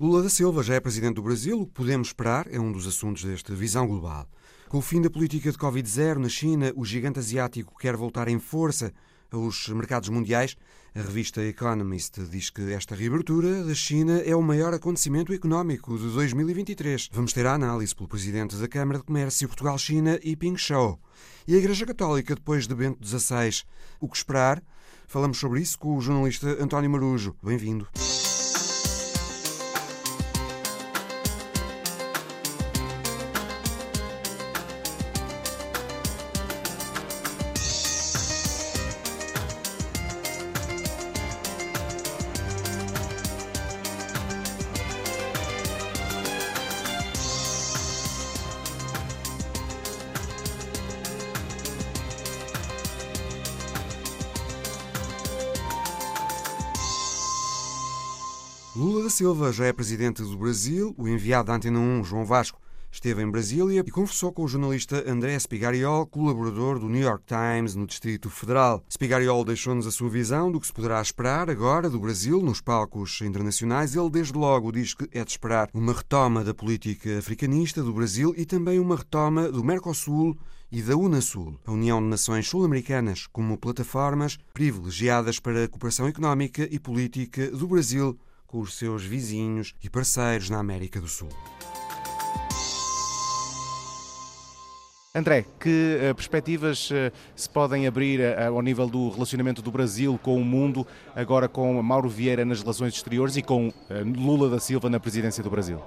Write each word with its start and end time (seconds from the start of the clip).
Lula 0.00 0.24
da 0.24 0.28
Silva 0.28 0.60
já 0.64 0.74
é 0.74 0.80
presidente 0.80 1.14
do 1.14 1.22
Brasil. 1.22 1.60
O 1.60 1.66
que 1.66 1.72
podemos 1.72 2.08
esperar 2.08 2.52
é 2.52 2.58
um 2.58 2.72
dos 2.72 2.84
assuntos 2.84 3.22
desta 3.22 3.54
visão 3.54 3.86
global. 3.86 4.28
Com 4.68 4.78
o 4.78 4.82
fim 4.82 5.00
da 5.00 5.08
política 5.08 5.52
de 5.52 5.56
Covid-0 5.56 6.16
na 6.16 6.28
China, 6.28 6.72
o 6.74 6.84
gigante 6.84 7.20
asiático 7.20 7.78
quer 7.78 7.94
voltar 7.94 8.26
em 8.26 8.40
força 8.40 8.92
aos 9.30 9.68
mercados 9.68 10.08
mundiais. 10.08 10.56
A 10.96 11.00
revista 11.00 11.44
Economist 11.44 12.20
diz 12.28 12.50
que 12.50 12.72
esta 12.72 12.96
reabertura 12.96 13.62
da 13.62 13.72
China 13.72 14.18
é 14.18 14.34
o 14.34 14.42
maior 14.42 14.74
acontecimento 14.74 15.32
económico 15.32 15.96
de 15.96 16.08
2023. 16.08 17.10
Vamos 17.12 17.32
ter 17.32 17.46
a 17.46 17.54
análise 17.54 17.94
pelo 17.94 18.08
presidente 18.08 18.56
da 18.56 18.66
Câmara 18.66 18.98
de 18.98 19.04
Comércio 19.04 19.46
Portugal-China, 19.46 20.18
Yiping 20.24 20.56
Shou. 20.56 20.98
E 21.46 21.54
a 21.54 21.58
Igreja 21.58 21.86
Católica, 21.86 22.34
depois 22.34 22.66
de 22.66 22.74
Bento 22.74 23.06
XVI. 23.06 23.62
O 24.00 24.08
que 24.08 24.16
esperar? 24.16 24.60
Falamos 25.06 25.38
sobre 25.38 25.60
isso 25.60 25.78
com 25.78 25.96
o 25.96 26.00
jornalista 26.00 26.48
António 26.60 26.90
Marujo. 26.90 27.36
Bem-vindo. 27.40 27.86
Silva 59.14 59.52
já 59.52 59.66
é 59.66 59.72
presidente 59.72 60.24
do 60.24 60.36
Brasil. 60.36 60.92
O 60.98 61.06
enviado 61.06 61.46
da 61.46 61.54
Antena 61.54 61.78
1, 61.78 62.02
João 62.02 62.24
Vasco, 62.24 62.60
esteve 62.90 63.22
em 63.22 63.30
Brasília 63.30 63.84
e 63.86 63.90
conversou 63.92 64.32
com 64.32 64.42
o 64.42 64.48
jornalista 64.48 65.08
André 65.08 65.38
Spigariol, 65.38 66.04
colaborador 66.04 66.80
do 66.80 66.88
New 66.88 67.00
York 67.00 67.22
Times 67.24 67.76
no 67.76 67.86
Distrito 67.86 68.28
Federal. 68.28 68.82
Spigariol 68.90 69.44
deixou-nos 69.44 69.86
a 69.86 69.92
sua 69.92 70.10
visão 70.10 70.50
do 70.50 70.58
que 70.58 70.66
se 70.66 70.72
poderá 70.72 71.00
esperar 71.00 71.48
agora 71.48 71.88
do 71.88 72.00
Brasil 72.00 72.42
nos 72.42 72.60
palcos 72.60 73.20
internacionais. 73.20 73.94
Ele, 73.94 74.10
desde 74.10 74.36
logo, 74.36 74.72
diz 74.72 74.94
que 74.94 75.08
é 75.16 75.24
de 75.24 75.30
esperar 75.30 75.70
uma 75.72 75.92
retoma 75.92 76.42
da 76.42 76.52
política 76.52 77.16
africanista 77.16 77.84
do 77.84 77.92
Brasil 77.92 78.34
e 78.36 78.44
também 78.44 78.80
uma 78.80 78.96
retoma 78.96 79.48
do 79.48 79.62
Mercosul 79.62 80.36
e 80.72 80.82
da 80.82 80.96
Unasul, 80.96 81.56
a 81.64 81.70
União 81.70 82.02
de 82.02 82.08
Nações 82.08 82.48
Sul-Americanas, 82.48 83.28
como 83.32 83.56
plataformas 83.56 84.38
privilegiadas 84.52 85.38
para 85.38 85.62
a 85.62 85.68
cooperação 85.68 86.08
económica 86.08 86.66
e 86.68 86.80
política 86.80 87.48
do 87.52 87.68
Brasil 87.68 88.18
com 88.46 88.60
os 88.60 88.74
seus 88.74 89.04
vizinhos 89.04 89.74
e 89.82 89.90
parceiros 89.90 90.50
na 90.50 90.58
América 90.58 91.00
do 91.00 91.08
Sul. 91.08 91.28
André, 95.16 95.44
que 95.60 95.96
uh, 96.10 96.14
perspectivas 96.16 96.90
uh, 96.90 97.12
se 97.36 97.48
podem 97.48 97.86
abrir 97.86 98.18
uh, 98.18 98.52
ao 98.52 98.60
nível 98.60 98.88
do 98.88 99.10
relacionamento 99.10 99.62
do 99.62 99.70
Brasil 99.70 100.18
com 100.20 100.36
o 100.36 100.44
mundo, 100.44 100.84
agora 101.14 101.48
com 101.48 101.80
Mauro 101.80 102.08
Vieira 102.08 102.44
nas 102.44 102.62
relações 102.62 102.94
exteriores 102.94 103.36
e 103.36 103.42
com 103.42 103.72
Lula 104.16 104.50
da 104.50 104.58
Silva 104.58 104.90
na 104.90 104.98
presidência 104.98 105.40
do 105.40 105.48
Brasil? 105.48 105.80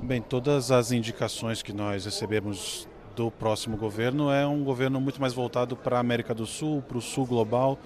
Bem, 0.00 0.22
todas 0.22 0.70
as 0.70 0.92
indicações 0.92 1.62
que 1.62 1.74
nós 1.74 2.06
recebemos 2.06 2.88
do 3.14 3.30
próximo 3.30 3.76
governo 3.76 4.30
é 4.30 4.46
um 4.46 4.64
governo 4.64 4.98
muito 4.98 5.20
mais 5.20 5.34
voltado 5.34 5.76
para 5.76 5.98
a 5.98 6.00
América 6.00 6.32
do 6.32 6.46
Sul, 6.46 6.80
para 6.80 6.96
o 6.96 7.02
Sul 7.02 7.26
global 7.26 7.78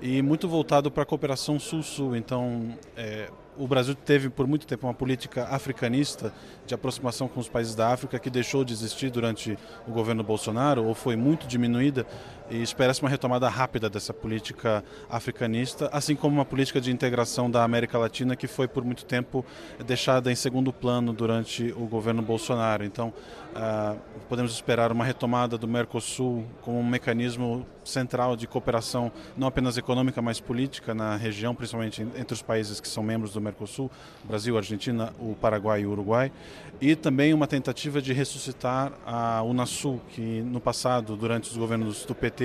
e 0.00 0.22
muito 0.22 0.48
voltado 0.48 0.90
para 0.90 1.02
a 1.02 1.06
cooperação 1.06 1.58
Sul-Sul. 1.58 2.16
Então, 2.16 2.74
é, 2.96 3.28
o 3.58 3.66
Brasil 3.66 3.94
teve 3.94 4.30
por 4.30 4.46
muito 4.46 4.66
tempo 4.66 4.86
uma 4.86 4.94
política 4.94 5.44
africanista 5.48 6.32
de 6.66 6.74
aproximação 6.74 7.26
com 7.28 7.40
os 7.40 7.48
países 7.48 7.74
da 7.74 7.92
África 7.92 8.18
que 8.18 8.30
deixou 8.30 8.64
de 8.64 8.72
existir 8.72 9.10
durante 9.10 9.58
o 9.86 9.90
governo 9.90 10.22
Bolsonaro 10.22 10.84
ou 10.84 10.94
foi 10.94 11.16
muito 11.16 11.46
diminuída 11.46 12.06
e 12.50 12.62
espera-se 12.62 13.00
uma 13.02 13.10
retomada 13.10 13.48
rápida 13.48 13.88
dessa 13.88 14.12
política 14.12 14.84
africanista, 15.08 15.88
assim 15.92 16.14
como 16.14 16.36
uma 16.36 16.44
política 16.44 16.80
de 16.80 16.90
integração 16.90 17.50
da 17.50 17.62
América 17.62 17.98
Latina 17.98 18.36
que 18.36 18.46
foi 18.46 18.66
por 18.66 18.84
muito 18.84 19.04
tempo 19.04 19.44
deixada 19.84 20.32
em 20.32 20.34
segundo 20.34 20.72
plano 20.72 21.12
durante 21.12 21.72
o 21.76 21.86
governo 21.86 22.22
Bolsonaro. 22.22 22.84
Então, 22.84 23.12
uh, 23.54 23.98
podemos 24.28 24.52
esperar 24.52 24.92
uma 24.92 25.04
retomada 25.04 25.58
do 25.58 25.68
Mercosul 25.68 26.44
como 26.62 26.78
um 26.78 26.86
mecanismo 26.86 27.66
central 27.84 28.36
de 28.36 28.46
cooperação 28.46 29.10
não 29.36 29.48
apenas 29.48 29.76
econômica, 29.78 30.20
mas 30.20 30.40
política 30.40 30.94
na 30.94 31.16
região, 31.16 31.54
principalmente 31.54 32.02
entre 32.02 32.34
os 32.34 32.42
países 32.42 32.80
que 32.80 32.88
são 32.88 33.02
membros 33.02 33.32
do 33.32 33.40
Mercosul, 33.40 33.90
Brasil, 34.24 34.56
Argentina, 34.56 35.12
o 35.18 35.34
Paraguai 35.34 35.82
e 35.82 35.86
o 35.86 35.90
Uruguai, 35.90 36.30
e 36.80 36.94
também 36.94 37.32
uma 37.34 37.46
tentativa 37.46 38.00
de 38.00 38.12
ressuscitar 38.12 38.92
a 39.06 39.42
Unasul, 39.42 40.00
que 40.10 40.42
no 40.42 40.60
passado, 40.60 41.16
durante 41.16 41.50
os 41.50 41.56
governos 41.56 42.04
do 42.04 42.14
PT, 42.14 42.37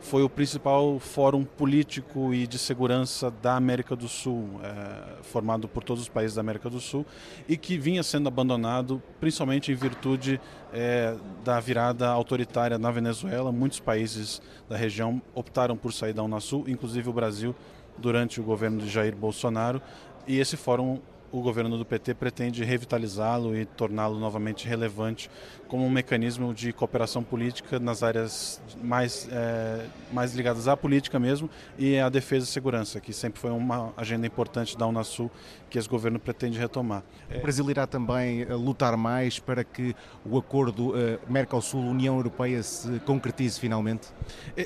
foi 0.00 0.22
o 0.22 0.28
principal 0.28 0.98
fórum 0.98 1.44
político 1.44 2.32
e 2.32 2.46
de 2.46 2.58
segurança 2.58 3.30
da 3.30 3.56
América 3.56 3.96
do 3.96 4.08
Sul, 4.08 4.48
é, 4.62 5.22
formado 5.22 5.68
por 5.68 5.82
todos 5.82 6.04
os 6.04 6.08
países 6.08 6.34
da 6.34 6.40
América 6.40 6.70
do 6.70 6.80
Sul, 6.80 7.04
e 7.48 7.56
que 7.56 7.76
vinha 7.76 8.02
sendo 8.02 8.28
abandonado 8.28 9.02
principalmente 9.20 9.72
em 9.72 9.74
virtude 9.74 10.40
é, 10.72 11.16
da 11.44 11.58
virada 11.60 12.08
autoritária 12.08 12.78
na 12.78 12.90
Venezuela. 12.90 13.50
Muitos 13.50 13.80
países 13.80 14.40
da 14.68 14.76
região 14.76 15.20
optaram 15.34 15.76
por 15.76 15.92
sair 15.92 16.12
da 16.12 16.22
Unasul, 16.22 16.68
inclusive 16.68 17.08
o 17.08 17.12
Brasil, 17.12 17.54
durante 17.96 18.40
o 18.40 18.44
governo 18.44 18.78
de 18.78 18.88
Jair 18.88 19.16
Bolsonaro, 19.16 19.82
e 20.26 20.38
esse 20.38 20.56
fórum 20.56 21.00
o 21.30 21.40
governo 21.42 21.76
do 21.76 21.84
PT 21.84 22.14
pretende 22.14 22.64
revitalizá-lo 22.64 23.56
e 23.56 23.64
torná-lo 23.64 24.18
novamente 24.18 24.66
relevante 24.66 25.30
como 25.68 25.84
um 25.84 25.90
mecanismo 25.90 26.54
de 26.54 26.72
cooperação 26.72 27.22
política 27.22 27.78
nas 27.78 28.02
áreas 28.02 28.60
mais, 28.82 29.28
é, 29.30 29.86
mais 30.10 30.34
ligadas 30.34 30.66
à 30.66 30.76
política 30.76 31.18
mesmo 31.18 31.50
e 31.78 31.98
à 31.98 32.08
defesa 32.08 32.46
e 32.46 32.48
segurança, 32.48 33.00
que 33.00 33.12
sempre 33.12 33.38
foi 33.38 33.50
uma 33.50 33.92
agenda 33.96 34.26
importante 34.26 34.76
da 34.76 34.86
Unasul 34.86 35.30
que 35.68 35.78
esse 35.78 35.88
governo 35.88 36.18
pretende 36.18 36.58
retomar. 36.58 37.02
O 37.34 37.40
Brasil 37.40 37.68
irá 37.70 37.86
também 37.86 38.42
eh, 38.42 38.54
lutar 38.54 38.96
mais 38.96 39.38
para 39.38 39.62
que 39.62 39.94
o 40.24 40.38
acordo 40.38 40.90
uh, 40.90 41.18
Mercosul-União 41.28 42.16
Europeia 42.16 42.62
se 42.62 42.98
concretize 43.00 43.60
finalmente? 43.60 44.08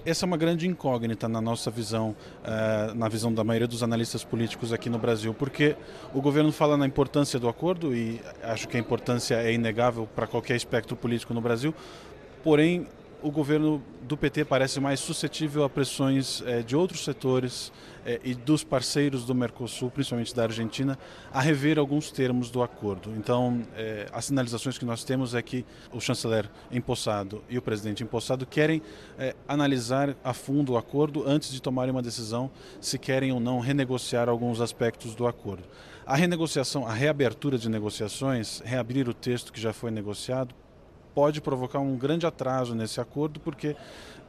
Essa 0.06 0.24
é 0.24 0.26
uma 0.26 0.36
grande 0.36 0.68
incógnita 0.68 1.28
na 1.28 1.40
nossa 1.40 1.72
visão, 1.72 2.14
uh, 2.44 2.94
na 2.94 3.08
visão 3.08 3.34
da 3.34 3.42
maioria 3.42 3.66
dos 3.66 3.82
analistas 3.82 4.22
políticos 4.22 4.72
aqui 4.72 4.88
no 4.88 4.98
Brasil, 4.98 5.34
porque 5.34 5.76
o 6.14 6.20
governo 6.20 6.51
fala 6.52 6.76
na 6.76 6.86
importância 6.86 7.38
do 7.38 7.48
acordo 7.48 7.94
e 7.94 8.20
acho 8.42 8.68
que 8.68 8.76
a 8.76 8.80
importância 8.80 9.36
é 9.36 9.52
inegável 9.52 10.08
para 10.14 10.26
qualquer 10.26 10.56
espectro 10.56 10.96
político 10.96 11.32
no 11.34 11.40
Brasil, 11.40 11.74
porém 12.42 12.86
o 13.22 13.30
governo 13.30 13.80
do 14.02 14.16
PT 14.16 14.44
parece 14.44 14.80
mais 14.80 14.98
suscetível 14.98 15.62
a 15.62 15.70
pressões 15.70 16.42
é, 16.44 16.60
de 16.60 16.74
outros 16.74 17.04
setores 17.04 17.72
é, 18.04 18.20
e 18.24 18.34
dos 18.34 18.64
parceiros 18.64 19.24
do 19.24 19.34
Mercosul, 19.34 19.90
principalmente 19.90 20.34
da 20.34 20.42
Argentina, 20.42 20.98
a 21.32 21.40
rever 21.40 21.78
alguns 21.78 22.10
termos 22.10 22.50
do 22.50 22.62
acordo. 22.62 23.14
Então, 23.16 23.62
é, 23.76 24.08
as 24.12 24.24
sinalizações 24.24 24.76
que 24.76 24.84
nós 24.84 25.04
temos 25.04 25.34
é 25.34 25.40
que 25.40 25.64
o 25.92 26.00
chanceler 26.00 26.50
empossado 26.70 27.42
e 27.48 27.56
o 27.56 27.62
presidente 27.62 28.02
empossado 28.02 28.44
querem 28.44 28.82
analisar 29.46 30.16
a 30.24 30.34
fundo 30.34 30.72
o 30.72 30.76
acordo 30.76 31.24
antes 31.26 31.52
de 31.52 31.62
tomarem 31.62 31.92
uma 31.92 32.02
decisão 32.02 32.50
se 32.80 32.98
querem 32.98 33.30
ou 33.30 33.38
não 33.38 33.60
renegociar 33.60 34.28
alguns 34.28 34.60
aspectos 34.60 35.14
do 35.14 35.26
acordo. 35.26 35.64
A 36.04 36.16
renegociação, 36.16 36.84
a 36.84 36.92
reabertura 36.92 37.56
de 37.56 37.68
negociações, 37.68 38.60
reabrir 38.64 39.08
o 39.08 39.14
texto 39.14 39.52
que 39.52 39.60
já 39.60 39.72
foi 39.72 39.92
negociado, 39.92 40.52
pode 41.14 41.40
provocar 41.40 41.78
um 41.78 41.96
grande 41.96 42.26
atraso 42.26 42.74
nesse 42.74 43.00
acordo, 43.00 43.38
porque, 43.38 43.76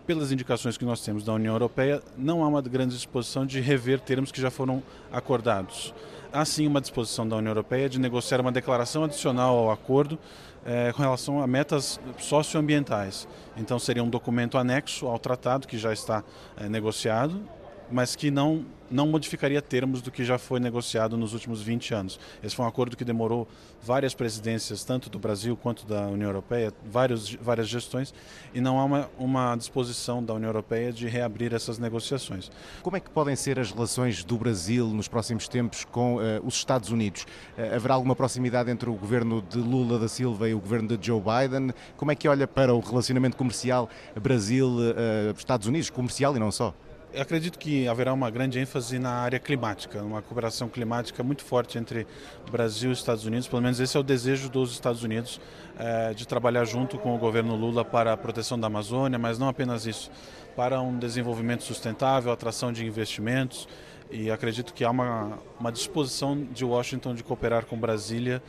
pelas 0.05 0.31
indicações 0.31 0.77
que 0.77 0.85
nós 0.85 1.01
temos 1.01 1.23
da 1.23 1.33
União 1.33 1.55
Europeia, 1.55 2.03
não 2.15 2.43
há 2.43 2.47
uma 2.47 2.61
grande 2.61 2.93
disposição 2.93 3.43
de 3.43 3.59
rever 3.59 3.99
termos 3.99 4.31
que 4.31 4.39
já 4.39 4.51
foram 4.51 4.83
acordados. 5.11 5.95
Há 6.31 6.45
sim 6.45 6.67
uma 6.67 6.79
disposição 6.79 7.27
da 7.27 7.37
União 7.37 7.49
Europeia 7.49 7.89
de 7.89 7.99
negociar 7.99 8.39
uma 8.39 8.51
declaração 8.51 9.03
adicional 9.03 9.57
ao 9.57 9.71
acordo 9.71 10.19
é, 10.63 10.93
com 10.93 11.01
relação 11.01 11.41
a 11.41 11.47
metas 11.47 11.99
socioambientais. 12.19 13.27
Então, 13.57 13.79
seria 13.79 14.03
um 14.03 14.09
documento 14.09 14.59
anexo 14.59 15.07
ao 15.07 15.17
tratado 15.17 15.67
que 15.67 15.77
já 15.79 15.91
está 15.91 16.23
é, 16.55 16.69
negociado 16.69 17.41
mas 17.91 18.15
que 18.15 18.31
não, 18.31 18.65
não 18.89 19.07
modificaria 19.07 19.61
termos 19.61 20.01
do 20.01 20.11
que 20.11 20.23
já 20.23 20.37
foi 20.37 20.59
negociado 20.59 21.17
nos 21.17 21.33
últimos 21.33 21.61
20 21.61 21.93
anos. 21.93 22.19
Esse 22.43 22.55
foi 22.55 22.63
um 22.65 22.67
acordo 22.67 22.95
que 22.95 23.03
demorou 23.03 23.47
várias 23.81 24.13
presidências, 24.13 24.83
tanto 24.83 25.09
do 25.09 25.19
Brasil 25.19 25.57
quanto 25.57 25.85
da 25.85 26.07
União 26.07 26.29
Europeia, 26.29 26.71
vários, 26.85 27.33
várias 27.35 27.67
gestões, 27.67 28.13
e 28.53 28.61
não 28.61 28.79
há 28.79 28.85
uma, 28.85 29.09
uma 29.17 29.55
disposição 29.55 30.23
da 30.23 30.33
União 30.33 30.49
Europeia 30.49 30.93
de 30.93 31.07
reabrir 31.07 31.53
essas 31.53 31.79
negociações. 31.79 32.51
Como 32.81 32.95
é 32.95 32.99
que 32.99 33.09
podem 33.09 33.35
ser 33.35 33.59
as 33.59 33.71
relações 33.71 34.23
do 34.23 34.37
Brasil 34.37 34.87
nos 34.87 35.07
próximos 35.07 35.47
tempos 35.47 35.85
com 35.85 36.17
uh, 36.17 36.19
os 36.43 36.55
Estados 36.55 36.89
Unidos? 36.89 37.25
Uh, 37.57 37.75
haverá 37.75 37.95
alguma 37.95 38.15
proximidade 38.15 38.69
entre 38.69 38.89
o 38.89 38.93
governo 38.93 39.41
de 39.41 39.57
Lula 39.57 39.99
da 39.99 40.07
Silva 40.07 40.47
e 40.47 40.53
o 40.53 40.59
governo 40.59 40.95
de 40.95 41.05
Joe 41.05 41.21
Biden? 41.21 41.71
Como 41.97 42.11
é 42.11 42.15
que 42.15 42.27
olha 42.27 42.47
para 42.47 42.73
o 42.73 42.79
relacionamento 42.79 43.35
comercial 43.35 43.89
Brasil-Estados 44.15 45.67
uh, 45.67 45.69
Unidos, 45.69 45.89
comercial 45.89 46.35
e 46.35 46.39
não 46.39 46.51
só? 46.51 46.73
Acredito 47.19 47.59
que 47.59 47.87
haverá 47.87 48.13
uma 48.13 48.29
grande 48.29 48.59
ênfase 48.59 48.97
na 48.97 49.11
área 49.11 49.39
climática, 49.39 50.01
uma 50.01 50.21
cooperação 50.21 50.67
climática 50.67 51.23
muito 51.23 51.43
forte 51.43 51.77
entre 51.77 52.07
Brasil 52.51 52.89
e 52.89 52.93
Estados 52.93 53.25
Unidos. 53.25 53.47
Pelo 53.47 53.61
menos 53.61 53.79
esse 53.79 53.95
é 53.95 53.99
o 53.99 54.03
desejo 54.03 54.49
dos 54.49 54.71
Estados 54.71 55.03
Unidos 55.03 55.39
é, 55.77 56.13
de 56.13 56.27
trabalhar 56.27 56.65
junto 56.65 56.97
com 56.97 57.15
o 57.15 57.17
governo 57.17 57.55
Lula 57.55 57.85
para 57.85 58.13
a 58.13 58.17
proteção 58.17 58.59
da 58.59 58.67
Amazônia, 58.67 59.19
mas 59.19 59.37
não 59.37 59.47
apenas 59.47 59.85
isso, 59.85 60.11
para 60.55 60.81
um 60.81 60.97
desenvolvimento 60.97 61.63
sustentável, 61.63 62.31
atração 62.31 62.71
de 62.71 62.85
investimentos. 62.85 63.67
E 64.11 64.29
acredito 64.29 64.73
que 64.73 64.83
há 64.83 64.91
uma, 64.91 65.39
uma 65.59 65.71
disposição 65.71 66.47
de 66.51 66.63
Washington 66.63 67.15
de 67.15 67.23
cooperar 67.23 67.65
com 67.65 67.77
Brasília 67.77 68.41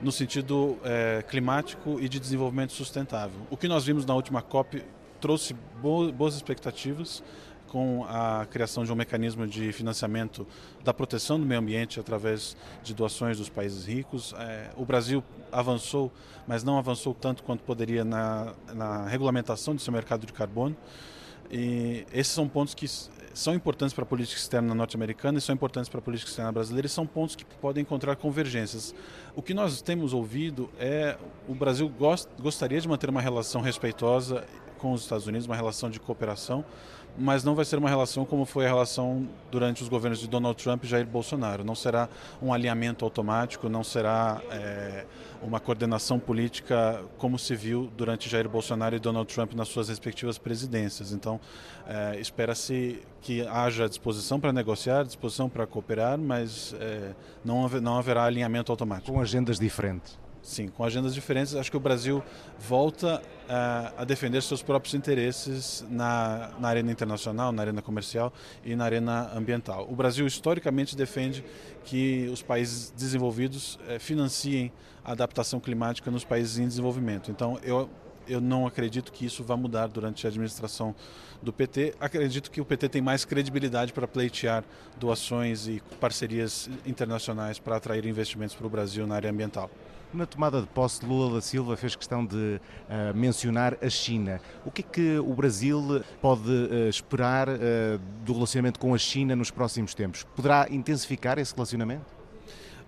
no 0.00 0.12
sentido 0.12 0.78
é, 0.84 1.24
climático 1.28 1.98
e 2.00 2.08
de 2.08 2.20
desenvolvimento 2.20 2.72
sustentável. 2.72 3.40
O 3.50 3.56
que 3.56 3.66
nós 3.66 3.84
vimos 3.84 4.06
na 4.06 4.14
última 4.14 4.42
COP 4.42 4.84
trouxe 5.20 5.56
boas 5.82 6.34
expectativas 6.36 7.22
com 7.68 8.04
a 8.08 8.46
criação 8.50 8.84
de 8.84 8.92
um 8.92 8.94
mecanismo 8.94 9.46
de 9.46 9.72
financiamento 9.72 10.46
da 10.82 10.92
proteção 10.92 11.38
do 11.38 11.46
meio 11.46 11.60
ambiente 11.60 12.00
através 12.00 12.56
de 12.82 12.94
doações 12.94 13.38
dos 13.38 13.48
países 13.48 13.86
ricos. 13.86 14.34
É, 14.38 14.70
o 14.76 14.84
Brasil 14.84 15.22
avançou, 15.52 16.10
mas 16.46 16.64
não 16.64 16.78
avançou 16.78 17.14
tanto 17.14 17.42
quanto 17.42 17.62
poderia 17.62 18.04
na, 18.04 18.54
na 18.74 19.06
regulamentação 19.06 19.74
do 19.74 19.80
seu 19.80 19.92
mercado 19.92 20.26
de 20.26 20.32
carbono. 20.32 20.76
E 21.50 22.04
esses 22.12 22.32
são 22.32 22.46
pontos 22.46 22.74
que 22.74 22.86
são 23.38 23.54
importantes 23.54 23.94
para 23.94 24.02
a 24.02 24.06
política 24.06 24.40
externa 24.40 24.74
norte-americana 24.74 25.38
e 25.38 25.40
são 25.40 25.54
importantes 25.54 25.88
para 25.88 26.00
a 26.00 26.02
política 26.02 26.28
externa 26.28 26.50
brasileira 26.50 26.86
e 26.86 26.90
são 26.90 27.06
pontos 27.06 27.36
que 27.36 27.44
podem 27.44 27.82
encontrar 27.82 28.16
convergências. 28.16 28.94
O 29.36 29.40
que 29.40 29.54
nós 29.54 29.80
temos 29.80 30.12
ouvido 30.12 30.68
é 30.78 31.16
o 31.48 31.54
Brasil 31.54 31.88
gost, 31.88 32.28
gostaria 32.40 32.80
de 32.80 32.88
manter 32.88 33.08
uma 33.08 33.20
relação 33.20 33.60
respeitosa 33.60 34.44
com 34.78 34.92
os 34.92 35.02
Estados 35.02 35.26
Unidos, 35.26 35.46
uma 35.46 35.56
relação 35.56 35.90
de 35.90 36.00
cooperação, 36.00 36.64
mas 37.18 37.42
não 37.42 37.54
vai 37.54 37.64
ser 37.64 37.76
uma 37.76 37.88
relação 37.88 38.24
como 38.24 38.44
foi 38.44 38.64
a 38.64 38.68
relação 38.68 39.28
durante 39.50 39.82
os 39.82 39.88
governos 39.88 40.20
de 40.20 40.28
Donald 40.28 40.62
Trump 40.62 40.84
e 40.84 40.86
Jair 40.86 41.06
Bolsonaro. 41.06 41.64
Não 41.64 41.74
será 41.74 42.08
um 42.40 42.52
alinhamento 42.52 43.04
automático, 43.04 43.68
não 43.68 43.82
será 43.82 44.40
é, 44.50 45.04
uma 45.42 45.58
coordenação 45.58 46.18
política 46.18 47.02
como 47.18 47.38
se 47.38 47.54
viu 47.56 47.90
durante 47.96 48.28
Jair 48.28 48.48
Bolsonaro 48.48 48.94
e 48.94 48.98
Donald 48.98 49.32
Trump 49.32 49.52
nas 49.54 49.68
suas 49.68 49.88
respectivas 49.88 50.38
presidências. 50.38 51.12
Então, 51.12 51.40
é, 51.86 52.20
espera-se 52.20 53.02
que 53.20 53.46
haja 53.46 53.88
disposição 53.88 54.38
para 54.38 54.52
negociar, 54.52 55.04
disposição 55.04 55.48
para 55.48 55.66
cooperar, 55.66 56.18
mas 56.18 56.74
é, 56.80 57.14
não, 57.44 57.68
não 57.68 57.98
haverá 57.98 58.24
alinhamento 58.24 58.70
automático. 58.70 59.12
Com 59.12 59.20
agendas 59.20 59.58
diferentes. 59.58 60.18
Sim, 60.42 60.68
com 60.68 60.84
agendas 60.84 61.14
diferentes. 61.14 61.54
Acho 61.54 61.70
que 61.70 61.76
o 61.76 61.80
Brasil 61.80 62.22
volta 62.58 63.20
uh, 63.20 64.00
a 64.00 64.04
defender 64.04 64.42
seus 64.42 64.62
próprios 64.62 64.94
interesses 64.94 65.84
na, 65.90 66.50
na 66.58 66.68
arena 66.68 66.90
internacional, 66.90 67.52
na 67.52 67.62
arena 67.62 67.82
comercial 67.82 68.32
e 68.64 68.74
na 68.74 68.84
arena 68.84 69.30
ambiental. 69.34 69.86
O 69.90 69.96
Brasil 69.96 70.26
historicamente 70.26 70.96
defende 70.96 71.44
que 71.84 72.28
os 72.32 72.42
países 72.42 72.92
desenvolvidos 72.96 73.74
uh, 73.74 73.98
financiem 73.98 74.72
a 75.04 75.12
adaptação 75.12 75.58
climática 75.58 76.10
nos 76.10 76.24
países 76.24 76.58
em 76.58 76.66
desenvolvimento. 76.66 77.30
Então, 77.30 77.58
eu 77.62 77.88
eu 78.28 78.40
não 78.40 78.66
acredito 78.66 79.10
que 79.10 79.24
isso 79.24 79.42
vá 79.42 79.56
mudar 79.56 79.86
durante 79.86 80.26
a 80.26 80.28
administração 80.28 80.94
do 81.42 81.52
PT. 81.52 81.94
Acredito 81.98 82.50
que 82.50 82.60
o 82.60 82.64
PT 82.64 82.88
tem 82.90 83.02
mais 83.02 83.24
credibilidade 83.24 83.92
para 83.92 84.06
pleitear 84.06 84.64
doações 84.98 85.66
e 85.66 85.82
parcerias 85.98 86.68
internacionais 86.84 87.58
para 87.58 87.76
atrair 87.76 88.04
investimentos 88.04 88.54
para 88.54 88.66
o 88.66 88.70
Brasil 88.70 89.06
na 89.06 89.14
área 89.14 89.30
ambiental. 89.30 89.70
Na 90.12 90.24
tomada 90.24 90.62
de 90.62 90.66
posse, 90.68 91.04
Lula 91.04 91.34
da 91.34 91.40
Silva 91.42 91.76
fez 91.76 91.94
questão 91.94 92.24
de 92.24 92.34
uh, 92.34 93.14
mencionar 93.14 93.76
a 93.82 93.90
China. 93.90 94.40
O 94.64 94.70
que 94.70 94.80
é 94.80 94.84
que 94.84 95.18
o 95.18 95.34
Brasil 95.34 96.02
pode 96.22 96.50
uh, 96.50 96.88
esperar 96.88 97.46
uh, 97.46 97.52
do 98.24 98.32
relacionamento 98.32 98.80
com 98.80 98.94
a 98.94 98.98
China 98.98 99.36
nos 99.36 99.50
próximos 99.50 99.94
tempos? 99.94 100.24
Poderá 100.34 100.66
intensificar 100.70 101.38
esse 101.38 101.54
relacionamento? 101.54 102.06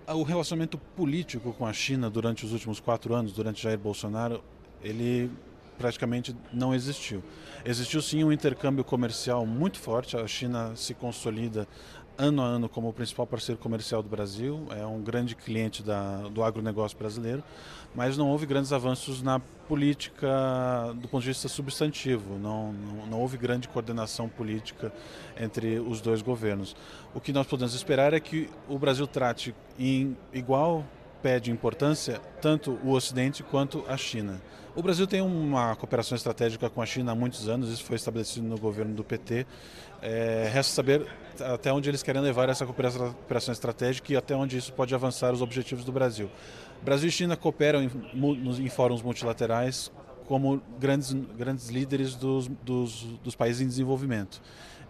Ah, 0.07 0.15
o 0.15 0.23
relacionamento 0.23 0.79
político 0.79 1.53
com 1.53 1.67
a 1.67 1.71
China 1.71 2.09
durante 2.09 2.43
os 2.43 2.53
últimos 2.53 2.79
quatro 2.79 3.13
anos, 3.13 3.33
durante 3.33 3.61
Jair 3.61 3.77
Bolsonaro, 3.77 4.43
ele 4.81 5.29
praticamente 5.77 6.35
não 6.51 6.73
existiu. 6.73 7.23
Existiu 7.63 8.01
sim 8.01 8.23
um 8.23 8.31
intercâmbio 8.31 8.83
comercial 8.83 9.45
muito 9.45 9.79
forte, 9.79 10.17
a 10.17 10.27
China 10.27 10.75
se 10.75 10.93
consolida 10.93 11.67
ano 12.21 12.41
a 12.43 12.45
ano 12.45 12.69
como 12.69 12.87
o 12.87 12.93
principal 12.93 13.25
parceiro 13.25 13.59
comercial 13.59 14.03
do 14.03 14.07
Brasil, 14.07 14.67
é 14.77 14.85
um 14.85 15.01
grande 15.01 15.35
cliente 15.35 15.81
da, 15.81 16.17
do 16.29 16.43
agronegócio 16.43 16.95
brasileiro, 16.95 17.43
mas 17.95 18.15
não 18.15 18.29
houve 18.29 18.45
grandes 18.45 18.71
avanços 18.71 19.23
na 19.23 19.39
política 19.67 20.29
do 20.97 21.07
ponto 21.07 21.21
de 21.21 21.29
vista 21.29 21.47
substantivo, 21.47 22.37
não, 22.37 22.71
não, 22.73 23.05
não 23.07 23.19
houve 23.19 23.37
grande 23.37 23.67
coordenação 23.67 24.29
política 24.29 24.93
entre 25.35 25.79
os 25.79 25.99
dois 25.99 26.21
governos. 26.21 26.75
O 27.15 27.19
que 27.19 27.33
nós 27.33 27.47
podemos 27.47 27.73
esperar 27.73 28.13
é 28.13 28.19
que 28.19 28.49
o 28.69 28.77
Brasil 28.77 29.07
trate 29.07 29.55
em 29.79 30.15
igual 30.31 30.85
pé 31.23 31.39
de 31.39 31.51
importância 31.51 32.19
tanto 32.41 32.79
o 32.83 32.91
Ocidente 32.91 33.43
quanto 33.43 33.83
a 33.87 33.95
China. 33.97 34.41
O 34.73 34.81
Brasil 34.81 35.05
tem 35.05 35.21
uma 35.21 35.75
cooperação 35.75 36.15
estratégica 36.15 36.69
com 36.69 36.81
a 36.81 36.85
China 36.85 37.11
há 37.11 37.15
muitos 37.15 37.49
anos, 37.49 37.69
isso 37.69 37.83
foi 37.83 37.97
estabelecido 37.97 38.47
no 38.47 38.57
governo 38.57 38.93
do 38.93 39.03
PT. 39.03 39.45
É, 40.01 40.49
resta 40.51 40.73
saber 40.73 41.05
até 41.39 41.71
onde 41.71 41.89
eles 41.89 42.03
querem 42.03 42.21
levar 42.21 42.49
essa 42.49 42.65
cooperação 42.65 43.51
estratégica 43.51 44.11
e 44.13 44.17
até 44.17 44.35
onde 44.35 44.57
isso 44.57 44.73
pode 44.73 44.93
avançar 44.93 45.33
os 45.33 45.41
objetivos 45.41 45.85
do 45.85 45.91
Brasil. 45.91 46.29
Brasil 46.81 47.09
e 47.09 47.11
China 47.11 47.37
cooperam 47.37 47.83
em, 47.83 47.89
em 48.59 48.69
fóruns 48.69 49.01
multilaterais 49.01 49.91
como 50.25 50.61
grandes, 50.79 51.11
grandes 51.11 51.69
líderes 51.69 52.15
dos, 52.15 52.47
dos, 52.47 53.03
dos 53.23 53.35
países 53.35 53.61
em 53.61 53.67
desenvolvimento. 53.67 54.41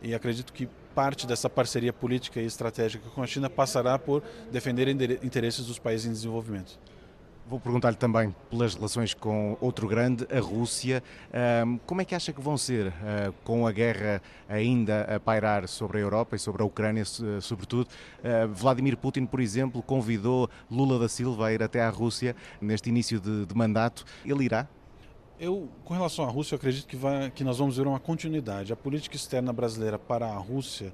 E 0.02 0.14
acredito 0.14 0.54
que 0.54 0.68
parte 0.96 1.26
dessa 1.28 1.50
parceria 1.50 1.94
política 1.94 2.40
e 2.40 2.46
estratégica 2.46 3.10
com 3.10 3.22
a 3.22 3.28
China 3.28 3.50
passará 3.50 3.98
por 3.98 4.24
defender 4.52 4.88
interesses 5.24 5.66
dos 5.66 5.80
países 5.80 6.06
em 6.08 6.12
desenvolvimento. 6.12 6.80
Vou 7.52 7.60
perguntar-lhe 7.60 7.98
também 7.98 8.34
pelas 8.50 8.76
relações 8.76 9.14
com 9.14 9.58
outro 9.60 9.86
grande, 9.86 10.26
a 10.34 10.40
Rússia. 10.40 11.04
Como 11.86 12.00
é 12.00 12.06
que 12.06 12.16
acha 12.16 12.32
que 12.32 12.40
vão 12.40 12.58
ser 12.58 12.94
ah, 13.04 13.34
com 13.44 13.68
a 13.68 13.74
guerra 13.74 14.22
ainda 14.48 15.02
a 15.02 15.20
pairar 15.20 15.68
sobre 15.68 15.98
a 15.98 16.00
Europa 16.00 16.38
e 16.38 16.40
sobre 16.40 16.62
a 16.62 16.66
Ucrânia, 16.66 17.04
sobretudo? 17.42 17.90
Ah, 18.24 18.48
Vladimir 18.48 18.96
Putin, 18.96 19.26
por 19.26 19.42
exemplo, 19.42 19.84
convidou 19.84 20.50
Lula 20.72 20.98
da 20.98 21.10
Silva 21.10 21.48
a 21.48 21.54
ir 21.54 21.62
até 21.62 21.82
à 21.82 21.90
Rússia 21.90 22.38
neste 22.62 22.88
início 22.88 23.20
de, 23.20 23.46
de 23.46 23.54
mandato. 23.54 24.06
Ele 24.24 24.46
irá? 24.46 24.66
Eu, 25.38 25.68
com 25.84 25.94
relação 25.94 26.24
à 26.24 26.30
Rússia, 26.30 26.56
acredito 26.56 26.88
que, 26.88 26.96
vai, 26.96 27.32
que 27.32 27.44
nós 27.44 27.58
vamos 27.58 27.76
ver 27.76 27.86
uma 27.86 28.00
continuidade. 28.00 28.72
A 28.72 28.78
política 28.78 29.18
externa 29.18 29.52
brasileira 29.52 30.00
para 30.00 30.26
a 30.26 30.38
Rússia 30.38 30.94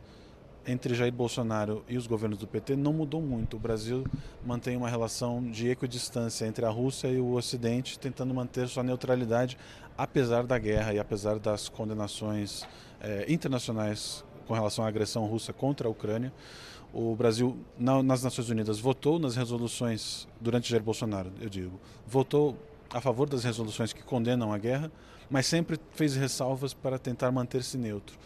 entre 0.68 0.94
Jair 0.94 1.14
Bolsonaro 1.14 1.84
e 1.88 1.98
os 1.98 2.06
governos 2.06 2.38
do 2.38 2.46
PT 2.46 2.76
não 2.76 2.92
mudou 2.92 3.22
muito. 3.22 3.56
O 3.56 3.60
Brasil 3.60 4.04
mantém 4.46 4.76
uma 4.76 4.90
relação 4.90 5.42
de 5.50 5.70
equidistância 5.70 6.46
entre 6.46 6.66
a 6.66 6.70
Rússia 6.70 7.08
e 7.08 7.20
o 7.20 7.34
Ocidente, 7.34 7.98
tentando 7.98 8.34
manter 8.34 8.68
sua 8.68 8.84
neutralidade, 8.84 9.58
apesar 9.98 10.46
da 10.46 10.60
guerra 10.60 10.94
e 10.94 11.00
apesar 11.00 11.40
das 11.40 11.70
condenações 11.70 12.68
eh, 13.00 13.26
internacionais 13.30 14.26
com 14.46 14.54
relação 14.54 14.84
à 14.84 14.90
agressão 14.90 15.26
russa 15.26 15.54
contra 15.54 15.88
a 15.88 15.92
Ucrânia. 15.92 16.34
O 16.94 17.16
Brasil, 17.16 17.58
na, 17.78 18.04
nas 18.04 18.24
Nações 18.24 18.50
Unidas, 18.50 18.80
votou 18.80 19.20
nas 19.20 19.36
resoluções, 19.36 20.28
durante 20.40 20.70
Jair 20.70 20.84
Bolsonaro, 20.84 21.32
eu 21.40 21.50
digo, 21.50 21.80
votou 22.06 22.58
a 22.90 23.02
favor 23.02 23.28
das 23.30 23.44
resoluções 23.44 23.94
que 23.94 24.04
condenam 24.04 24.54
a 24.54 24.58
guerra, 24.58 24.92
mas 25.30 25.46
sempre 25.46 25.80
fez 25.92 26.16
ressalvas 26.16 26.74
para 26.74 26.98
tentar 26.98 27.32
manter-se 27.32 27.78
neutro 27.78 28.18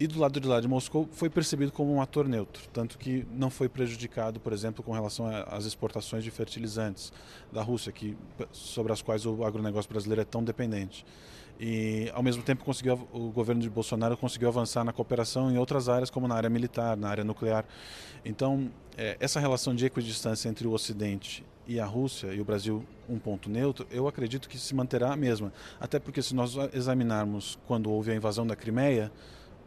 e 0.00 0.06
do 0.06 0.18
lado 0.18 0.38
de 0.38 0.46
lá 0.46 0.60
de 0.60 0.68
Moscou 0.68 1.08
foi 1.12 1.28
percebido 1.28 1.72
como 1.72 1.92
um 1.92 2.00
ator 2.00 2.28
neutro, 2.28 2.62
tanto 2.72 2.96
que 2.98 3.26
não 3.32 3.50
foi 3.50 3.68
prejudicado, 3.68 4.38
por 4.38 4.52
exemplo, 4.52 4.82
com 4.82 4.92
relação 4.92 5.26
às 5.48 5.64
exportações 5.64 6.22
de 6.22 6.30
fertilizantes 6.30 7.12
da 7.52 7.62
Rússia, 7.62 7.90
que, 7.90 8.16
sobre 8.52 8.92
as 8.92 9.02
quais 9.02 9.26
o 9.26 9.44
agronegócio 9.44 9.90
brasileiro 9.90 10.22
é 10.22 10.24
tão 10.24 10.44
dependente. 10.44 11.04
E, 11.60 12.08
ao 12.14 12.22
mesmo 12.22 12.42
tempo, 12.44 12.64
conseguiu, 12.64 13.08
o 13.12 13.30
governo 13.30 13.60
de 13.60 13.68
Bolsonaro 13.68 14.16
conseguiu 14.16 14.48
avançar 14.48 14.84
na 14.84 14.92
cooperação 14.92 15.50
em 15.50 15.58
outras 15.58 15.88
áreas, 15.88 16.08
como 16.08 16.28
na 16.28 16.36
área 16.36 16.48
militar, 16.48 16.96
na 16.96 17.08
área 17.08 17.24
nuclear. 17.24 17.64
Então, 18.24 18.70
é, 18.96 19.16
essa 19.18 19.40
relação 19.40 19.74
de 19.74 19.84
equidistância 19.84 20.48
entre 20.48 20.68
o 20.68 20.72
Ocidente 20.72 21.44
e 21.66 21.80
a 21.80 21.84
Rússia 21.84 22.32
e 22.32 22.40
o 22.40 22.44
Brasil 22.44 22.84
um 23.08 23.18
ponto 23.18 23.50
neutro, 23.50 23.84
eu 23.90 24.06
acredito 24.06 24.48
que 24.48 24.56
se 24.56 24.72
manterá 24.72 25.12
a 25.12 25.16
mesma. 25.16 25.52
Até 25.80 25.98
porque, 25.98 26.22
se 26.22 26.32
nós 26.32 26.54
examinarmos 26.72 27.58
quando 27.66 27.90
houve 27.90 28.12
a 28.12 28.14
invasão 28.14 28.46
da 28.46 28.54
Crimeia, 28.54 29.10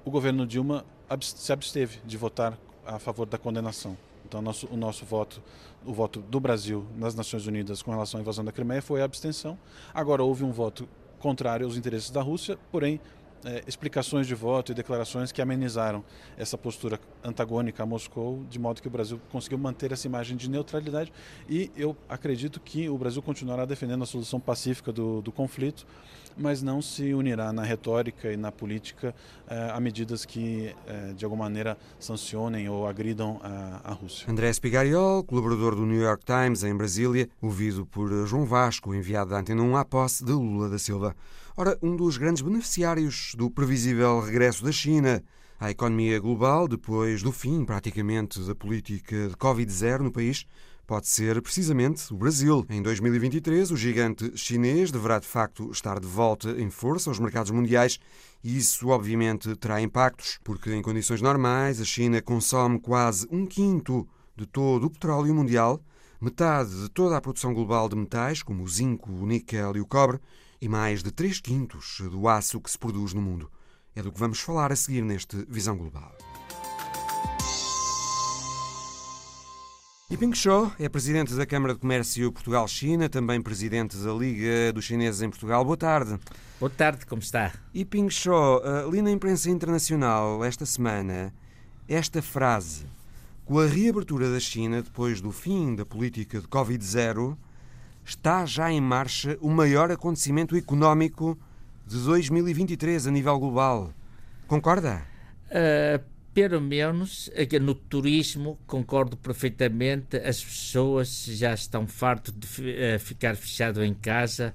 o 0.04 0.12
governo 0.12 0.46
Dilma 0.46 0.86
se 1.22 1.52
absteve 1.52 2.00
de 2.06 2.18
votar 2.18 2.58
a 2.86 2.98
favor 3.00 3.26
da 3.26 3.38
condenação. 3.38 3.98
Então, 4.26 4.42
nosso, 4.42 4.68
o 4.72 4.78
nosso 4.78 5.06
voto, 5.06 5.42
o 5.86 5.94
voto 5.94 6.22
do 6.22 6.40
Brasil 6.40 6.86
nas 6.98 7.14
Nações 7.14 7.46
Unidas 7.48 7.82
com 7.82 7.92
relação 7.92 8.20
à 8.20 8.22
invasão 8.22 8.46
da 8.46 8.52
Crimeia 8.52 8.82
foi 8.82 9.02
a 9.02 9.06
abstenção. 9.06 9.58
Agora 9.94 10.24
houve 10.24 10.44
um 10.44 10.52
voto 10.52 10.88
contrário 11.20 11.66
aos 11.66 11.76
interesses 11.76 12.10
da 12.10 12.22
Rússia, 12.22 12.58
porém 12.72 13.00
é, 13.46 13.64
explicações 13.68 14.28
de 14.28 14.36
voto 14.36 14.72
e 14.72 14.76
declarações 14.76 15.32
que 15.32 15.42
amenizaram 15.42 16.04
essa 16.38 16.58
postura 16.58 17.00
antagônica 17.24 17.82
a 17.82 17.86
Moscou, 17.86 18.44
de 18.50 18.60
modo 18.60 18.82
que 18.82 18.88
o 18.88 18.92
Brasil 18.92 19.20
conseguiu 19.32 19.58
manter 19.58 19.92
essa 19.92 20.08
imagem 20.08 20.38
de 20.38 20.50
neutralidade. 20.50 21.12
E 21.50 21.72
eu 21.76 21.96
acredito 22.08 22.60
que 22.60 22.90
o 22.90 22.98
Brasil 22.98 23.22
continuará 23.22 23.66
defendendo 23.66 24.04
a 24.04 24.08
solução 24.08 24.40
pacífica 24.40 24.92
do, 24.92 25.22
do 25.22 25.32
conflito, 25.32 25.86
mas 26.38 26.62
não 26.62 26.82
se 26.82 27.14
unirá 27.14 27.52
na 27.52 27.64
retórica 27.64 28.32
e 28.32 28.38
na 28.38 28.52
política 28.52 29.14
a 29.74 29.80
medidas 29.82 30.24
que, 30.24 30.74
eh, 30.88 31.14
de 31.14 31.26
alguma 31.26 31.44
maneira, 31.44 31.78
sancionem 32.00 32.70
ou 32.70 32.88
agridam 32.88 33.40
a, 33.44 33.82
a 33.84 33.94
Rússia. 33.94 34.32
André 34.32 34.52
Spigariol, 34.54 35.24
colaborador 35.26 35.76
do 35.76 35.86
New 35.86 36.02
York 36.02 36.24
Times 36.26 36.64
em 36.64 36.76
Brasília, 36.76 37.30
ouvido 37.42 37.86
por 37.86 38.10
João 38.26 38.46
Vasco, 38.46 38.96
enviado 38.96 39.32
da 39.32 39.40
Antena 39.40 39.62
1 39.62 39.76
à 39.76 39.84
posse 39.84 40.24
de 40.24 40.32
Lula 40.32 40.70
da 40.70 40.80
Silva. 40.80 41.16
Ora, 41.62 41.78
um 41.80 41.96
dos 41.96 42.18
grandes 42.18 42.42
beneficiários 42.42 43.36
do 43.38 43.48
previsível 43.48 44.20
regresso 44.20 44.66
da 44.66 44.72
China 44.72 45.24
à 45.60 45.70
economia 45.70 46.20
global, 46.20 46.68
depois 46.68 47.22
do 47.22 47.32
fim, 47.32 47.64
praticamente, 47.64 48.42
da 48.42 48.56
política 48.56 49.28
de 49.28 49.36
Covid-0 49.36 50.00
no 50.00 50.12
país, 50.12 50.48
pode 50.88 51.08
ser 51.08 51.40
precisamente 51.40 52.12
o 52.12 52.18
Brasil. 52.18 52.66
Em 52.68 52.82
2023, 52.82 53.70
o 53.70 53.78
gigante 53.78 54.36
chinês 54.36 54.90
deverá 54.90 55.20
de 55.20 55.28
facto 55.28 55.70
estar 55.70 56.00
de 56.00 56.08
volta 56.08 56.50
em 56.60 56.72
força 56.72 57.12
aos 57.12 57.20
mercados 57.20 57.52
mundiais 57.52 58.00
e 58.44 58.58
isso, 58.58 58.88
obviamente, 58.88 59.56
terá 59.56 59.80
impactos, 59.80 60.40
porque 60.44 60.74
em 60.74 60.82
condições 60.82 61.22
normais 61.22 61.80
a 61.80 61.86
China 61.86 62.24
consome 62.24 62.80
quase 62.80 63.28
um 63.30 63.46
quinto 63.46 64.08
de 64.36 64.48
todo 64.48 64.86
o 64.86 64.90
petróleo 64.90 65.36
mundial, 65.36 65.80
metade 66.20 66.72
de 66.82 66.90
toda 66.90 67.18
a 67.18 67.22
produção 67.22 67.54
global 67.54 67.88
de 67.88 67.96
metais, 67.96 68.42
como 68.42 68.64
o 68.64 68.68
zinco, 68.68 69.12
o 69.12 69.28
níquel 69.28 69.78
e 69.78 69.80
o 69.80 69.86
cobre, 69.86 70.20
e 70.62 70.70
mais 70.70 71.02
de 71.02 71.12
3 71.12 71.40
quintos 71.42 72.02
do 72.12 72.28
aço 72.28 72.62
que 72.62 72.70
se 72.70 72.78
produz 72.78 73.14
no 73.14 73.22
mundo. 73.22 73.50
É 73.96 74.02
do 74.02 74.12
que 74.12 74.20
vamos 74.20 74.40
falar 74.40 74.72
a 74.72 74.76
seguir 74.76 75.02
neste 75.02 75.36
Visão 75.50 75.76
Global. 75.76 76.16
E 80.10 80.18
Ping 80.18 80.36
Shou 80.36 80.70
é 80.78 80.90
presidente 80.90 81.34
da 81.34 81.46
Câmara 81.46 81.74
de 81.74 81.80
Comércio 81.80 82.32
Portugal-China, 82.34 83.08
também 83.08 83.42
presidente 83.42 83.96
da 83.96 84.12
Liga 84.12 84.74
dos 84.74 84.84
Chineses 84.84 85.22
em 85.22 85.30
Portugal. 85.30 85.64
Boa 85.64 85.78
tarde. 85.78 86.20
Boa 86.60 86.70
tarde, 86.70 87.06
como 87.06 87.22
está? 87.22 87.54
E 87.74 87.86
Ping 87.86 88.10
Shou, 88.10 88.62
li 88.92 89.02
na 89.02 89.10
imprensa 89.10 89.50
internacional 89.50 90.44
esta 90.44 90.66
semana 90.66 91.34
esta 91.88 92.22
frase: 92.22 92.86
com 93.46 93.58
a 93.58 93.66
reabertura 93.66 94.30
da 94.30 94.40
China 94.40 94.82
depois 94.82 95.22
do 95.22 95.32
fim 95.32 95.76
da 95.76 95.86
política 95.86 96.42
de 96.42 96.48
Covid-0, 96.48 97.38
está 98.06 98.46
já 98.46 98.72
em 98.72 98.82
marcha 98.82 99.38
o 99.42 99.50
maior 99.50 99.92
acontecimento 99.92 100.56
económico 100.56 101.38
de 101.86 101.98
2023 102.00 103.08
a 103.08 103.12
nível 103.12 103.38
global. 103.40 103.94
Concorda? 104.48 105.04
Uh, 105.48 106.04
pelo 106.34 106.62
menos 106.62 107.30
no 107.62 107.76
turismo, 107.76 108.58
concordo 108.66 109.18
perfeitamente, 109.18 110.18
as 110.18 110.44
pessoas 110.44 111.26
já 111.26 111.54
estão 111.54 111.86
fartas 111.86 112.34
de 112.34 112.48
uh, 112.48 113.00
ficar 113.00 113.36
fechado 113.36 113.84
em 113.84 113.94
casa 113.94 114.54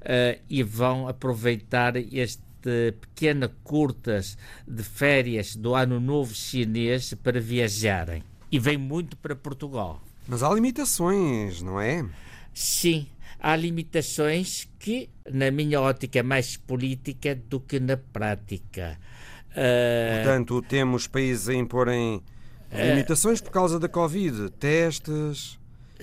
uh, 0.00 0.40
e 0.48 0.62
vão 0.62 1.08
aproveitar 1.08 1.96
este 1.96 2.48
pequena 3.00 3.50
curtas 3.62 4.36
de 4.66 4.82
férias 4.82 5.54
do 5.54 5.74
ano 5.74 6.00
novo 6.00 6.34
chinês 6.34 7.14
para 7.14 7.40
viajarem. 7.40 8.22
E 8.50 8.58
vem 8.58 8.76
muito 8.76 9.16
para 9.16 9.36
Portugal. 9.36 10.02
Mas 10.26 10.42
há 10.42 10.52
limitações, 10.52 11.62
não 11.62 11.80
é? 11.80 12.04
Sim, 12.58 13.06
há 13.38 13.54
limitações 13.54 14.68
que, 14.80 15.08
na 15.30 15.48
minha 15.48 15.80
ótica, 15.80 16.18
é 16.18 16.24
mais 16.24 16.56
política 16.56 17.32
do 17.32 17.60
que 17.60 17.78
na 17.78 17.96
prática. 17.96 18.98
Uh, 19.52 20.16
Portanto, 20.16 20.62
temos 20.62 21.06
países 21.06 21.48
a 21.48 21.54
imporem 21.54 22.20
limitações 22.72 23.40
por 23.40 23.52
causa 23.52 23.78
da 23.78 23.88
Covid, 23.88 24.50
testes. 24.58 25.56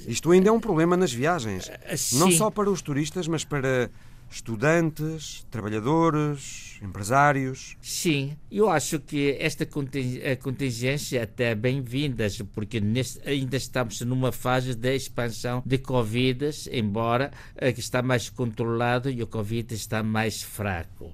Isto 0.07 0.31
ainda 0.31 0.47
é 0.47 0.51
um 0.51 0.59
problema 0.61 0.95
nas 0.95 1.11
viagens. 1.11 1.67
Uh, 1.67 2.19
não 2.19 2.31
só 2.31 2.49
para 2.49 2.69
os 2.69 2.81
turistas, 2.81 3.27
mas 3.27 3.43
para 3.43 3.91
estudantes, 4.35 5.47
trabalhadores, 5.49 6.77
empresários. 6.81 7.77
Sim, 7.81 8.35
eu 8.51 8.69
acho 8.69 8.99
que 8.99 9.37
esta 9.39 9.65
contingência 9.65 11.19
é 11.19 11.23
até 11.23 11.55
bem-vinda, 11.55 12.27
porque 12.53 12.81
neste, 12.81 13.27
ainda 13.27 13.55
estamos 13.55 14.01
numa 14.01 14.33
fase 14.33 14.75
de 14.75 14.93
expansão 14.93 15.63
de 15.65 15.77
Covid, 15.77 16.49
embora 16.69 17.31
eh, 17.55 17.71
que 17.71 17.79
está 17.79 18.01
mais 18.01 18.29
controlado 18.29 19.09
e 19.09 19.23
o 19.23 19.27
Covid 19.27 19.73
está 19.73 20.03
mais 20.03 20.43
fraco. 20.43 21.13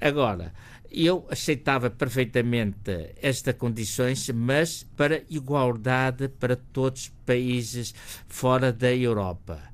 Agora, 0.00 0.54
eu 0.88 1.26
aceitava 1.30 1.90
perfeitamente 1.90 3.12
estas 3.20 3.56
condições, 3.56 4.30
mas 4.30 4.84
para 4.96 5.24
igualdade 5.28 6.28
para 6.28 6.54
todos 6.54 7.02
os 7.02 7.08
países 7.26 7.92
fora 8.28 8.72
da 8.72 8.94
Europa 8.94 9.71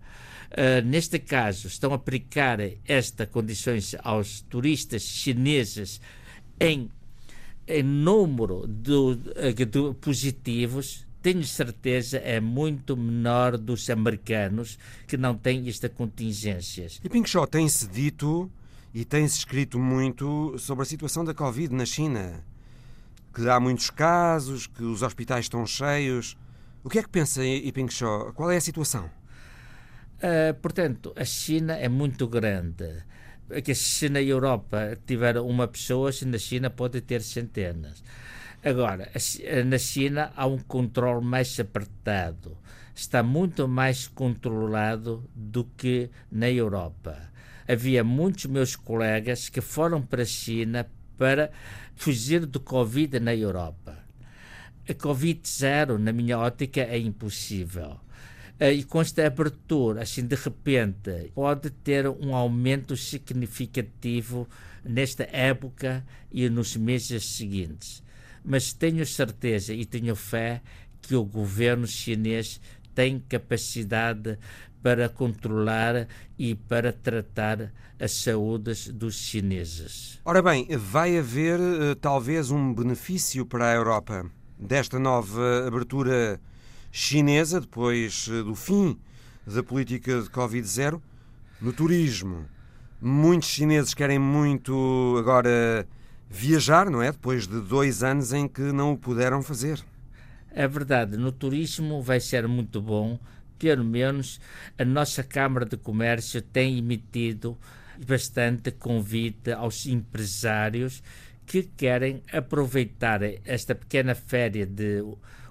Uh, 0.50 0.84
neste 0.84 1.18
caso, 1.18 1.68
estão 1.68 1.92
a 1.92 1.96
aplicar 1.96 2.58
estas 2.86 3.28
condições 3.28 3.94
aos 4.02 4.40
turistas 4.40 5.02
chineses 5.02 6.00
em, 6.58 6.90
em 7.66 7.82
número 7.82 8.66
de, 8.66 9.16
de 9.66 9.94
positivos, 10.00 11.06
tenho 11.20 11.44
certeza 11.44 12.18
é 12.18 12.40
muito 12.40 12.96
menor 12.96 13.58
dos 13.58 13.90
americanos 13.90 14.78
que 15.06 15.16
não 15.16 15.36
têm 15.36 15.68
estas 15.68 15.92
contingências. 15.92 17.00
E 17.02 17.08
Pink 17.08 17.28
Shaw 17.28 17.46
tem-se 17.46 17.86
dito 17.88 18.50
e 18.94 19.04
tem-se 19.04 19.38
escrito 19.38 19.78
muito 19.78 20.56
sobre 20.58 20.82
a 20.82 20.86
situação 20.86 21.24
da 21.24 21.34
Covid 21.34 21.74
na 21.74 21.84
China. 21.84 22.42
Que 23.34 23.48
há 23.48 23.60
muitos 23.60 23.90
casos, 23.90 24.66
que 24.66 24.82
os 24.82 25.02
hospitais 25.02 25.44
estão 25.44 25.66
cheios. 25.66 26.36
O 26.82 26.88
que 26.88 26.98
é 26.98 27.02
que 27.02 27.08
pensa 27.08 27.44
Iping 27.44 27.90
Shaw? 27.90 28.32
Qual 28.32 28.50
é 28.50 28.56
a 28.56 28.60
situação? 28.60 29.17
Uh, 30.18 30.52
portanto, 30.60 31.12
a 31.16 31.24
China 31.24 31.74
é 31.74 31.88
muito 31.88 32.26
grande. 32.26 33.04
Que 33.64 33.74
se 33.74 34.08
na 34.08 34.20
Europa 34.20 34.98
tiver 35.06 35.38
uma 35.38 35.66
pessoa, 35.68 36.10
na 36.26 36.38
China 36.38 36.68
pode 36.68 37.00
ter 37.00 37.22
centenas. 37.22 38.02
Agora, 38.62 39.10
na 39.64 39.78
China 39.78 40.32
há 40.36 40.46
um 40.46 40.58
controle 40.58 41.24
mais 41.24 41.58
apertado. 41.58 42.58
Está 42.94 43.22
muito 43.22 43.68
mais 43.68 44.08
controlado 44.08 45.24
do 45.34 45.64
que 45.64 46.10
na 46.30 46.50
Europa. 46.50 47.16
Havia 47.66 48.02
muitos 48.02 48.46
meus 48.46 48.74
colegas 48.74 49.48
que 49.48 49.60
foram 49.60 50.02
para 50.02 50.22
a 50.22 50.26
China 50.26 50.86
para 51.16 51.50
fugir 51.94 52.44
do 52.44 52.58
Covid 52.58 53.20
na 53.20 53.34
Europa. 53.34 53.96
A 54.88 54.94
Covid 54.94 55.40
zero, 55.46 55.98
na 55.98 56.12
minha 56.12 56.38
ótica, 56.38 56.80
é 56.80 56.98
impossível 56.98 57.92
eh, 57.92 58.07
e 58.60 58.82
com 58.82 59.00
esta 59.00 59.24
abertura, 59.26 60.02
assim 60.02 60.26
de 60.26 60.34
repente, 60.34 61.30
pode 61.34 61.70
ter 61.70 62.08
um 62.08 62.34
aumento 62.34 62.96
significativo 62.96 64.48
nesta 64.84 65.28
época 65.30 66.04
e 66.32 66.48
nos 66.48 66.76
meses 66.76 67.24
seguintes. 67.24 68.02
Mas 68.44 68.72
tenho 68.72 69.04
certeza 69.06 69.72
e 69.72 69.84
tenho 69.84 70.16
fé 70.16 70.60
que 71.00 71.14
o 71.14 71.24
governo 71.24 71.86
chinês 71.86 72.60
tem 72.94 73.20
capacidade 73.28 74.36
para 74.82 75.08
controlar 75.08 76.08
e 76.38 76.54
para 76.54 76.92
tratar 76.92 77.72
as 78.00 78.12
saúdes 78.12 78.88
dos 78.88 79.16
chineses. 79.16 80.20
Ora 80.24 80.42
bem, 80.42 80.66
vai 80.76 81.18
haver 81.18 81.58
eh, 81.60 81.94
talvez 82.00 82.50
um 82.50 82.72
benefício 82.72 83.44
para 83.44 83.70
a 83.70 83.74
Europa 83.74 84.30
desta 84.58 84.98
nova 84.98 85.66
abertura 85.66 86.40
chinesa, 86.90 87.60
depois 87.60 88.28
eh, 88.30 88.42
do 88.42 88.54
fim 88.54 88.98
da 89.46 89.62
política 89.62 90.20
de 90.20 90.28
Covid-0, 90.28 91.00
no 91.60 91.72
turismo. 91.72 92.46
Muitos 93.00 93.48
chineses 93.48 93.94
querem 93.94 94.18
muito 94.18 95.16
agora 95.18 95.86
viajar, 96.28 96.90
não 96.90 97.00
é? 97.00 97.12
Depois 97.12 97.46
de 97.46 97.60
dois 97.60 98.02
anos 98.02 98.32
em 98.32 98.46
que 98.46 98.60
não 98.60 98.92
o 98.92 98.98
puderam 98.98 99.42
fazer. 99.42 99.82
É 100.50 100.66
verdade, 100.66 101.16
no 101.16 101.32
turismo 101.32 102.02
vai 102.02 102.20
ser 102.20 102.46
muito 102.48 102.80
bom. 102.80 103.18
Pelo 103.58 103.84
menos 103.84 104.40
a 104.78 104.84
nossa 104.84 105.22
Câmara 105.22 105.64
de 105.64 105.76
Comércio 105.76 106.40
tem 106.42 106.78
emitido 106.78 107.56
bastante 108.06 108.70
convite 108.70 109.50
aos 109.50 109.86
empresários 109.86 111.02
que 111.46 111.62
querem 111.62 112.22
aproveitar 112.32 113.20
esta 113.44 113.74
pequena 113.74 114.14
férias 114.14 114.68
de 114.68 115.02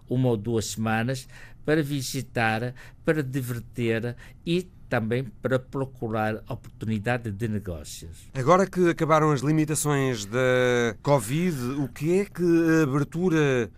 uma 0.09 0.29
ou 0.29 0.37
duas 0.37 0.67
semanas 0.67 1.27
para 1.65 1.83
visitar, 1.83 2.73
para 3.03 3.21
divertir 3.21 4.15
e 4.45 4.69
também 4.89 5.23
para 5.41 5.59
procurar 5.59 6.35
oportunidade 6.49 7.31
de 7.31 7.47
negócios. 7.47 8.29
Agora 8.33 8.65
que 8.65 8.89
acabaram 8.89 9.31
as 9.31 9.41
limitações 9.41 10.25
da 10.25 10.95
Covid, 11.01 11.57
o 11.81 11.87
que 11.89 12.19
é 12.19 12.25
que 12.25 12.43
a 12.43 12.83
abertura 12.83 13.69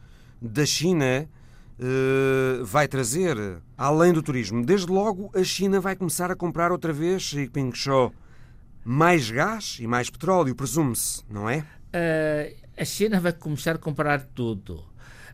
da 0.42 0.66
China 0.66 1.28
uh, 1.80 2.64
vai 2.64 2.88
trazer, 2.88 3.36
além 3.78 4.14
do 4.14 4.22
turismo? 4.22 4.64
Desde 4.64 4.92
logo, 4.92 5.32
a 5.36 5.44
China 5.44 5.80
vai 5.80 5.96
começar 5.96 6.32
a 6.32 6.36
comprar 6.36 6.72
outra 6.72 6.94
vez, 6.94 7.24
Xi 7.24 7.50
Show, 7.74 8.14
mais 8.84 9.30
gás 9.30 9.78
e 9.80 9.88
mais 9.88 10.10
petróleo, 10.10 10.56
presume-se, 10.56 11.24
não 11.30 11.50
é? 11.50 11.66
Uh, 11.90 12.56
a 12.78 12.86
China 12.86 13.20
vai 13.20 13.34
começar 13.34 13.76
a 13.76 13.80
comprar 13.80 14.24
tudo. 14.24 14.89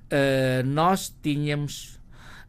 Uh, 0.06 0.66
nós 0.66 1.16
tínhamos 1.22 2.00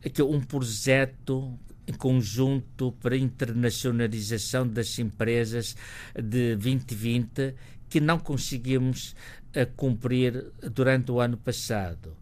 aqui 0.05 0.23
um 0.23 0.41
projeto 0.41 1.59
em 1.87 1.93
conjunto 1.93 2.93
para 3.01 3.17
internacionalização 3.17 4.67
das 4.67 4.99
empresas 4.99 5.77
de 6.15 6.57
2020 6.57 7.55
que 7.89 8.01
não 8.01 8.19
conseguimos 8.19 9.15
uh, 9.57 9.67
cumprir 9.77 10.53
durante 10.73 11.11
o 11.11 11.21
ano 11.21 11.37
passado. 11.37 12.17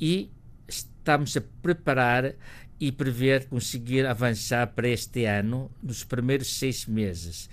E 0.00 0.30
estamos 0.68 1.36
a 1.36 1.40
preparar 1.62 2.34
e 2.78 2.92
prever 2.92 3.48
conseguir 3.48 4.06
avançar 4.06 4.66
para 4.68 4.88
este 4.88 5.24
ano 5.24 5.70
nos 5.82 6.04
primeiros 6.04 6.58
seis 6.58 6.86
meses. 6.86 7.48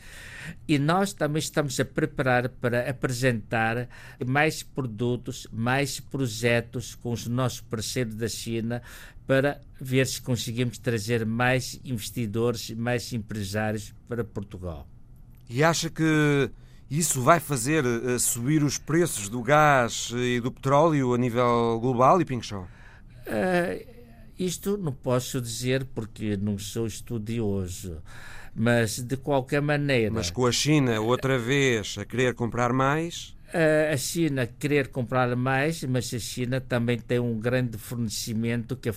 E 0.67 0.77
nós 0.77 1.13
também 1.13 1.39
estamos 1.39 1.79
a 1.79 1.85
preparar 1.85 2.49
para 2.49 2.89
apresentar 2.89 3.87
mais 4.25 4.61
produtos, 4.61 5.47
mais 5.51 5.99
projetos 5.99 6.95
com 6.95 7.11
os 7.11 7.27
nossos 7.27 7.61
parceiros 7.61 8.15
da 8.15 8.27
China 8.27 8.81
para 9.25 9.61
ver 9.79 10.05
se 10.05 10.21
conseguimos 10.21 10.77
trazer 10.77 11.25
mais 11.25 11.79
investidores, 11.85 12.71
mais 12.71 13.13
empresários 13.13 13.93
para 14.07 14.23
Portugal. 14.23 14.87
E 15.49 15.63
acha 15.63 15.89
que 15.89 16.51
isso 16.89 17.21
vai 17.21 17.39
fazer 17.39 17.85
uh, 17.85 18.19
subir 18.19 18.63
os 18.63 18.77
preços 18.77 19.29
do 19.29 19.41
gás 19.41 20.11
e 20.15 20.39
do 20.39 20.51
petróleo 20.51 21.13
a 21.13 21.17
nível 21.17 21.79
global 21.79 22.21
e 22.21 22.25
Pinchon? 22.25 22.67
Uh, 23.25 23.92
isto 24.37 24.77
não 24.77 24.91
posso 24.91 25.39
dizer 25.39 25.85
porque 25.93 26.37
não 26.37 26.57
sou 26.57 26.87
estudioso, 26.87 28.01
mas 28.55 28.99
de 28.99 29.17
qualquer 29.17 29.61
maneira. 29.61 30.11
Mas 30.11 30.29
com 30.29 30.45
a 30.45 30.51
China 30.51 30.99
outra 30.99 31.37
vez 31.37 31.95
a 31.97 32.05
querer 32.05 32.33
comprar 32.33 32.73
mais. 32.73 33.35
A 33.91 33.95
China 33.97 34.47
querer 34.47 34.87
comprar 34.87 35.35
mais, 35.35 35.83
mas 35.83 36.11
a 36.11 36.17
China 36.17 36.59
também 36.59 36.97
tem 36.97 37.19
um 37.19 37.39
grande 37.39 37.77
fornecimento, 37.77 38.75
que 38.75 38.89
é 38.89 38.93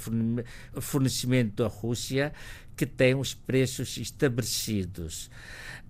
fornecimento 0.81 1.63
da 1.63 1.69
Rússia, 1.69 2.33
que 2.75 2.87
tem 2.87 3.15
os 3.15 3.35
preços 3.35 3.99
estabelecidos. 3.99 5.31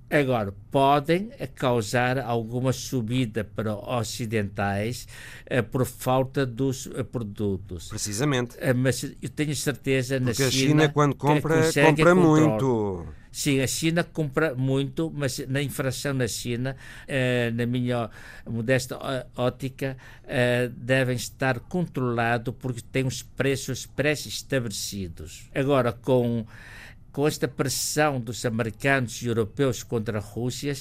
Agora, 0.08 0.54
podem 0.70 1.30
causar 1.56 2.16
alguma 2.18 2.72
subida 2.72 3.42
para 3.42 3.74
ocidentais 3.74 5.08
uh, 5.50 5.64
por 5.64 5.84
falta 5.84 6.46
dos 6.46 6.86
uh, 6.86 7.04
produtos. 7.04 7.88
Precisamente. 7.88 8.56
Uh, 8.56 8.74
mas 8.76 9.02
eu 9.02 9.28
tenho 9.28 9.54
certeza 9.56 10.20
na 10.20 10.32
China. 10.32 10.34
Porque 10.34 10.42
a 10.44 10.50
China, 10.50 10.88
quando 10.90 11.14
compra, 11.16 11.72
compra 11.72 12.14
muito. 12.14 13.06
Sim, 13.32 13.60
a 13.60 13.66
China 13.66 14.04
compra 14.04 14.54
muito, 14.54 15.12
mas 15.14 15.38
na 15.48 15.60
infração 15.60 16.14
na 16.14 16.26
China, 16.26 16.74
na 17.54 17.66
minha 17.66 18.08
modesta 18.48 19.28
ótica, 19.36 19.94
devem 20.74 21.16
estar 21.16 21.60
controlados 21.60 22.54
porque 22.58 22.80
têm 22.80 23.06
os 23.06 23.22
preços 23.22 23.84
pré-estabelecidos. 23.84 25.50
Agora, 25.54 25.92
com 25.92 26.46
com 27.16 27.26
esta 27.26 27.48
pressão 27.48 28.20
dos 28.20 28.44
americanos 28.44 29.22
e 29.22 29.26
europeus 29.26 29.82
contra 29.82 30.18
a 30.18 30.20
Rússia, 30.20 30.76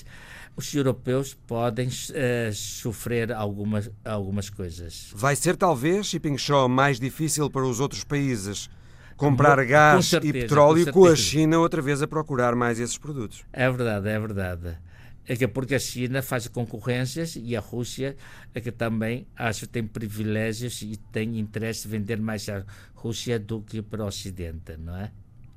os 0.54 0.76
europeus 0.76 1.34
podem 1.34 1.88
uh, 1.88 2.54
sofrer 2.54 3.32
algumas, 3.32 3.90
algumas 4.04 4.50
coisas. 4.50 5.14
Vai 5.16 5.34
ser 5.38 5.56
talvez, 5.56 6.08
Shipping 6.08 6.38
Show, 6.38 6.68
mais 6.68 7.00
difícil 7.00 7.50
para 7.50 7.66
os 7.66 7.80
outros 7.80 8.04
países 8.04 8.70
comprar 9.16 9.64
com, 9.64 9.66
gás 9.66 9.96
com 9.96 10.02
certeza, 10.02 10.38
e 10.38 10.42
petróleo 10.42 10.86
com, 10.88 10.92
com, 10.92 11.06
a 11.06 11.16
China 11.16 11.58
outra 11.60 11.82
vez 11.82 12.02
a 12.02 12.08
procurar 12.08 12.54
mais 12.54 12.82
esses 12.82 12.98
produtos. 12.98 13.46
É 13.54 13.72
verdade, 13.72 14.10
é 14.10 14.20
verdade. 14.20 14.78
É 15.26 15.38
que 15.38 15.48
porque 15.48 15.76
a 15.76 15.80
China 15.80 16.22
faz 16.22 16.50
concorrências 16.50 17.38
e 17.42 17.56
a 17.56 17.62
Rússia 17.62 18.18
é 18.54 18.60
que 18.60 18.74
também 18.74 19.26
acho 19.38 19.68
tem 19.68 19.88
privilégios 19.88 20.82
e 20.82 20.98
tem 21.14 21.40
interesse 21.40 21.88
em 21.88 21.92
vender 21.92 22.20
mais 22.20 22.50
à 22.50 22.66
Rússia 22.94 23.40
do 23.40 23.62
que 23.62 23.82
para 23.82 24.04
o 24.04 24.08
Ocidente, 24.08 24.76
não 24.76 24.98
é? 24.98 25.14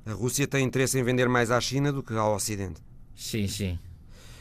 A 0.09 0.13
Rússia 0.13 0.47
tem 0.47 0.65
interesse 0.65 0.97
em 0.97 1.03
vender 1.03 1.29
mais 1.29 1.51
à 1.51 1.61
China 1.61 1.93
do 1.93 2.01
que 2.01 2.15
ao 2.15 2.33
Ocidente. 2.33 2.81
Sim, 3.15 3.47
sim. 3.47 3.77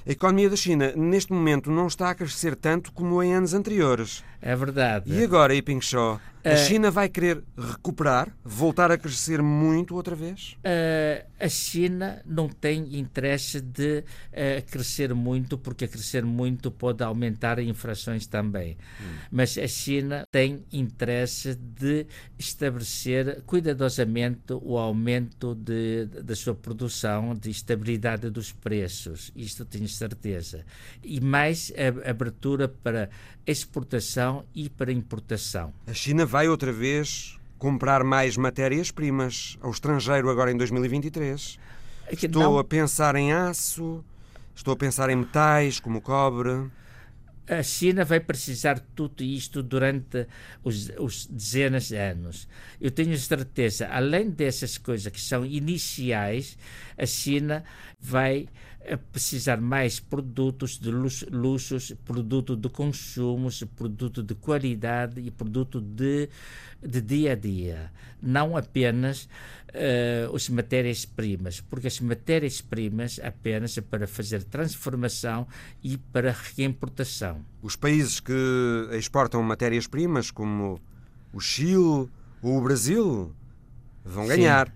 A 0.07 0.11
economia 0.11 0.49
da 0.49 0.57
China, 0.57 0.95
neste 0.97 1.31
momento, 1.31 1.71
não 1.71 1.87
está 1.87 2.09
a 2.09 2.15
crescer 2.15 2.57
tanto 2.57 2.91
como 2.91 3.23
em 3.23 3.35
anos 3.35 3.53
anteriores. 3.53 4.25
É 4.41 4.57
verdade. 4.57 5.13
E 5.13 5.23
agora, 5.23 5.55
Iping 5.55 5.83
Shaw, 5.83 6.19
a 6.49 6.55
uh, 6.55 6.57
China 6.57 6.91
vai 6.91 7.09
querer 7.09 7.43
recuperar, 7.57 8.29
voltar 8.45 8.91
a 8.91 8.99
crescer 8.99 9.43
muito 9.43 9.95
outra 9.95 10.15
vez? 10.15 10.57
Uh, 10.59 11.27
a 11.39 11.49
China 11.49 12.23
não 12.25 12.49
tem 12.49 12.99
interesse 12.99 13.61
de 13.61 13.99
uh, 13.99 14.71
crescer 14.71 15.15
muito, 15.15 15.59
porque 15.59 15.87
crescer 15.87 16.25
muito 16.25 16.71
pode 16.71 17.03
aumentar 17.03 17.59
infrações 17.59 18.27
também. 18.27 18.77
Hum. 19.01 19.17
Mas 19.31 19.59
a 19.59 19.69
China 19.69 20.25
tem 20.31 20.65
interesse 20.73 21.55
de 21.55 22.07
estabelecer 22.39 23.43
cuidadosamente 23.43 24.53
o 24.53 24.79
aumento 24.79 25.55
de, 25.55 26.07
da 26.07 26.35
sua 26.35 26.55
produção, 26.55 27.35
de 27.35 27.51
estabilidade 27.51 28.31
dos 28.31 28.53
preços. 28.53 29.33
Isto 29.35 29.65
tenho 29.65 29.89
certeza. 29.89 30.65
E 31.03 31.21
mais 31.21 31.73
abertura 32.05 32.69
para 32.69 33.11
exportação 33.47 34.45
e 34.55 34.69
para 34.69 34.93
importação. 34.93 35.73
A 35.87 35.95
China 35.95 36.27
vai 36.27 36.38
outra 36.47 36.71
vez 36.71 37.39
comprar 37.59 38.05
mais 38.05 38.37
matérias-primas 38.37 39.59
ao 39.61 39.71
estrangeiro 39.71 40.31
agora 40.31 40.53
em 40.53 40.57
2023. 40.57 41.59
É 42.07 42.15
estou 42.15 42.43
não... 42.43 42.59
a 42.59 42.65
pensar 42.65 43.17
em 43.17 43.33
aço, 43.33 44.05
estou 44.55 44.75
a 44.75 44.77
pensar 44.77 45.11
em 45.11 45.17
metais 45.17 45.81
como 45.81 45.99
o 45.99 46.01
cobre. 46.01 46.71
A 47.49 47.63
China 47.63 48.05
vai 48.05 48.21
precisar 48.21 48.75
de 48.75 48.83
tudo 48.95 49.23
isto 49.23 49.63
durante 49.63 50.27
os, 50.63 50.91
os 50.99 51.27
dezenas 51.27 51.89
de 51.89 51.97
anos. 51.97 52.47
Eu 52.79 52.91
tenho 52.91 53.17
certeza, 53.17 53.89
além 53.89 54.29
dessas 54.29 54.77
coisas 54.77 55.11
que 55.11 55.21
são 55.21 55.47
iniciais, 55.47 56.59
a 56.97 57.07
China 57.07 57.65
vai 57.99 58.49
precisar 58.97 59.61
mais 59.61 60.01
produtos 60.01 60.79
de 60.79 60.91
luxos, 60.91 61.93
produto 62.05 62.57
de 62.57 62.69
consumos, 62.69 63.63
produto 63.77 64.23
de 64.23 64.35
qualidade 64.35 65.21
e 65.21 65.31
produto 65.31 65.81
de, 65.81 66.29
de 66.83 67.01
dia 67.01 67.33
a 67.33 67.35
dia. 67.35 67.93
Não 68.23 68.57
apenas 68.57 69.29
uh, 69.75 70.35
as 70.35 70.49
matérias-primas, 70.49 71.61
porque 71.61 71.87
as 71.87 72.01
matérias-primas 72.01 73.21
apenas 73.23 73.77
é 73.77 73.81
para 73.81 74.07
fazer 74.07 74.43
transformação 74.45 75.47
e 75.83 75.97
para 75.99 76.35
reimportação. 76.57 77.45
Os 77.63 77.77
países 77.77 78.21
que 78.21 78.33
exportam 78.93 79.43
matérias-primas, 79.43 80.31
como 80.31 80.81
o 81.33 81.41
Chile 81.41 82.09
ou 82.43 82.59
o 82.59 82.63
Brasil, 82.63 83.35
vão 84.05 84.27
ganhar. 84.27 84.73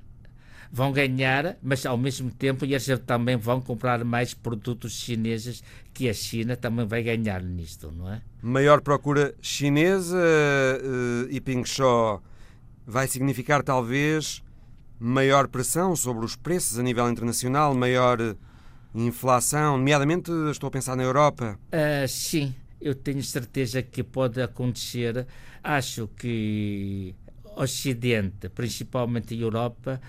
Vão 0.75 0.91
ganhar, 0.91 1.59
mas 1.63 1.85
ao 1.85 1.99
mesmo 1.99 2.31
tempo 2.31 2.65
eles 2.65 2.89
também 3.05 3.37
vão 3.37 3.61
comprar 3.61 4.03
mais 4.05 4.33
produtos 4.33 4.93
chineses 4.93 5.63
que 5.93 6.09
a 6.09 6.15
China 6.15 6.57
também 6.57 6.87
vai 6.87 7.03
ganhar 7.03 7.43
nisto, 7.43 7.93
não 7.93 8.11
é? 8.11 8.23
Maior 8.41 8.81
procura 8.81 9.35
chinesa 9.43 10.17
uh, 10.17 11.29
e 11.31 11.41
Ping 11.43 11.65
Shaw 11.67 12.23
vai 12.87 13.07
significar 13.07 13.63
talvez 13.63 14.43
maior 14.99 15.47
pressão 15.49 15.95
sobre 15.95 16.25
os 16.25 16.37
preços 16.37 16.79
a 16.79 16.83
nível 16.83 17.09
internacional, 17.11 17.75
maior 17.75 18.35
inflação, 18.95 19.77
nomeadamente 19.77 20.31
estou 20.51 20.69
a 20.69 20.71
pensar 20.71 20.97
na 20.97 21.03
Europa. 21.03 21.59
Uh, 21.69 22.09
sim, 22.09 22.55
eu 22.81 22.95
tenho 22.95 23.23
certeza 23.23 23.83
que 23.83 24.03
pode 24.03 24.41
acontecer. 24.41 25.27
Acho 25.63 26.09
que 26.09 27.15
Ocidente, 27.57 28.49
principalmente 28.49 29.35
a 29.35 29.37
Europa, 29.37 30.01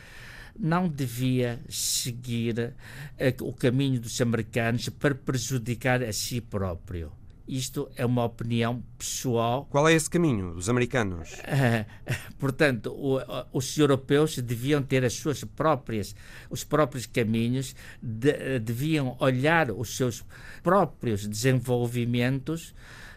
não 0.58 0.88
devia 0.88 1.60
seguir 1.70 2.74
uh, 3.20 3.48
o 3.48 3.54
caminho 3.54 4.00
dos 4.00 4.20
americanos 4.22 4.90
para 4.90 5.16
prejudicar 5.16 6.04
a 6.04 6.14
si 6.14 6.40
próprio. 6.42 7.12
Isto 7.46 7.90
é 7.98 8.06
uma 8.06 8.24
opinião 8.24 8.82
pessoal. 8.98 9.68
Qual 9.70 9.88
é 9.90 9.94
esse 9.94 10.10
caminho 10.10 10.54
dos 10.54 10.70
americanos? 10.70 11.34
Uh, 11.34 11.86
portanto, 12.40 12.94
o, 12.94 13.20
os 13.52 13.78
europeus 13.78 14.38
deviam 14.38 14.82
ter 14.82 15.04
as 15.04 15.14
suas 15.14 15.44
próprias, 15.44 16.16
os 16.50 16.64
próprios 16.64 17.06
caminhos, 17.06 17.76
de, 18.02 18.60
deviam 18.60 19.18
olhar 19.20 19.72
os 19.72 19.98
seus 19.98 20.24
próprios 20.62 21.28
desenvolvimentos 21.28 22.74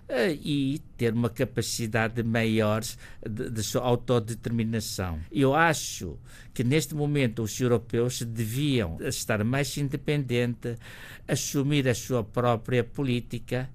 e 0.09 0.81
ter 0.97 1.13
uma 1.13 1.29
capacidade 1.29 2.23
maior 2.23 2.83
de, 3.29 3.51
de 3.51 3.63
sua 3.63 3.83
autodeterminação. 3.83 5.21
Eu 5.33 5.55
acho 5.55 6.17
que 6.55 6.63
neste 6.63 6.95
momento 6.95 7.43
os 7.43 7.61
europeus 7.61 8.23
deviam 8.23 8.99
estar 9.01 9.43
mais 9.43 9.77
independentes, 9.77 10.79
assumir 11.27 11.89
a 11.89 11.95
sua 11.95 12.23
própria 12.23 12.85
política 12.85 13.69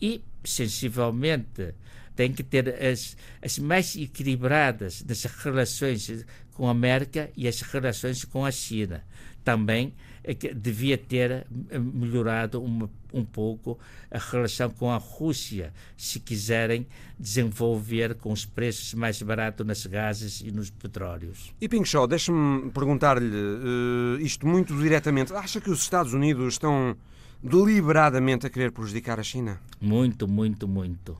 e, 0.00 0.22
sensivelmente, 0.44 1.74
tem 2.14 2.32
que 2.32 2.42
ter 2.42 2.68
as, 2.82 3.16
as 3.42 3.58
mais 3.58 3.96
equilibradas 3.96 5.02
das 5.02 5.24
relações 5.24 6.24
com 6.54 6.68
a 6.68 6.70
América 6.70 7.30
e 7.36 7.48
as 7.48 7.60
relações 7.60 8.24
com 8.24 8.44
a 8.44 8.50
China. 8.50 9.04
Também 9.42 9.92
é 10.24 10.32
devia 10.32 10.96
ter 10.96 11.46
melhorado 11.70 12.62
uma, 12.62 12.88
um 13.12 13.24
pouco 13.24 13.78
a 14.10 14.18
relação 14.18 14.70
com 14.70 14.90
a 14.90 14.96
Rússia, 14.96 15.70
se 15.98 16.18
quiserem 16.18 16.86
desenvolver 17.18 18.14
com 18.14 18.32
os 18.32 18.46
preços 18.46 18.94
mais 18.94 19.20
baratos 19.20 19.66
nas 19.66 19.84
gases 19.84 20.40
e 20.40 20.50
nos 20.50 20.70
petróleos. 20.70 21.52
E 21.60 21.68
Ping 21.68 21.84
Shaw, 21.84 22.06
deixe-me 22.06 22.70
perguntar-lhe 22.70 23.26
uh, 23.26 24.18
isto 24.20 24.46
muito 24.46 24.74
diretamente. 24.78 25.34
Acha 25.34 25.60
que 25.60 25.70
os 25.70 25.82
Estados 25.82 26.14
Unidos 26.14 26.54
estão 26.54 26.96
deliberadamente 27.42 28.46
a 28.46 28.50
querer 28.50 28.72
prejudicar 28.72 29.20
a 29.20 29.22
China? 29.22 29.60
Muito, 29.78 30.26
muito, 30.26 30.66
muito. 30.66 31.18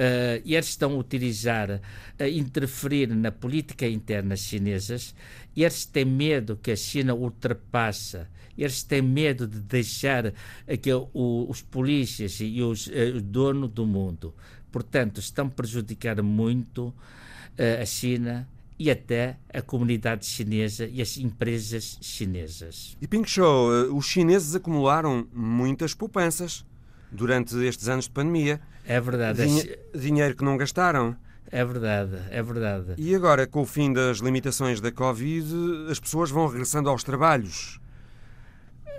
Uh, 0.00 0.40
eles 0.46 0.68
estão 0.68 0.92
a 0.92 0.96
utilizar, 0.96 1.78
a 2.18 2.26
interferir 2.26 3.08
na 3.08 3.30
política 3.30 3.86
interna 3.86 4.34
chinesas, 4.34 5.14
eles 5.54 5.84
têm 5.84 6.06
medo 6.06 6.56
que 6.56 6.70
a 6.70 6.76
China 6.76 7.12
ultrapassa, 7.14 8.26
eles 8.56 8.82
têm 8.82 9.02
medo 9.02 9.46
de 9.46 9.60
deixar 9.60 10.32
que 10.80 10.90
o, 10.90 11.46
os 11.50 11.60
polícias 11.60 12.38
e 12.40 12.62
os 12.62 12.88
dono 13.24 13.68
do 13.68 13.84
mundo. 13.84 14.34
Portanto, 14.72 15.20
estão 15.20 15.48
a 15.48 15.50
prejudicar 15.50 16.22
muito 16.22 16.86
uh, 16.88 17.82
a 17.82 17.84
China 17.84 18.48
e 18.78 18.90
até 18.90 19.36
a 19.52 19.60
comunidade 19.60 20.24
chinesa 20.24 20.86
e 20.86 21.02
as 21.02 21.18
empresas 21.18 21.98
chinesas. 22.00 22.96
E 23.02 23.06
Ping 23.06 23.26
Shou, 23.26 23.94
os 23.94 24.06
chineses 24.06 24.54
acumularam 24.54 25.28
muitas 25.30 25.92
poupanças 25.92 26.64
durante 27.12 27.54
estes 27.66 27.86
anos 27.86 28.06
de 28.06 28.12
pandemia. 28.12 28.62
É 28.84 29.00
verdade. 29.00 29.44
Dinhe 29.44 29.76
dinheiro 29.94 30.36
que 30.36 30.44
não 30.44 30.56
gastaram. 30.56 31.16
É 31.52 31.64
verdade, 31.64 32.16
é 32.30 32.42
verdade. 32.42 32.94
E 32.96 33.14
agora, 33.14 33.46
com 33.46 33.62
o 33.62 33.66
fim 33.66 33.92
das 33.92 34.18
limitações 34.18 34.80
da 34.80 34.92
Covid, 34.92 35.52
as 35.90 35.98
pessoas 35.98 36.30
vão 36.30 36.46
regressando 36.46 36.88
aos 36.88 37.02
trabalhos. 37.02 37.80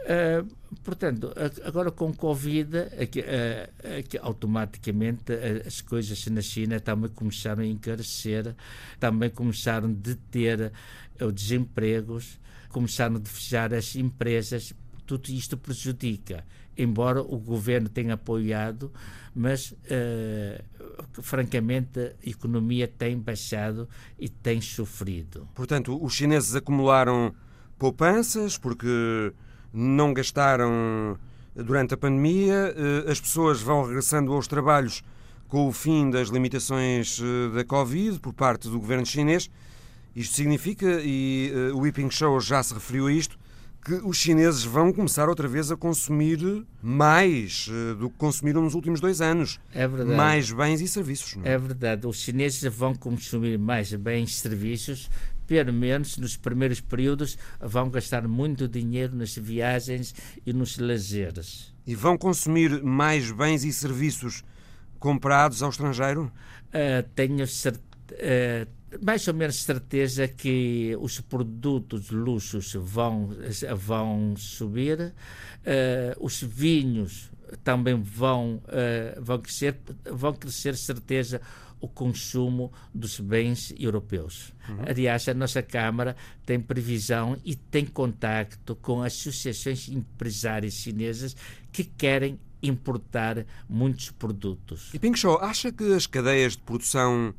Uh, 0.02 0.46
portanto, 0.84 1.32
agora 1.63 1.91
com 1.91 2.13
Covid, 2.13 2.78
aqui, 3.00 3.22
uh, 3.22 4.00
aqui, 4.00 4.17
automaticamente 4.17 5.32
as 5.65 5.80
coisas 5.80 6.26
na 6.28 6.41
China 6.41 6.80
também 6.80 7.10
começaram 7.10 7.63
a 7.63 7.65
encarecer, 7.65 8.54
também 9.00 9.30
começaram 9.30 9.89
a 9.89 10.15
ter 10.30 10.74
uh, 11.22 11.32
desempregos, 11.32 12.38
começaram 12.70 13.15
a 13.15 13.30
fechar 13.30 13.74
as 13.74 13.96
empresas, 13.96 14.74
tudo 15.06 15.30
isto 15.30 15.56
prejudica 15.56 16.44
embora 16.82 17.22
o 17.22 17.38
governo 17.38 17.88
tenha 17.89 18.15
apoiado, 18.15 18.91
mas 19.34 19.72
uh, 19.72 20.63
francamente 21.22 22.00
a 22.00 22.30
economia 22.30 22.88
tem 22.88 23.17
baixado 23.17 23.88
e 24.20 24.28
tem 24.28 24.60
sofrido. 24.60 25.48
Portanto, 25.54 25.98
os 26.04 26.13
chineses 26.13 26.56
acumularam 26.56 27.34
poupanças 27.78 28.58
porque 28.58 29.34
não 29.74 30.13
gastaram 30.13 31.17
durante 31.56 31.94
a 31.94 31.98
pandemia, 31.98 32.76
uh, 32.76 33.10
as 33.10 33.20
pessoas 33.20 33.62
vão 33.62 33.86
regressando 33.86 34.34
aos 34.34 34.48
trabalhos 34.48 35.04
com 35.48 35.67
o 35.67 35.72
fim 35.72 36.10
das 36.10 36.30
limitações 36.30 37.20
uh, 37.20 37.52
da 37.54 37.63
Covid 37.63 38.20
por 38.20 38.34
parte 38.34 38.70
do 38.70 38.80
governo 38.80 39.06
chinês. 39.06 39.50
Isto 40.13 40.36
significa, 40.36 41.00
e 41.02 41.54
o 41.74 41.80
Whipping 41.80 42.10
Show 42.10 42.38
já 42.41 42.62
se 42.62 42.74
referiu 42.74 43.08
a 43.08 43.13
isto, 43.13 43.39
que 43.84 43.94
os 43.96 44.17
chineses 44.17 44.63
vão 44.63 44.94
começar 44.94 45.28
outra 45.28 45.48
vez 45.48 45.72
a 45.72 45.78
consumir 45.78 46.65
mais 46.82 47.67
uh, 47.67 47.96
do 47.96 48.10
que 48.10 48.17
consumiram 48.17 48.62
nos 48.62 48.76
últimos 48.76 49.02
dois 49.02 49.22
anos. 49.22 49.60
É 49.74 49.88
verdade. 49.88 50.15
Mais 50.15 50.52
bens 50.52 50.82
e 50.82 50.88
serviços. 50.88 51.36
Não? 51.36 51.46
É? 51.46 51.54
é 51.54 51.58
verdade. 51.58 52.06
Os 52.06 52.17
chineses 52.17 52.62
vão 52.74 52.94
consumir 52.94 53.58
mais 53.58 53.91
bens 53.94 54.30
e 54.30 54.34
serviços, 54.34 55.10
pelo 55.48 55.74
menos 55.74 56.17
nos 56.17 56.38
primeiros 56.38 56.80
períodos, 56.80 57.38
vão 57.60 57.89
gastar 57.89 58.28
muito 58.28 58.67
dinheiro 58.67 59.15
nas 59.15 59.36
viagens 59.36 60.13
e 60.46 60.54
nos 60.54 60.78
lazeres. 60.78 61.74
E 61.86 61.96
vão 61.96 62.17
consumir 62.17 62.84
mais 62.84 63.32
bens 63.32 63.63
e 63.63 63.74
serviços 63.74 64.44
comprados 65.00 65.63
ao 65.63 65.72
estrangeiro? 65.72 66.32
Uh, 66.67 67.08
tenho 67.15 67.48
certeza. 67.48 67.82
Uh, 68.12 68.81
mais 69.00 69.28
ou 69.28 69.34
menos 69.34 69.64
certeza 69.64 70.28
que 70.28 70.96
os 71.00 71.20
produtos 71.22 72.10
luxos 72.10 72.74
vão, 72.74 73.30
vão 73.76 74.36
subir, 74.36 75.00
uh, 75.02 75.14
os 76.20 76.42
vinhos 76.42 77.30
também 77.64 78.02
vão, 78.02 78.56
uh, 78.56 79.22
vão 79.22 79.40
crescer, 79.40 79.78
vão 80.12 80.34
crescer 80.34 80.76
certeza 80.76 81.42
o 81.80 81.88
consumo 81.88 82.72
dos 82.94 83.20
bens 83.20 83.74
europeus. 83.78 84.54
Uhum. 84.70 84.84
Aliás, 84.88 85.28
a 85.28 85.34
nossa 85.34 85.64
Câmara 85.64 86.16
tem 86.46 86.60
previsão 86.60 87.36
e 87.44 87.56
tem 87.56 87.86
contacto 87.86 88.76
com 88.76 89.02
associações 89.02 89.90
empresárias 89.90 90.76
chinesas 90.76 91.36
que 91.72 91.84
querem 91.84 92.40
importar 92.62 93.46
muitos 93.68 94.12
produtos. 94.12 94.94
E 94.94 95.00
Ping 95.00 95.16
Shou, 95.16 95.40
acha 95.40 95.72
que 95.72 95.92
as 95.94 96.06
cadeias 96.06 96.54
de 96.54 96.60
produção 96.60 97.34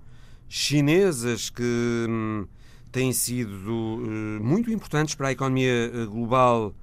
chinesas 0.55 1.49
que 1.49 2.07
hum, 2.07 2.47
têm 2.93 3.11
sido 3.11 3.71
uh, 3.71 4.45
muito 4.45 4.71
importantes 4.71 5.15
para 5.15 5.29
a 5.29 5.33
economia 5.33 5.91
uh, 5.95 6.11
global 6.11 6.75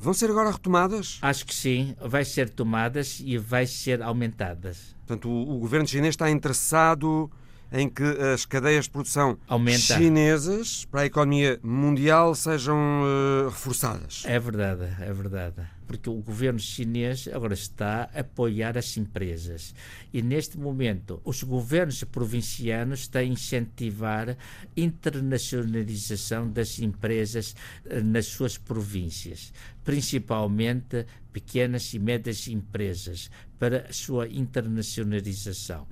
vão 0.00 0.14
ser 0.14 0.30
agora 0.30 0.50
retomadas? 0.50 1.18
Acho 1.20 1.44
que 1.44 1.54
sim, 1.54 1.94
vai 2.00 2.24
ser 2.24 2.48
tomadas 2.48 3.20
e 3.22 3.36
vai 3.36 3.66
ser 3.66 4.00
aumentadas. 4.00 4.96
Portanto, 5.06 5.28
o, 5.28 5.56
o 5.56 5.58
governo 5.58 5.86
chinês 5.86 6.14
está 6.14 6.30
interessado 6.30 7.30
em 7.72 7.88
que 7.88 8.02
as 8.02 8.44
cadeias 8.44 8.84
de 8.84 8.90
produção 8.90 9.38
Aumenta. 9.48 9.96
chinesas 9.96 10.84
para 10.84 11.00
a 11.00 11.06
economia 11.06 11.58
mundial 11.62 12.34
sejam 12.34 12.76
uh, 12.76 13.48
reforçadas. 13.48 14.22
É 14.26 14.38
verdade, 14.38 14.84
é 15.00 15.12
verdade. 15.12 15.56
Porque 15.86 16.08
o 16.08 16.14
governo 16.14 16.58
chinês 16.58 17.28
agora 17.32 17.54
está 17.54 18.10
a 18.14 18.20
apoiar 18.20 18.76
as 18.76 18.96
empresas. 18.96 19.74
E 20.12 20.22
neste 20.22 20.58
momento, 20.58 21.20
os 21.24 21.42
governos 21.42 22.04
provincianos 22.04 23.08
têm 23.08 23.30
a 23.30 23.32
incentivar 23.32 24.30
a 24.30 24.36
internacionalização 24.76 26.50
das 26.50 26.78
empresas 26.78 27.54
uh, 27.86 28.04
nas 28.04 28.26
suas 28.26 28.58
províncias, 28.58 29.52
principalmente 29.82 31.06
pequenas 31.32 31.94
e 31.94 31.98
médias 31.98 32.46
empresas, 32.48 33.30
para 33.58 33.86
a 33.88 33.92
sua 33.92 34.28
internacionalização. 34.28 35.86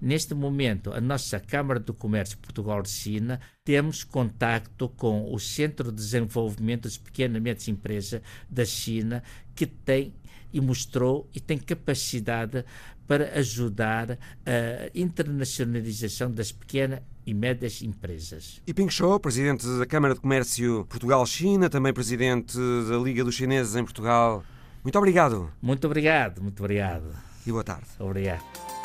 Neste 0.00 0.34
momento, 0.34 0.92
a 0.92 1.00
nossa 1.00 1.38
Câmara 1.38 1.78
do 1.78 1.92
Comércio 1.92 2.38
Portugal-China 2.38 3.38
temos 3.64 4.02
contacto 4.02 4.88
com 4.88 5.32
o 5.32 5.38
Centro 5.38 5.90
de 5.92 5.96
Desenvolvimento 5.96 6.84
das 6.84 6.96
Pequenas 6.96 7.36
e 7.36 7.40
Médias 7.40 7.68
Empresas 7.68 8.22
da 8.48 8.64
China, 8.64 9.22
que 9.54 9.66
tem 9.66 10.14
e 10.52 10.60
mostrou 10.60 11.28
e 11.34 11.40
tem 11.40 11.58
capacidade 11.58 12.64
para 13.06 13.38
ajudar 13.38 14.12
a 14.46 14.90
internacionalização 14.94 16.30
das 16.30 16.52
pequenas 16.52 17.00
e 17.26 17.34
médias 17.34 17.82
empresas. 17.82 18.60
E 18.66 18.72
Ping 18.72 18.88
Shou, 18.88 19.18
presidente 19.20 19.66
da 19.78 19.86
Câmara 19.86 20.14
de 20.14 20.20
Comércio 20.20 20.86
Portugal-China, 20.86 21.68
também 21.68 21.92
presidente 21.92 22.56
da 22.88 22.96
Liga 22.96 23.22
dos 23.22 23.34
Chineses 23.34 23.76
em 23.76 23.84
Portugal. 23.84 24.42
Muito 24.82 24.96
obrigado. 24.96 25.52
Muito 25.60 25.86
obrigado, 25.86 26.42
muito 26.42 26.60
obrigado. 26.60 27.14
E 27.46 27.50
boa 27.50 27.64
tarde. 27.64 27.86
Obrigado. 27.98 28.79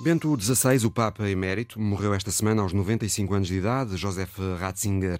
Bento 0.00 0.36
XVI, 0.40 0.86
o 0.86 0.92
Papa 0.92 1.28
emérito, 1.28 1.80
morreu 1.80 2.14
esta 2.14 2.30
semana 2.30 2.62
aos 2.62 2.72
95 2.72 3.34
anos 3.34 3.48
de 3.48 3.56
idade. 3.56 3.96
Joseph 3.96 4.38
Ratzinger 4.60 5.18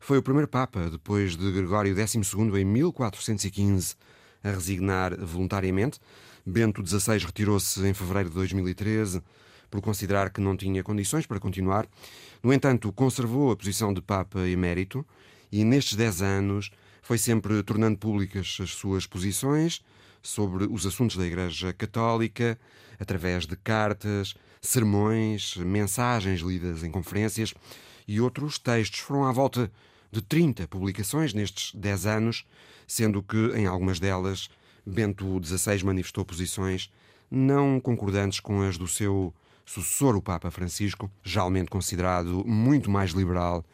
foi 0.00 0.18
o 0.18 0.22
primeiro 0.22 0.48
Papa, 0.48 0.90
depois 0.90 1.36
de 1.36 1.52
Gregório 1.52 1.94
XII, 1.94 2.20
em 2.60 2.64
1415, 2.64 3.94
a 4.42 4.50
resignar 4.50 5.16
voluntariamente. 5.16 6.00
Bento 6.44 6.84
XVI 6.84 7.18
retirou-se 7.18 7.80
em 7.86 7.94
fevereiro 7.94 8.30
de 8.30 8.34
2013 8.34 9.22
por 9.70 9.80
considerar 9.80 10.30
que 10.30 10.40
não 10.40 10.56
tinha 10.56 10.82
condições 10.82 11.24
para 11.24 11.38
continuar. 11.38 11.86
No 12.42 12.52
entanto, 12.52 12.92
conservou 12.92 13.52
a 13.52 13.56
posição 13.56 13.94
de 13.94 14.02
Papa 14.02 14.40
emérito 14.40 15.06
e, 15.52 15.64
nestes 15.64 15.94
dez 15.94 16.20
anos, 16.20 16.72
foi 17.00 17.16
sempre 17.16 17.62
tornando 17.62 17.96
públicas 17.96 18.58
as 18.60 18.70
suas 18.70 19.06
posições 19.06 19.84
sobre 20.26 20.64
os 20.64 20.84
assuntos 20.84 21.16
da 21.16 21.24
Igreja 21.24 21.72
Católica, 21.72 22.58
através 22.98 23.46
de 23.46 23.56
cartas, 23.56 24.34
sermões, 24.60 25.56
mensagens 25.56 26.40
lidas 26.40 26.82
em 26.82 26.90
conferências 26.90 27.54
e 28.06 28.20
outros 28.20 28.58
textos. 28.58 29.00
Foram 29.00 29.24
à 29.24 29.32
volta 29.32 29.70
de 30.10 30.20
30 30.20 30.66
publicações 30.68 31.32
nestes 31.32 31.72
10 31.74 32.06
anos, 32.06 32.44
sendo 32.86 33.22
que 33.22 33.52
em 33.54 33.66
algumas 33.66 34.00
delas 34.00 34.48
Bento 34.84 35.40
XVI 35.42 35.84
manifestou 35.84 36.24
posições 36.24 36.90
não 37.30 37.80
concordantes 37.80 38.40
com 38.40 38.62
as 38.62 38.78
do 38.78 38.86
seu 38.86 39.34
sucessor, 39.66 40.16
o 40.16 40.22
Papa 40.22 40.50
Francisco, 40.50 41.10
geralmente 41.24 41.68
considerado 41.68 42.44
muito 42.46 42.88
mais 42.88 43.10
liberal 43.10 43.64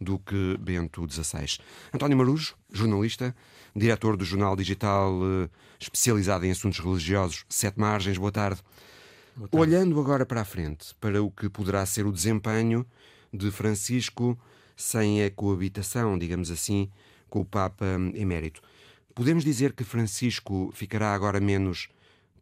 do 0.00 0.18
que 0.18 0.56
Bento 0.58 1.06
XVI. 1.08 1.58
António 1.92 2.16
Marujo, 2.16 2.56
jornalista, 2.72 3.36
diretor 3.76 4.16
do 4.16 4.24
jornal 4.24 4.56
digital 4.56 5.12
eh, 5.22 5.48
especializado 5.78 6.44
em 6.46 6.50
assuntos 6.50 6.80
religiosos 6.80 7.44
Sete 7.48 7.78
Margens, 7.78 8.16
boa 8.18 8.32
tarde. 8.32 8.62
boa 9.36 9.48
tarde. 9.48 9.64
Olhando 9.64 10.00
agora 10.00 10.26
para 10.26 10.40
a 10.40 10.44
frente, 10.44 10.94
para 10.98 11.22
o 11.22 11.30
que 11.30 11.48
poderá 11.48 11.84
ser 11.86 12.06
o 12.06 12.12
desempenho 12.12 12.84
de 13.32 13.50
Francisco 13.50 14.36
sem 14.74 15.22
a 15.22 15.30
coabitação, 15.30 16.18
digamos 16.18 16.50
assim, 16.50 16.90
com 17.28 17.40
o 17.40 17.44
Papa 17.44 17.86
emérito. 18.14 18.60
Podemos 19.14 19.44
dizer 19.44 19.74
que 19.74 19.84
Francisco 19.84 20.70
ficará 20.74 21.12
agora 21.14 21.38
menos 21.38 21.88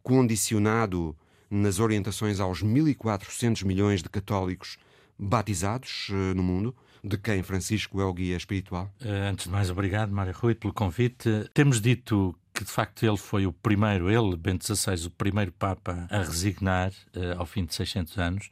condicionado 0.03 1.17
nas 1.51 1.81
orientações 1.81 2.39
aos 2.39 2.63
1.400 2.63 3.65
milhões 3.65 4.03
de 4.03 4.09
católicos 4.09 4.79
batizados 5.19 6.09
uh, 6.11 6.35
no 6.35 6.43
mundo, 6.43 6.75
de 7.03 7.19
quem 7.19 7.43
Francisco 7.43 8.01
é 8.01 8.05
o 8.05 8.13
guia 8.13 8.37
espiritual? 8.37 8.91
Uh, 9.01 9.31
antes 9.31 9.47
de 9.47 9.51
mais, 9.51 9.69
obrigado, 9.71 10.13
Mário 10.13 10.33
Rui, 10.33 10.55
pelo 10.55 10.73
convite. 10.73 11.29
Temos 11.53 11.81
dito 11.81 12.35
que, 12.55 12.65
de 12.65 12.71
facto, 12.71 13.05
ele 13.05 13.17
foi 13.17 13.47
o 13.47 13.53
primeiro, 13.53 14.11
ele, 14.11 14.37
Bento 14.37 14.65
XVI, 14.65 15.07
o 15.07 15.11
primeiro 15.11 15.53
Papa 15.53 16.07
a 16.09 16.19
resignar 16.19 16.91
uh, 17.17 17.39
ao 17.39 17.47
fim 17.47 17.65
de 17.65 17.75
600 17.75 18.19
anos. 18.19 18.51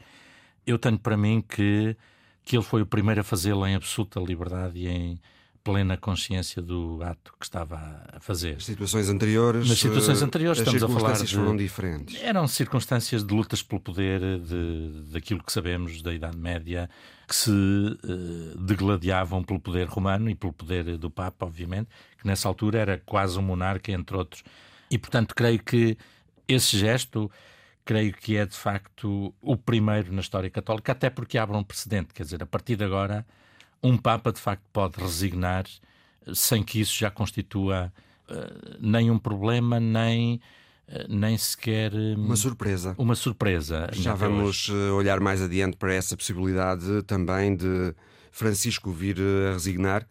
Eu 0.66 0.78
tenho 0.78 0.98
para 0.98 1.16
mim 1.16 1.42
que, 1.46 1.96
que 2.44 2.56
ele 2.56 2.64
foi 2.64 2.82
o 2.82 2.86
primeiro 2.86 3.20
a 3.20 3.24
fazê-lo 3.24 3.66
em 3.66 3.74
absoluta 3.74 4.20
liberdade 4.20 4.78
e 4.78 4.88
em 4.88 5.20
plena 5.68 5.98
consciência 5.98 6.62
do 6.62 6.98
ato 7.02 7.34
que 7.38 7.44
estava 7.44 7.76
a 8.10 8.18
fazer. 8.20 8.56
As 8.56 8.64
situações 8.64 9.10
anteriores. 9.10 9.68
Nas 9.68 9.78
situações 9.78 10.22
anteriores, 10.22 10.60
estamos 10.60 10.82
a 10.82 10.88
falar. 10.88 11.12
De, 11.12 11.26
foram 11.26 11.54
diferentes. 11.54 12.22
Eram 12.22 12.48
circunstâncias 12.48 13.22
de 13.22 13.34
lutas 13.34 13.62
pelo 13.62 13.78
poder, 13.78 14.18
de, 14.40 15.10
daquilo 15.12 15.42
que 15.42 15.52
sabemos 15.52 16.00
da 16.00 16.14
Idade 16.14 16.38
Média, 16.38 16.88
que 17.26 17.36
se 17.36 17.50
uh, 17.50 18.58
degladiavam 18.58 19.44
pelo 19.44 19.60
poder 19.60 19.86
romano 19.86 20.30
e 20.30 20.34
pelo 20.34 20.54
poder 20.54 20.96
do 20.96 21.10
Papa, 21.10 21.44
obviamente, 21.44 21.90
que 22.18 22.26
nessa 22.26 22.48
altura 22.48 22.78
era 22.78 23.02
quase 23.04 23.38
um 23.38 23.42
monarca, 23.42 23.92
entre 23.92 24.16
outros. 24.16 24.42
E, 24.90 24.96
portanto, 24.96 25.34
creio 25.34 25.62
que 25.62 25.98
esse 26.48 26.78
gesto 26.78 27.30
creio 27.84 28.14
que 28.14 28.38
é 28.38 28.46
de 28.46 28.56
facto 28.56 29.34
o 29.42 29.56
primeiro 29.56 30.14
na 30.14 30.22
história 30.22 30.48
católica, 30.48 30.92
até 30.92 31.10
porque 31.10 31.36
abre 31.36 31.56
um 31.58 31.62
precedente, 31.62 32.14
quer 32.14 32.22
dizer, 32.22 32.42
a 32.42 32.46
partir 32.46 32.76
de 32.76 32.84
agora 32.84 33.26
um 33.82 33.96
Papa 33.96 34.32
de 34.32 34.40
facto 34.40 34.64
pode 34.72 35.00
resignar 35.00 35.64
sem 36.34 36.62
que 36.62 36.80
isso 36.80 36.96
já 36.98 37.10
constitua 37.10 37.92
uh, 38.28 38.76
nem 38.80 39.10
um 39.10 39.18
problema, 39.18 39.80
nem, 39.80 40.40
uh, 40.88 41.06
nem 41.08 41.36
sequer. 41.36 41.94
Um, 41.94 42.26
uma 42.26 42.36
surpresa. 42.36 42.94
Uma 42.98 43.14
surpresa. 43.14 43.88
Já 43.92 44.14
vamos 44.14 44.68
hoje. 44.68 44.72
olhar 44.90 45.20
mais 45.20 45.40
adiante 45.40 45.76
para 45.76 45.94
essa 45.94 46.16
possibilidade 46.16 47.02
também 47.04 47.56
de 47.56 47.94
Francisco 48.30 48.90
vir 48.90 49.16
a 49.48 49.52
resignar. 49.52 50.06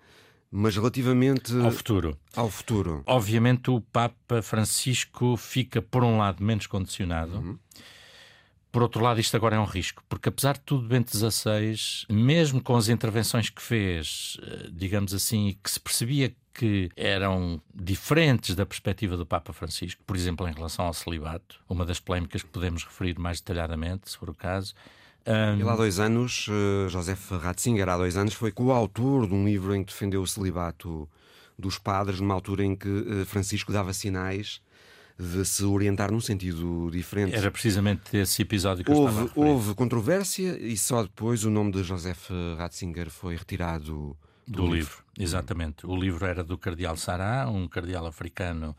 Mas 0.50 0.78
relativamente 0.78 1.54
ao 1.60 1.72
futuro. 1.72 2.18
ao 2.34 2.50
futuro. 2.50 3.04
Obviamente 3.06 3.70
o 3.70 3.82
Papa 3.82 4.42
Francisco 4.42 5.36
fica, 5.36 5.82
por 5.82 6.06
um 6.06 6.18
lado, 6.18 6.42
menos 6.42 6.68
condicionado. 6.68 7.40
Uhum 7.40 7.60
por 8.72 8.82
outro 8.82 9.02
lado, 9.02 9.20
isto 9.20 9.36
agora 9.36 9.56
é 9.56 9.60
um 9.60 9.66
risco, 9.66 10.04
porque 10.10 10.30
apesar 10.30 10.54
de 10.54 10.62
tudo, 10.62 10.88
Bento 10.88 11.16
XVI, 11.16 12.06
mesmo 12.10 12.62
com 12.62 12.76
as 12.76 12.90
intervenções 12.90 13.50
que 13.50 13.62
fez, 13.62 14.38
eh, 14.44 14.70
digamos 14.72 15.14
assim, 15.14 15.58
que 15.64 15.72
se 15.72 15.80
percebia 15.80 16.36
que 16.54 16.90
eram 16.96 17.62
diferentes 17.74 18.56
da 18.56 18.66
perspectiva 18.66 19.16
do 19.16 19.26
Papa 19.26 19.54
Francisco, 19.54 20.04
por 20.06 20.16
exemplo, 20.16 20.48
em 20.48 20.54
relação 20.54 20.86
ao 20.86 20.94
celibato, 20.94 21.60
uma 21.70 21.86
das 21.86 22.00
polémicas 22.00 22.42
que 22.42 22.50
podemos 22.50 22.84
referir 22.84 23.18
mais 23.20 23.40
detalhadamente, 23.40 24.10
se 24.10 24.18
for 24.18 24.30
o 24.30 24.34
caso. 24.34 24.74
Um... 25.26 25.60
Ele 25.60 25.70
há 25.70 25.76
dois 25.76 26.00
anos, 26.00 26.48
uh, 26.48 26.90
José 26.90 27.16
Ratzinger, 27.42 27.88
há 27.88 27.98
dois 27.98 28.18
anos, 28.18 28.34
foi 28.34 28.52
coautor 28.52 29.28
de 29.28 29.34
um 29.34 29.46
livro 29.46 29.76
em 29.76 29.84
que 29.84 29.94
defendeu 29.94 30.22
o 30.22 30.28
celibato 30.28 31.08
dos 31.58 31.78
padres, 31.78 32.20
numa 32.20 32.34
altura 32.34 32.64
em 32.64 32.76
que 32.76 32.90
uh, 32.90 33.26
Francisco 33.26 33.72
dava 33.72 33.94
sinais 33.94 34.62
de 35.20 35.44
se 35.46 35.64
orientar 35.64 36.12
num 36.12 36.22
sentido 36.22 36.90
diferente. 36.92 37.36
Era 37.36 37.50
precisamente 37.50 38.16
esse 38.16 38.42
episódio 38.44 38.86
que 38.86 38.92
houve, 38.92 39.20
eu 39.20 39.26
estava 39.26 39.48
a 39.48 39.50
Houve 39.50 39.74
controvérsia 39.74 40.58
e 40.60 40.78
só 40.78 41.04
depois 41.04 41.44
o 41.44 41.50
nome 41.50 41.72
de 41.72 41.84
Joseph 41.84 42.30
Ratzinger 42.58 43.10
foi 43.10 43.36
retirado 43.36 44.16
do, 44.46 44.58
do 44.58 44.62
livro. 44.64 44.76
livro. 44.76 44.98
Exatamente. 45.18 45.88
O 45.88 45.96
livro 45.96 46.26
era 46.26 46.44
do 46.44 46.58
cardeal 46.58 46.96
Sará, 46.96 47.50
um 47.50 47.68
cardeal 47.68 48.06
africano 48.06 48.76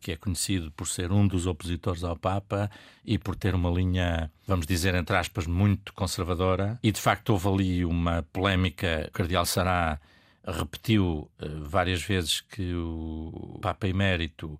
que 0.00 0.12
é 0.12 0.16
conhecido 0.16 0.72
por 0.72 0.88
ser 0.88 1.12
um 1.12 1.28
dos 1.28 1.46
opositores 1.46 2.02
ao 2.02 2.16
Papa 2.16 2.70
e 3.04 3.18
por 3.18 3.36
ter 3.36 3.54
uma 3.54 3.70
linha, 3.70 4.32
vamos 4.46 4.66
dizer, 4.66 4.94
entre 4.94 5.14
aspas, 5.14 5.46
muito 5.46 5.92
conservadora. 5.92 6.78
E 6.82 6.90
de 6.90 7.00
facto 7.00 7.30
houve 7.30 7.48
ali 7.48 7.84
uma 7.84 8.26
polémica. 8.32 9.06
O 9.08 9.12
Cardeal 9.12 9.44
Sará 9.44 10.00
repetiu 10.46 11.30
uh, 11.38 11.64
várias 11.64 12.02
vezes 12.02 12.40
que 12.40 12.72
o 12.74 13.58
Papa 13.60 13.86
Emérito 13.86 14.58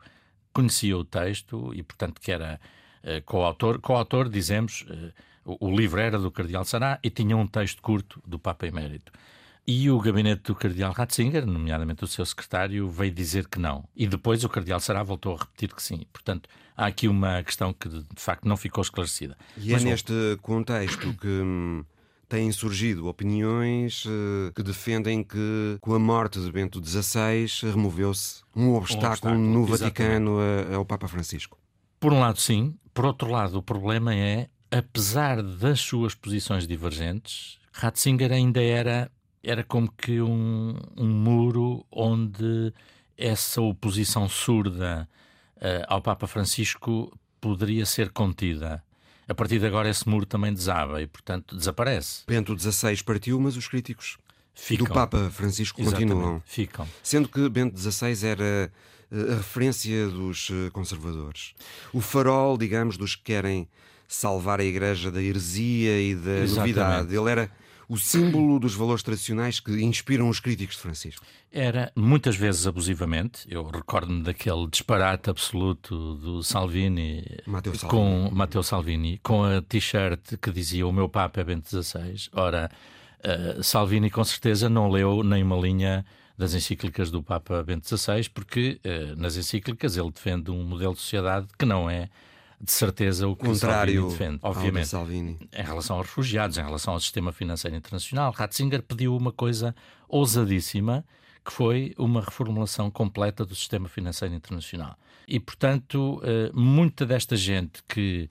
conhecia 0.53 0.97
o 0.97 1.05
texto 1.05 1.73
e, 1.75 1.83
portanto, 1.83 2.21
que 2.21 2.31
era 2.33 2.61
uh, 3.05 3.23
coautor. 3.25 3.81
Coautor, 3.81 4.29
dizemos, 4.29 4.85
uh, 4.89 5.13
o, 5.45 5.69
o, 5.69 5.77
livro 5.77 6.01
era 6.01 6.19
do 6.19 6.31
Cardeal 6.31 6.65
Sará 6.65 6.99
e 7.03 7.11
tinha 7.11 7.37
um 7.37 7.47
texto 7.47 7.81
curto 7.83 8.23
do 8.27 8.39
Papa 8.39 8.67
Emérito. 8.67 9.13
E 9.67 9.91
o 9.91 10.01
gabinete 10.01 10.43
do 10.45 10.55
Cardeal 10.55 10.93
Ratzinger, 10.93 11.47
nomeadamente 11.47 12.03
o 12.03 12.07
seu 12.07 12.25
secretário, 12.25 12.89
veio 12.89 13.13
dizer 13.13 13.47
que 13.47 13.59
não. 13.59 13.85
E 13.95 14.07
depois 14.07 14.43
o 14.43 14.49
Cardeal 14.49 14.81
Sará 14.81 15.03
voltou 15.03 15.35
a 15.35 15.39
repetir 15.39 15.73
que 15.73 15.83
sim. 15.83 16.07
Portanto, 16.13 16.49
há 16.77 16.87
aqui 16.87 17.07
uma 17.07 17.43
questão 17.43 17.73
que 17.73 17.89
de 17.89 18.05
facto 18.17 18.49
não 18.49 18.57
ficou 18.57 18.83
esclarecida. 18.83 19.37
E 19.57 19.71
é 19.71 19.75
Mas, 19.75 19.85
é 19.85 19.91
neste 19.91 20.39
contexto 20.43 21.15
que 21.15 21.29
hum, 21.29 21.85
têm 22.31 22.53
surgido 22.53 23.09
opiniões 23.09 24.05
uh, 24.07 24.53
que 24.55 24.63
defendem 24.63 25.25
que, 25.25 25.77
com 25.81 25.93
a 25.93 25.99
morte 25.99 26.41
de 26.41 26.51
Bento 26.53 26.81
XVI, 26.83 27.73
removeu-se 27.73 28.43
um 28.55 28.73
obstáculo, 28.75 29.35
um 29.35 29.37
obstáculo 29.37 29.39
no 29.39 29.67
Vaticano 29.67 30.39
a, 30.39 30.77
ao 30.77 30.85
Papa 30.85 31.09
Francisco. 31.09 31.59
Por 31.99 32.13
um 32.13 32.21
lado, 32.21 32.41
sim. 32.41 32.77
Por 32.95 33.05
outro 33.05 33.29
lado, 33.29 33.59
o 33.59 33.63
problema 33.63 34.15
é, 34.15 34.49
apesar 34.71 35.43
das 35.43 35.81
suas 35.81 36.15
posições 36.15 36.69
divergentes, 36.69 37.59
Ratzinger 37.73 38.31
ainda 38.31 38.63
era, 38.63 39.11
era 39.43 39.65
como 39.65 39.91
que 39.91 40.21
um, 40.21 40.77
um 40.97 41.09
muro 41.09 41.85
onde 41.91 42.73
essa 43.19 43.61
oposição 43.61 44.29
surda 44.29 45.09
uh, 45.57 45.85
ao 45.89 46.01
Papa 46.01 46.29
Francisco 46.29 47.13
poderia 47.41 47.85
ser 47.85 48.11
contida 48.11 48.85
a 49.31 49.35
partir 49.35 49.61
de 49.61 49.67
agora 49.67 49.89
esse 49.89 50.09
muro 50.09 50.27
também 50.27 50.53
desaba 50.53 51.01
e, 51.01 51.07
portanto, 51.07 51.55
desaparece. 51.55 52.25
Bento 52.27 52.59
XVI 52.59 53.01
partiu, 53.05 53.39
mas 53.39 53.57
os 53.57 53.69
críticos 53.69 54.19
Ficam. 54.53 54.85
do 54.85 54.93
Papa 54.93 55.31
Francisco 55.31 55.81
Exatamente. 55.81 56.11
continuam. 56.11 56.43
Ficam. 56.45 56.89
Sendo 57.01 57.29
que 57.29 57.49
Bento 57.49 57.79
XVI 57.79 58.27
era 58.27 58.73
eh, 59.13 59.33
a 59.33 59.37
referência 59.37 60.09
dos 60.09 60.49
eh, 60.51 60.69
conservadores. 60.73 61.55
O 61.93 62.01
farol, 62.01 62.59
digamos, 62.59 62.97
dos 62.97 63.15
que 63.15 63.23
querem 63.23 63.69
salvar 64.09 64.59
a 64.59 64.65
Igreja 64.65 65.13
da 65.13 65.23
heresia 65.23 66.03
e 66.03 66.17
da 66.17 66.31
Exatamente. 66.41 66.57
novidade. 66.57 67.17
Ele 67.17 67.31
era 67.31 67.51
o 67.91 67.99
símbolo 67.99 68.61
dos 68.61 68.73
valores 68.73 69.03
tradicionais 69.03 69.59
que 69.59 69.73
inspiram 69.83 70.29
os 70.29 70.39
críticos 70.39 70.77
de 70.77 70.83
Francisco? 70.83 71.27
Era 71.51 71.91
muitas 71.97 72.37
vezes 72.37 72.65
abusivamente. 72.65 73.45
Eu 73.49 73.65
recordo-me 73.65 74.23
daquele 74.23 74.69
disparate 74.69 75.29
absoluto 75.29 76.15
do 76.15 76.41
Salvini, 76.41 77.25
Matteo 77.45 77.75
Salvini. 77.75 77.91
com 77.91 78.31
Matteo 78.33 78.63
Salvini 78.63 79.19
com 79.25 79.43
a 79.43 79.61
t-shirt 79.61 80.37
que 80.41 80.53
dizia 80.53 80.87
o 80.87 80.93
meu 80.93 81.09
Papa 81.09 81.41
é 81.41 81.45
Bento 81.45 81.69
XVI. 81.69 82.29
Ora, 82.33 82.71
uh, 83.25 83.61
Salvini 83.61 84.09
com 84.09 84.23
certeza 84.23 84.71
não 84.71 84.89
leu 84.89 85.25
nem 85.25 85.43
uma 85.43 85.57
linha 85.57 86.07
das 86.39 86.55
encíclicas 86.55 87.11
do 87.11 87.25
Papa 87.25 87.61
Bento 87.65 87.89
XVI, 87.89 88.29
porque 88.33 88.81
uh, 88.85 89.21
nas 89.21 89.37
encíclicas 89.37 89.97
ele 89.97 90.13
defende 90.13 90.53
um 90.53 90.63
modelo 90.63 90.95
de 90.95 91.01
sociedade 91.01 91.49
que 91.59 91.67
não 91.67 91.91
é 91.91 92.09
de 92.61 92.71
certeza 92.71 93.27
o 93.27 93.35
que 93.35 93.47
Contrário 93.47 93.95
Salvini 93.95 94.19
defende. 94.19 94.39
Obviamente, 94.43 94.89
Salvini. 94.89 95.39
em 95.53 95.63
relação 95.63 95.97
aos 95.97 96.07
refugiados, 96.07 96.59
em 96.59 96.63
relação 96.63 96.93
ao 96.93 97.01
sistema 97.01 97.33
financeiro 97.33 97.77
internacional, 97.77 98.33
Ratzinger 98.33 98.83
pediu 98.83 99.17
uma 99.17 99.33
coisa 99.33 99.75
ousadíssima, 100.09 101.05
que 101.43 101.53
foi 101.53 101.95
uma 101.97 102.21
reformulação 102.21 102.91
completa 102.91 103.47
do 103.47 103.55
sistema 103.55 103.89
financeiro 103.89 104.35
internacional. 104.35 104.97
E, 105.27 105.41
portanto, 105.41 106.21
eh, 106.23 106.51
muita 106.53 107.07
desta 107.07 107.35
gente 107.35 107.83
que 107.89 108.29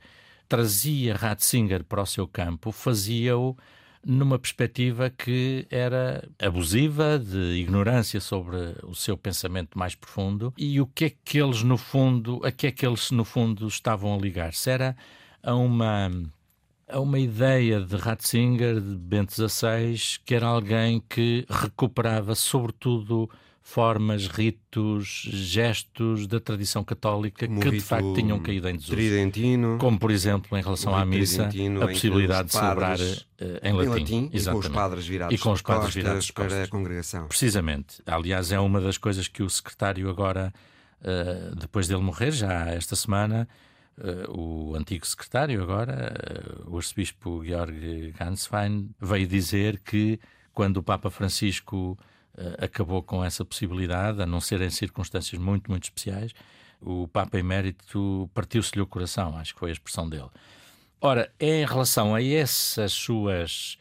trazia 0.47 1.15
Ratzinger 1.15 1.83
para 1.83 2.01
o 2.01 2.05
seu 2.05 2.27
campo 2.27 2.71
fazia-o 2.71 3.57
numa 4.05 4.39
perspectiva 4.39 5.09
que 5.09 5.67
era 5.69 6.27
abusiva, 6.39 7.19
de 7.19 7.59
ignorância 7.59 8.19
sobre 8.19 8.57
o 8.83 8.95
seu 8.95 9.17
pensamento 9.17 9.77
mais 9.77 9.95
profundo 9.95 10.53
e 10.57 10.79
o 10.79 10.88
que 10.88 11.05
é 11.05 11.12
que 11.23 11.38
eles 11.41 11.63
no 11.63 11.77
fundo, 11.77 12.41
a 12.43 12.51
que 12.51 12.67
é 12.67 12.71
que 12.71 12.85
eles 12.85 13.12
no 13.12 13.25
fundo 13.25 13.67
estavam 13.67 14.13
a 14.13 14.17
ligar-se? 14.17 14.69
Era 14.69 14.95
a 15.43 15.55
uma 15.55 16.09
a 16.91 16.99
uma 16.99 17.19
ideia 17.19 17.79
de 17.79 17.95
Ratzinger, 17.95 18.81
de 18.81 18.95
Bento 18.95 19.31
XVI, 19.31 19.95
que 20.25 20.33
era 20.33 20.47
alguém 20.47 20.99
que 21.07 21.45
recuperava 21.47 22.33
sobretudo 22.33 23.29
formas, 23.69 24.27
ritos, 24.27 25.29
gestos 25.32 26.25
da 26.25 26.39
tradição 26.39 26.84
católica 26.84 27.47
que 27.47 27.69
de 27.69 27.79
facto 27.79 28.15
tinham 28.15 28.39
caído 28.39 28.67
em 28.67 28.75
desuso. 28.75 28.95
Tridentino. 28.95 29.77
Como, 29.77 29.99
por 29.99 30.10
exemplo, 30.10 30.58
em 30.58 30.62
relação 30.62 30.95
à 30.95 31.05
missa, 31.05 31.47
a 31.47 31.88
possibilidade 31.88 32.47
os 32.47 32.51
de 32.51 32.58
celebrar 32.58 32.97
padres, 32.97 33.27
eh, 33.39 33.60
em 33.63 33.69
em 33.69 33.73
latim. 33.73 33.89
latim, 33.89 34.29
e 34.34 34.43
com 34.43 34.58
os 34.58 34.67
padres 34.67 35.08
virados 35.08 35.36
E 35.36 35.38
com 35.38 35.51
os 35.51 35.62
padres 35.62 35.93
virados 35.93 36.25
de 36.25 36.34
para 36.34 36.63
a 36.63 36.67
congregação. 36.67 37.27
Precisamente. 37.27 38.01
Aliás, 38.08 38.51
é 38.51 38.60
uma 38.60 38.82
das 38.82 38.97
coisas 38.97 39.27
que 39.27 39.43
o 39.43 39.49
secretário 39.49 40.10
agora, 40.10 40.51
eh, 41.03 41.51
depois 41.55 41.88
dele 41.88 42.01
morrer, 42.01 42.32
já 42.32 42.69
esta 42.69 42.95
semana, 42.95 43.47
eh, 43.99 44.25
o 44.29 44.73
antigo 44.75 45.05
secretário 45.05 45.62
agora, 45.62 46.12
o 46.65 46.77
arcebispo 46.77 47.45
Georg 47.45 48.13
Ganswein, 48.17 48.89
veio 48.99 49.27
dizer 49.27 49.79
que 49.79 50.19
quando 50.55 50.77
o 50.77 50.84
Papa 50.84 51.12
Francisco 51.12 51.95
acabou 52.58 53.02
com 53.04 53.23
essa 53.23 53.43
possibilidade, 53.43 54.21
a 54.21 54.25
não 54.25 54.39
ser 54.39 54.62
em 54.62 54.69
circunstâncias 54.69 55.39
muito, 55.39 55.69
muito 55.69 55.84
especiais, 55.84 56.34
o 56.82 57.08
Papa 57.08 57.38
Emérito 57.38 58.30
partiu-se-lhe 58.34 58.82
o 58.82 58.88
coração, 58.88 59.38
acho 59.38 59.54
que 59.54 59.60
foi 59.60 59.69
a 59.69 59.73
expressão 59.73 60.08
dele. 60.10 60.30
Ora, 61.02 61.32
em 61.39 61.65
relação 61.65 62.13
a 62.13 62.23
essas 62.23 62.91
suas 62.91 63.78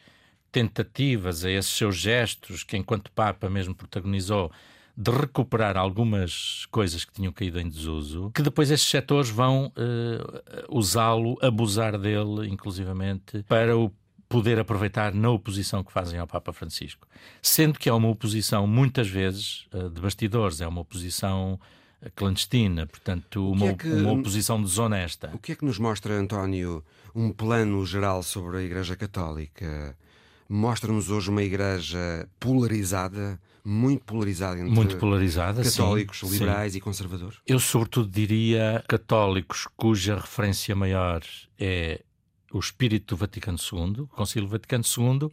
tentativas, 0.50 1.44
a 1.44 1.50
esses 1.50 1.72
seus 1.72 1.96
gestos, 1.96 2.62
que 2.64 2.76
enquanto 2.76 3.12
Papa 3.12 3.48
mesmo 3.48 3.74
protagonizou, 3.74 4.50
de 4.96 5.12
recuperar 5.12 5.76
algumas 5.76 6.66
coisas 6.72 7.04
que 7.04 7.12
tinham 7.12 7.32
caído 7.32 7.60
em 7.60 7.68
desuso, 7.68 8.32
que 8.34 8.42
depois 8.42 8.68
esses 8.68 8.86
setores 8.86 9.30
vão 9.30 9.72
eh, 9.76 10.64
usá-lo, 10.68 11.38
abusar 11.40 11.96
dele, 11.96 12.48
inclusivamente, 12.48 13.44
para 13.44 13.76
o 13.76 13.92
poder 14.28 14.58
aproveitar 14.58 15.14
na 15.14 15.30
oposição 15.30 15.82
que 15.82 15.90
fazem 15.92 16.18
ao 16.18 16.26
Papa 16.26 16.52
Francisco. 16.52 17.06
Sendo 17.40 17.78
que 17.78 17.88
é 17.88 17.92
uma 17.92 18.08
oposição, 18.08 18.66
muitas 18.66 19.08
vezes, 19.08 19.66
eh, 19.72 19.88
de 19.88 20.00
bastidores, 20.00 20.60
é 20.60 20.66
uma 20.68 20.82
oposição 20.82 21.58
eh, 22.02 22.10
clandestina, 22.14 22.86
portanto, 22.86 23.50
uma, 23.50 23.68
é 23.70 23.74
que- 23.74 23.88
uma 23.88 24.12
oposição 24.12 24.62
desonesta. 24.62 25.30
O 25.34 25.38
que 25.38 25.52
é 25.52 25.56
que 25.56 25.64
nos 25.64 25.78
mostra, 25.78 26.14
António, 26.14 26.84
um 27.14 27.32
plano 27.32 27.84
geral 27.86 28.22
sobre 28.22 28.58
a 28.58 28.62
Igreja 28.62 28.94
Católica? 28.96 29.96
Mostra-nos 30.48 31.10
hoje 31.10 31.28
uma 31.30 31.42
Igreja 31.42 32.28
polarizada, 32.38 33.40
muito 33.64 34.04
polarizada 34.04 34.60
entre 34.60 34.72
Muito 34.72 34.96
polarizada, 34.96 35.62
sim, 35.64 35.70
católicos, 35.78 36.20
sim. 36.20 36.28
liberais 36.30 36.74
e 36.74 36.80
conservadores? 36.80 37.38
Eu, 37.46 37.58
sobretudo, 37.58 38.08
diria 38.10 38.82
católicos 38.88 39.66
cuja 39.76 40.16
referência 40.16 40.74
maior 40.74 41.22
é 41.58 42.00
o 42.52 42.58
espírito 42.58 43.14
do 43.14 43.18
Vaticano 43.18 43.58
II. 43.58 44.02
O 44.02 44.06
Concílio 44.06 44.48
Vaticano 44.48 44.84
II 44.84 45.30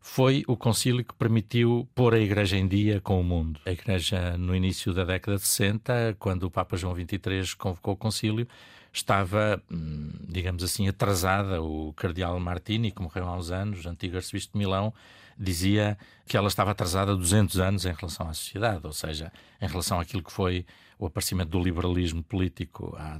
foi 0.00 0.42
o 0.46 0.56
concílio 0.56 1.04
que 1.04 1.14
permitiu 1.14 1.88
pôr 1.94 2.14
a 2.14 2.18
Igreja 2.18 2.56
em 2.56 2.66
dia 2.66 3.00
com 3.00 3.20
o 3.20 3.24
mundo. 3.24 3.60
A 3.66 3.70
Igreja, 3.70 4.36
no 4.38 4.54
início 4.56 4.94
da 4.94 5.04
década 5.04 5.36
de 5.36 5.46
60, 5.46 6.16
quando 6.18 6.44
o 6.44 6.50
Papa 6.50 6.76
João 6.76 6.94
XXIII 6.94 7.56
convocou 7.58 7.94
o 7.94 7.96
concílio, 7.96 8.48
estava, 8.92 9.62
hum, 9.70 10.10
digamos 10.26 10.64
assim, 10.64 10.88
atrasada. 10.88 11.62
O 11.62 11.92
cardeal 11.92 12.38
Martini, 12.40 12.90
que 12.90 13.02
morreu 13.02 13.26
há 13.26 13.36
uns 13.36 13.50
anos, 13.50 13.86
antigo 13.86 14.16
arcebispo 14.16 14.54
de 14.54 14.58
Milão, 14.58 14.92
dizia 15.38 15.98
que 16.26 16.36
ela 16.36 16.48
estava 16.48 16.70
atrasada 16.70 17.14
200 17.14 17.58
anos 17.58 17.84
em 17.84 17.92
relação 17.92 18.28
à 18.28 18.34
sociedade, 18.34 18.86
ou 18.86 18.92
seja, 18.92 19.32
em 19.60 19.66
relação 19.66 20.00
àquilo 20.00 20.22
que 20.22 20.32
foi 20.32 20.64
o 21.00 21.06
aparecimento 21.06 21.48
do 21.50 21.58
liberalismo 21.62 22.22
político 22.22 22.94
há, 22.98 23.18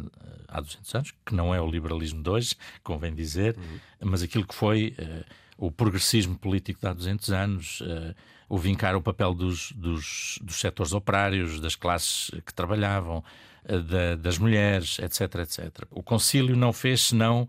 há 0.49 0.61
200 0.61 0.95
anos, 0.95 1.15
que 1.25 1.35
não 1.35 1.55
é 1.55 1.61
o 1.61 1.67
liberalismo 1.71 2.23
de 2.23 2.29
hoje, 2.29 2.55
convém 2.85 3.15
dizer, 3.15 3.57
mas 4.01 4.23
aquilo 4.23 4.47
que 4.47 4.55
foi 4.55 4.95
eh, 4.99 5.25
o 5.57 5.71
progressismo 5.73 6.37
político 6.39 6.79
de 6.81 6.87
há 6.87 6.93
200 6.93 7.31
anos, 7.31 7.83
eh, 7.87 8.15
o 8.49 8.59
vincar 8.59 8.95
o 8.97 9.01
papel 9.01 9.33
dos, 9.33 9.73
dos, 9.73 10.39
dos 10.43 10.61
setores 10.61 10.93
operários, 10.93 11.59
das 11.61 11.75
classes 11.75 12.31
que 12.45 12.53
trabalhavam, 12.53 13.25
eh, 13.65 13.79
da- 13.79 14.17
das 14.17 14.37
mulheres, 14.39 14.99
etc, 14.99 15.37
etc. 15.37 15.87
O 15.91 16.03
concílio 16.03 16.55
não 16.57 16.73
fez 16.75 17.01
senão 17.09 17.49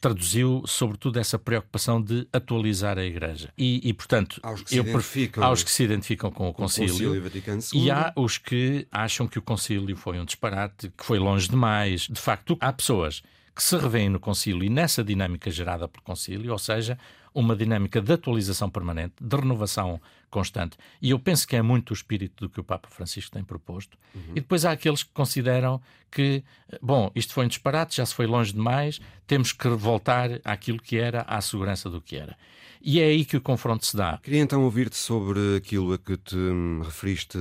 traduziu 0.00 0.62
sobretudo 0.66 1.18
essa 1.18 1.38
preocupação 1.38 2.00
de 2.00 2.26
atualizar 2.32 2.98
a 2.98 3.04
Igreja. 3.04 3.50
E, 3.58 3.80
e, 3.88 3.92
portanto, 3.92 4.40
Aos 4.42 4.62
que 4.62 4.70
se 4.70 4.76
eu 4.76 4.84
pref- 4.84 4.96
identificam 5.16 5.44
aos 5.44 5.62
que 5.62 5.70
se 5.70 5.82
identificam 5.82 6.30
com 6.30 6.46
o 6.46 6.50
o 6.50 6.54
concílio, 6.54 6.90
Concílio 6.92 7.22
Vaticano 7.22 7.60
II. 7.72 7.80
e 7.82 7.90
há 7.90 8.12
os 8.16 8.38
que 8.38 8.86
acham 8.92 9.26
que 9.26 9.38
o 9.38 9.42
concílio 9.42 9.96
foi 9.96 10.18
um 10.18 10.24
disparate, 10.24 10.90
que 10.96 11.04
foi 11.04 11.18
longe 11.18 11.48
demais. 11.48 12.02
De 12.02 12.20
facto, 12.20 12.56
há 12.60 12.72
pessoas 12.72 13.22
que 13.58 13.64
se 13.64 13.76
revêem 13.76 14.08
no 14.08 14.20
concílio 14.20 14.62
e 14.62 14.70
nessa 14.70 15.02
dinâmica 15.02 15.50
gerada 15.50 15.88
pelo 15.88 16.04
concílio, 16.04 16.52
ou 16.52 16.58
seja, 16.60 16.96
uma 17.34 17.56
dinâmica 17.56 18.00
de 18.00 18.12
atualização 18.12 18.70
permanente, 18.70 19.14
de 19.20 19.36
renovação 19.36 20.00
constante. 20.30 20.76
E 21.02 21.10
eu 21.10 21.18
penso 21.18 21.44
que 21.44 21.56
é 21.56 21.60
muito 21.60 21.90
o 21.90 21.92
espírito 21.92 22.46
do 22.46 22.48
que 22.48 22.60
o 22.60 22.62
Papa 22.62 22.88
Francisco 22.88 23.32
tem 23.32 23.42
proposto. 23.42 23.98
E 24.30 24.34
depois 24.34 24.64
há 24.64 24.70
aqueles 24.70 25.02
que 25.02 25.10
consideram 25.12 25.82
que, 26.08 26.44
bom, 26.80 27.10
isto 27.16 27.34
foi 27.34 27.46
um 27.46 27.48
disparate, 27.48 27.96
já 27.96 28.06
se 28.06 28.14
foi 28.14 28.28
longe 28.28 28.52
demais, 28.52 29.00
temos 29.26 29.52
que 29.52 29.66
voltar 29.70 30.40
àquilo 30.44 30.80
que 30.80 30.96
era, 30.96 31.22
à 31.22 31.40
segurança 31.40 31.90
do 31.90 32.00
que 32.00 32.14
era. 32.14 32.38
E 32.80 33.00
é 33.00 33.06
aí 33.06 33.24
que 33.24 33.36
o 33.36 33.40
confronto 33.40 33.84
se 33.84 33.96
dá. 33.96 34.20
Queria 34.22 34.40
então 34.40 34.62
ouvir-te 34.62 34.96
sobre 34.96 35.56
aquilo 35.56 35.94
a 35.94 35.98
que 35.98 36.16
te 36.16 36.36
hum, 36.36 36.82
referiste 36.84 37.36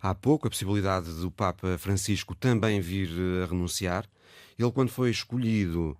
há 0.00 0.14
pouco, 0.14 0.46
a 0.46 0.50
possibilidade 0.50 1.12
do 1.20 1.30
Papa 1.30 1.76
Francisco 1.76 2.34
também 2.34 2.80
vir 2.80 3.10
eh, 3.10 3.44
a 3.44 3.46
renunciar. 3.46 4.06
Ele, 4.58 4.70
quando 4.70 4.88
foi 4.88 5.10
escolhido, 5.10 5.96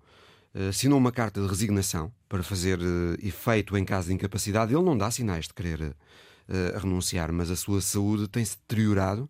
eh, 0.55 0.69
assinou 0.69 0.97
uma 0.97 1.11
carta 1.11 1.41
de 1.41 1.47
resignação 1.47 2.11
para 2.29 2.41
fazer 2.41 2.79
eh, 2.79 3.27
efeito 3.27 3.77
em 3.77 3.83
caso 3.83 4.07
de 4.07 4.13
incapacidade. 4.13 4.73
Ele 4.73 4.83
não 4.83 4.97
dá 4.97 5.11
sinais 5.11 5.47
de 5.47 5.53
querer 5.53 5.81
eh, 6.47 6.77
renunciar, 6.77 7.31
mas 7.33 7.51
a 7.51 7.55
sua 7.57 7.81
saúde 7.81 8.27
tem-se 8.27 8.57
deteriorado 8.57 9.29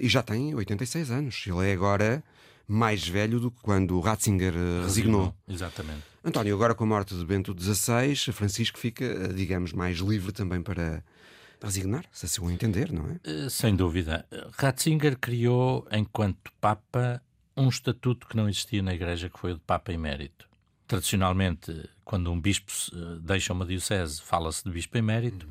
e 0.00 0.08
já 0.08 0.22
tem 0.22 0.54
86 0.54 1.10
anos. 1.10 1.44
Ele 1.48 1.68
é 1.68 1.72
agora 1.72 2.22
mais 2.66 3.06
velho 3.08 3.40
do 3.40 3.50
que 3.50 3.60
quando 3.60 3.98
Ratzinger 3.98 4.54
resignou. 4.84 5.34
Exatamente. 5.48 6.02
António, 6.24 6.54
agora 6.54 6.76
com 6.76 6.84
a 6.84 6.86
morte 6.86 7.12
de 7.12 7.26
Bento 7.26 7.54
XVI, 7.58 8.14
Francisco 8.32 8.78
fica, 8.78 9.34
digamos, 9.34 9.72
mais 9.72 9.98
livre 9.98 10.30
também 10.30 10.62
para 10.62 11.02
resignar, 11.60 12.04
se 12.12 12.24
assim 12.24 12.40
o 12.40 12.48
entender, 12.52 12.92
não 12.92 13.04
é? 13.10 13.48
Sem 13.50 13.74
dúvida. 13.74 14.24
Ratzinger 14.56 15.18
criou, 15.18 15.86
enquanto 15.90 16.52
Papa, 16.60 17.20
um 17.56 17.68
estatuto 17.68 18.26
que 18.26 18.36
não 18.36 18.48
existia 18.48 18.82
na 18.82 18.94
Igreja, 18.94 19.28
que 19.28 19.38
foi 19.38 19.52
o 19.52 19.54
de 19.54 19.60
Papa 19.60 19.92
Emérito. 19.92 20.48
Tradicionalmente, 20.86 21.88
quando 22.04 22.30
um 22.30 22.40
bispo 22.40 22.70
eh, 22.92 23.18
deixa 23.20 23.52
uma 23.52 23.64
diocese, 23.64 24.20
fala-se 24.20 24.64
de 24.64 24.70
bispo 24.70 24.98
emérito. 24.98 25.48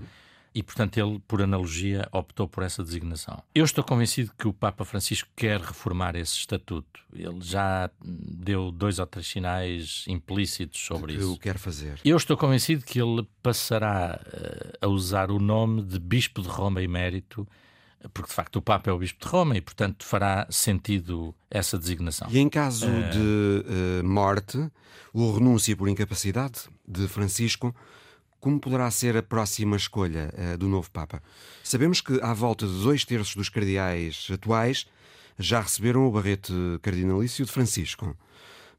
E, 0.56 0.62
portanto, 0.62 0.98
ele, 1.00 1.20
por 1.28 1.42
analogia, 1.42 2.08
optou 2.12 2.48
por 2.48 2.62
essa 2.62 2.84
designação. 2.84 3.42
Eu 3.56 3.66
estou 3.66 3.84
convencido 3.84 4.32
que 4.38 4.48
o 4.48 4.54
Papa 4.54 4.86
Francisco 4.86 5.28
quer 5.36 5.60
reformar 5.60 6.16
esse 6.16 6.34
estatuto. 6.36 7.00
Ele 7.12 7.42
já 7.42 7.90
deu 8.00 8.72
dois 8.72 9.00
ou 9.00 9.08
três 9.08 9.26
sinais 9.26 10.06
implícitos 10.08 10.80
sobre 10.80 11.14
que 11.14 11.20
isso. 11.20 11.34
o 11.34 11.40
quer 11.40 11.58
fazer. 11.58 12.00
Eu 12.06 12.16
estou 12.16 12.38
convencido 12.38 12.86
que 12.86 13.02
ele 13.02 13.28
passará 13.42 14.22
eh, 14.32 14.78
a 14.82 14.88
usar 14.88 15.32
o 15.32 15.40
nome 15.40 15.82
de 15.82 15.98
Bispo 15.98 16.44
de 16.44 16.48
Roma 16.48 16.84
Emérito, 16.84 17.48
porque 18.14 18.30
de 18.30 18.36
facto 18.36 18.58
o 18.58 18.62
Papa 18.62 18.90
é 18.90 18.94
o 18.94 18.98
Bispo 18.98 19.24
de 19.24 19.32
Roma 19.32 19.56
e, 19.58 19.62
portanto, 19.62 20.06
fará 20.06 20.48
sentido 20.50 21.34
essa 21.50 21.78
designação. 21.78 22.28
E 22.30 22.40
em 22.40 22.50
caso 22.50 22.88
de 22.88 23.66
eh, 24.00 24.04
morte, 24.04 24.70
ou 25.14 25.34
renúncia 25.34 25.76
por 25.76 25.88
incapacidade 25.88 26.62
de 26.88 27.08
Francisco, 27.08 27.74
como 28.40 28.60
poderá 28.60 28.90
ser 28.92 29.16
a 29.16 29.24
próxima 29.24 29.78
escolha 29.78 30.34
eh, 30.36 30.58
do 30.58 30.68
novo 30.68 30.90
Papa? 30.92 31.22
Sabemos 31.64 32.02
que 32.02 32.20
à 32.22 32.34
volta 32.34 32.68
de 32.68 32.84
dois 32.84 33.06
terços 33.06 33.36
dos 33.36 33.50
cardeais 33.50 34.28
atuais 34.32 34.86
já 35.40 35.62
receberam 35.62 36.06
o 36.08 36.12
barrete 36.12 36.54
cardinalício 36.82 37.46
de 37.46 37.52
Francisco. 37.52 38.16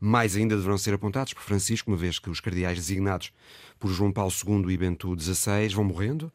Mais 0.01 0.37
ainda 0.37 0.57
deverão 0.57 0.77
ser 0.77 0.93
apontados 0.95 1.33
por 1.33 1.43
Francisco, 1.43 1.91
uma 1.91 1.97
vez 1.97 2.19
que 2.19 2.29
os 2.29 2.41
cardeais 2.41 2.77
designados 2.79 3.33
por 3.79 3.91
João 3.91 4.13
Paulo 4.13 4.33
II 4.47 4.73
e 4.73 4.77
Bento 4.77 5.15
XVI 5.19 5.69
vão 5.75 5.85
morrendo 5.85 6.31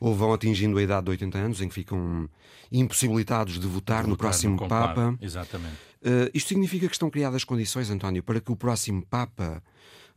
ou 0.00 0.14
vão 0.14 0.32
atingindo 0.32 0.78
a 0.78 0.82
idade 0.82 1.04
de 1.04 1.10
80 1.10 1.38
anos, 1.38 1.60
em 1.60 1.68
que 1.68 1.74
ficam 1.74 2.28
impossibilitados 2.70 3.58
de 3.58 3.66
votar, 3.66 4.02
no 4.04 4.10
Votar 4.10 4.18
próximo 4.30 4.56
conclave. 4.56 4.94
Papa. 4.94 5.18
Exatamente. 5.20 5.74
Uh, 6.02 6.30
isto 6.34 6.48
significa 6.48 6.86
que 6.86 6.94
estão 6.94 7.10
criadas 7.10 7.42
condições, 7.44 7.90
António, 7.90 8.22
para 8.22 8.40
que 8.40 8.52
o 8.52 8.56
próximo 8.56 9.04
Papa 9.04 9.62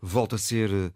volte 0.02 0.36
a 0.36 0.38
ser 0.38 0.69
uh, 0.69 0.91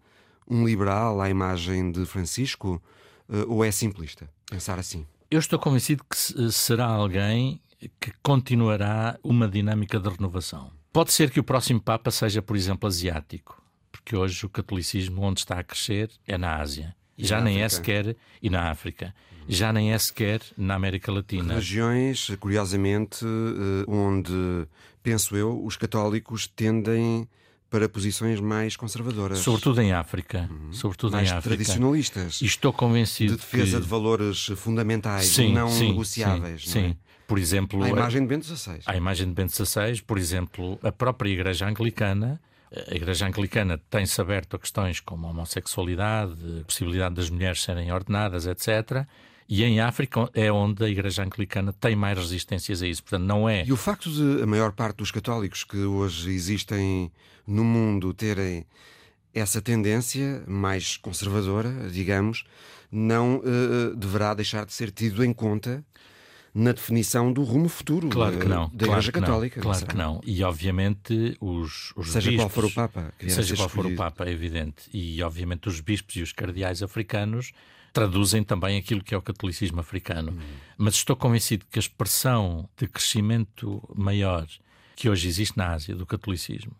um 0.48 0.64
liberal 0.66 1.20
à 1.20 1.28
imagem 1.30 1.90
de 1.90 2.04
Francisco? 2.06 2.82
Uh, 3.28 3.44
ou 3.50 3.64
é 3.64 3.70
simplista 3.70 4.28
pensar 4.50 4.78
assim? 4.78 5.06
Eu 5.30 5.38
estou 5.40 5.58
convencido 5.58 6.04
que 6.08 6.16
se- 6.16 6.52
será 6.52 6.86
alguém 6.86 7.60
que 8.00 8.12
continuará 8.22 9.18
uma 9.22 9.48
dinâmica 9.48 9.98
de 9.98 10.08
renovação. 10.08 10.70
Pode 10.94 11.12
ser 11.12 11.28
que 11.32 11.40
o 11.40 11.42
próximo 11.42 11.80
Papa 11.80 12.08
seja, 12.12 12.40
por 12.40 12.54
exemplo, 12.54 12.86
asiático, 12.86 13.60
porque 13.90 14.14
hoje 14.14 14.46
o 14.46 14.48
catolicismo, 14.48 15.22
onde 15.22 15.40
está 15.40 15.58
a 15.58 15.64
crescer, 15.64 16.08
é 16.24 16.38
na 16.38 16.58
Ásia. 16.60 16.94
E 17.18 17.26
Já 17.26 17.40
nem 17.40 17.62
é 17.62 17.64
África. 17.64 17.76
sequer, 17.82 18.16
e 18.40 18.48
na 18.48 18.70
África, 18.70 19.12
já 19.48 19.72
nem 19.72 19.92
é 19.92 19.98
sequer 19.98 20.40
na 20.56 20.76
América 20.76 21.10
Latina. 21.10 21.54
Regiões, 21.54 22.30
curiosamente, 22.38 23.24
uh, 23.24 23.90
onde, 23.90 24.68
penso 25.02 25.36
eu, 25.36 25.64
os 25.64 25.76
católicos 25.76 26.46
tendem 26.46 27.28
para 27.68 27.88
posições 27.88 28.38
mais 28.38 28.76
conservadoras. 28.76 29.40
Sobretudo 29.40 29.80
em 29.82 29.92
África. 29.92 30.48
Uhum. 30.48 30.72
Sobretudo 30.72 31.14
mais 31.14 31.28
em 31.28 31.32
África. 31.32 31.56
tradicionalistas. 31.56 32.40
E 32.40 32.46
estou 32.46 32.72
convencido 32.72 33.32
De 33.32 33.40
defesa 33.40 33.78
que... 33.78 33.82
de 33.82 33.88
valores 33.88 34.46
fundamentais, 34.54 35.26
sim, 35.26 35.52
não 35.52 35.68
sim, 35.68 35.88
negociáveis. 35.88 36.68
Sim, 36.68 36.78
não 36.80 36.86
é? 36.86 36.88
sim. 36.90 36.96
Por 37.26 37.38
exemplo... 37.38 37.82
A 37.82 37.88
imagem 37.88 38.22
de 38.22 38.28
Bento 38.28 38.44
XVI. 38.46 38.80
A 38.86 38.96
imagem 38.96 39.26
de 39.28 39.32
Bento 39.32 39.52
XVI, 39.52 40.02
por 40.02 40.18
exemplo, 40.18 40.78
a 40.82 40.92
própria 40.92 41.30
Igreja 41.30 41.66
Anglicana 41.66 42.40
a 42.90 42.94
Igreja 42.94 43.26
Anglicana 43.26 43.78
tem-se 43.88 44.20
aberto 44.20 44.56
a 44.56 44.58
questões 44.58 44.98
como 44.98 45.26
a 45.26 45.30
homossexualidade, 45.30 46.32
a 46.60 46.64
possibilidade 46.64 47.14
das 47.14 47.30
mulheres 47.30 47.62
serem 47.62 47.92
ordenadas, 47.92 48.46
etc. 48.46 49.06
E 49.48 49.62
em 49.62 49.80
África 49.80 50.28
é 50.34 50.50
onde 50.50 50.84
a 50.84 50.88
Igreja 50.88 51.22
Anglicana 51.22 51.72
tem 51.72 51.94
mais 51.94 52.18
resistências 52.18 52.82
a 52.82 52.86
isso. 52.86 53.02
Portanto, 53.02 53.24
não 53.24 53.48
é. 53.48 53.64
E 53.64 53.72
o 53.72 53.76
facto 53.76 54.10
de 54.10 54.42
a 54.42 54.46
maior 54.46 54.72
parte 54.72 54.96
dos 54.96 55.10
católicos 55.10 55.62
que 55.62 55.76
hoje 55.76 56.32
existem 56.32 57.12
no 57.46 57.62
mundo 57.62 58.12
terem 58.12 58.66
essa 59.32 59.60
tendência 59.60 60.42
mais 60.46 60.96
conservadora, 60.96 61.70
digamos, 61.90 62.44
não 62.90 63.38
uh, 63.38 63.94
deverá 63.94 64.32
deixar 64.34 64.64
de 64.64 64.72
ser 64.72 64.90
tido 64.90 65.24
em 65.24 65.32
conta 65.32 65.84
na 66.54 66.70
definição 66.70 67.32
do 67.32 67.42
rumo 67.42 67.68
futuro 67.68 68.08
claro 68.08 68.38
que 68.38 68.46
não, 68.46 68.70
da 68.72 68.86
claro 68.86 69.00
Igreja 69.00 69.12
Católica. 69.12 69.56
Não, 69.56 69.62
claro 69.62 69.86
que 69.86 69.96
não. 69.96 70.20
E 70.24 70.42
obviamente 70.44 71.36
os, 71.40 71.92
os 71.96 72.12
seja 72.12 72.30
bispos, 72.30 72.44
qual 72.44 72.48
for 72.48 72.64
o 72.64 72.70
Papa, 72.70 73.14
seja 73.26 73.56
qual 73.56 73.68
for 73.68 73.86
o 73.86 73.96
Papa, 73.96 74.24
é 74.24 74.30
evidente, 74.30 74.88
e 74.92 75.20
obviamente 75.22 75.68
os 75.68 75.80
bispos 75.80 76.14
e 76.16 76.22
os 76.22 76.32
cardeais 76.32 76.82
africanos 76.82 77.52
traduzem 77.92 78.42
também 78.44 78.78
aquilo 78.78 79.02
que 79.02 79.14
é 79.14 79.18
o 79.18 79.22
catolicismo 79.22 79.80
africano. 79.80 80.32
Hum. 80.32 80.40
Mas 80.78 80.94
estou 80.94 81.16
convencido 81.16 81.64
que 81.70 81.78
a 81.78 81.80
expressão 81.80 82.68
de 82.76 82.86
crescimento 82.86 83.82
maior 83.94 84.46
que 84.96 85.08
hoje 85.08 85.28
existe 85.28 85.56
na 85.56 85.72
Ásia 85.72 85.94
do 85.94 86.06
catolicismo 86.06 86.72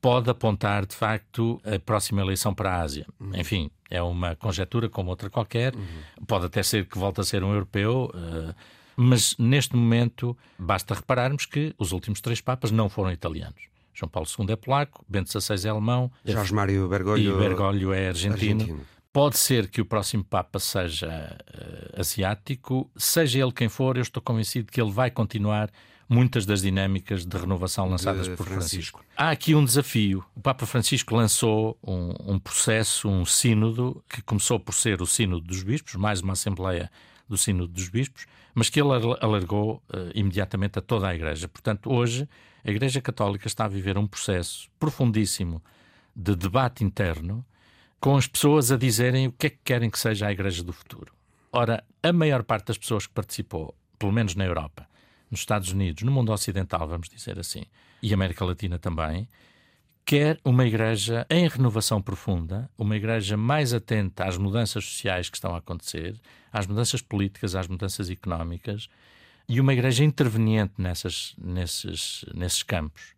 pode 0.00 0.30
apontar 0.30 0.86
de 0.86 0.94
facto 0.94 1.60
a 1.64 1.78
próxima 1.78 2.20
eleição 2.20 2.54
para 2.54 2.70
a 2.70 2.80
Ásia. 2.82 3.06
Uhum. 3.18 3.34
Enfim, 3.34 3.70
é 3.90 4.00
uma 4.02 4.36
conjetura 4.36 4.88
como 4.88 5.10
outra 5.10 5.28
qualquer. 5.28 5.74
Uhum. 5.74 6.24
Pode 6.26 6.46
até 6.46 6.62
ser 6.62 6.86
que 6.86 6.98
volte 6.98 7.20
a 7.20 7.24
ser 7.24 7.42
um 7.42 7.52
europeu. 7.52 8.10
Uh, 8.14 8.54
mas 8.96 9.36
neste 9.38 9.76
momento 9.76 10.36
basta 10.58 10.94
repararmos 10.94 11.44
que 11.46 11.74
os 11.78 11.92
últimos 11.92 12.20
três 12.20 12.40
papas 12.40 12.70
não 12.70 12.88
foram 12.88 13.12
italianos. 13.12 13.68
João 13.92 14.08
Paulo 14.08 14.28
II 14.38 14.52
é 14.52 14.56
polaco, 14.56 15.04
Bento 15.08 15.30
XVI 15.30 15.66
é 15.66 15.70
alemão, 15.70 16.10
Jorge 16.24 16.54
Mário 16.54 16.88
Bergoglio, 16.88 17.36
e 17.36 17.38
Bergoglio 17.38 17.92
é 17.92 18.08
argentino. 18.08 18.62
argentino. 18.62 18.86
Pode 19.12 19.38
ser 19.38 19.68
que 19.68 19.80
o 19.80 19.84
próximo 19.86 20.22
Papa 20.22 20.58
seja 20.58 21.08
uh, 21.08 22.00
asiático, 22.00 22.90
seja 22.94 23.38
ele 23.38 23.52
quem 23.52 23.68
for, 23.68 23.96
eu 23.96 24.02
estou 24.02 24.22
convencido 24.22 24.70
que 24.70 24.78
ele 24.78 24.90
vai 24.90 25.10
continuar 25.10 25.70
muitas 26.08 26.44
das 26.44 26.60
dinâmicas 26.62 27.24
de 27.24 27.36
renovação 27.36 27.88
lançadas 27.88 28.28
de 28.28 28.36
por 28.36 28.46
Francisco. 28.46 28.98
Francisco. 28.98 29.04
Há 29.16 29.30
aqui 29.30 29.54
um 29.54 29.64
desafio. 29.64 30.24
O 30.34 30.40
Papa 30.40 30.66
Francisco 30.66 31.16
lançou 31.16 31.78
um, 31.82 32.34
um 32.34 32.38
processo, 32.38 33.08
um 33.08 33.24
sínodo, 33.24 34.04
que 34.08 34.22
começou 34.22 34.60
por 34.60 34.74
ser 34.74 35.00
o 35.00 35.06
Sínodo 35.06 35.46
dos 35.46 35.62
Bispos, 35.62 35.94
mais 35.94 36.20
uma 36.20 36.34
Assembleia 36.34 36.90
do 37.28 37.36
Sínodo 37.36 37.72
dos 37.72 37.88
Bispos, 37.88 38.26
mas 38.54 38.68
que 38.70 38.80
ele 38.80 38.90
alargou 39.20 39.82
uh, 39.88 40.10
imediatamente 40.14 40.78
a 40.78 40.82
toda 40.82 41.08
a 41.08 41.14
Igreja. 41.14 41.48
Portanto, 41.48 41.92
hoje, 41.92 42.28
a 42.64 42.70
Igreja 42.70 43.00
Católica 43.00 43.46
está 43.46 43.64
a 43.64 43.68
viver 43.68 43.98
um 43.98 44.06
processo 44.06 44.68
profundíssimo 44.78 45.62
de 46.14 46.34
debate 46.34 46.84
interno, 46.84 47.44
com 48.00 48.16
as 48.16 48.26
pessoas 48.26 48.70
a 48.70 48.76
dizerem 48.76 49.26
o 49.26 49.32
que 49.32 49.48
é 49.48 49.50
que 49.50 49.58
querem 49.64 49.90
que 49.90 49.98
seja 49.98 50.26
a 50.26 50.32
Igreja 50.32 50.62
do 50.62 50.72
futuro. 50.72 51.12
Ora, 51.52 51.84
a 52.02 52.12
maior 52.12 52.42
parte 52.42 52.66
das 52.66 52.78
pessoas 52.78 53.06
que 53.06 53.12
participou, 53.12 53.74
pelo 53.98 54.12
menos 54.12 54.34
na 54.34 54.44
Europa, 54.44 54.88
nos 55.30 55.40
Estados 55.40 55.70
Unidos, 55.72 56.02
no 56.02 56.12
mundo 56.12 56.32
ocidental, 56.32 56.86
vamos 56.86 57.08
dizer 57.08 57.38
assim, 57.38 57.64
e 58.02 58.12
América 58.14 58.44
Latina 58.44 58.78
também, 58.78 59.28
quer 60.06 60.38
uma 60.44 60.64
igreja 60.64 61.26
em 61.28 61.48
renovação 61.48 62.00
profunda, 62.00 62.70
uma 62.78 62.96
igreja 62.96 63.36
mais 63.36 63.74
atenta 63.74 64.24
às 64.24 64.38
mudanças 64.38 64.84
sociais 64.84 65.28
que 65.28 65.36
estão 65.36 65.52
a 65.52 65.58
acontecer, 65.58 66.14
às 66.52 66.64
mudanças 66.64 67.02
políticas, 67.02 67.56
às 67.56 67.66
mudanças 67.66 68.08
económicas, 68.08 68.88
e 69.48 69.60
uma 69.60 69.72
igreja 69.72 70.04
interveniente 70.04 70.74
nessas, 70.78 71.34
nesses, 71.36 72.24
nesses 72.32 72.62
campos. 72.62 73.14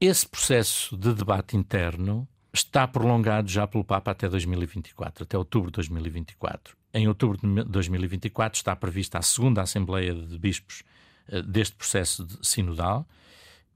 Esse 0.00 0.28
processo 0.28 0.96
de 0.96 1.14
debate 1.14 1.56
interno 1.56 2.26
está 2.52 2.88
prolongado 2.88 3.48
já 3.48 3.64
pelo 3.66 3.84
Papa 3.84 4.10
até 4.10 4.28
2024, 4.28 5.22
até 5.22 5.38
outubro 5.38 5.70
de 5.70 5.76
2024. 5.76 6.76
Em 6.92 7.06
outubro 7.06 7.38
de 7.38 7.64
2024 7.64 8.56
está 8.56 8.74
prevista 8.74 9.18
a 9.18 9.22
segunda 9.22 9.62
Assembleia 9.62 10.12
de 10.12 10.38
Bispos 10.38 10.82
eh, 11.28 11.40
deste 11.42 11.76
processo 11.76 12.26
sinodal, 12.42 13.06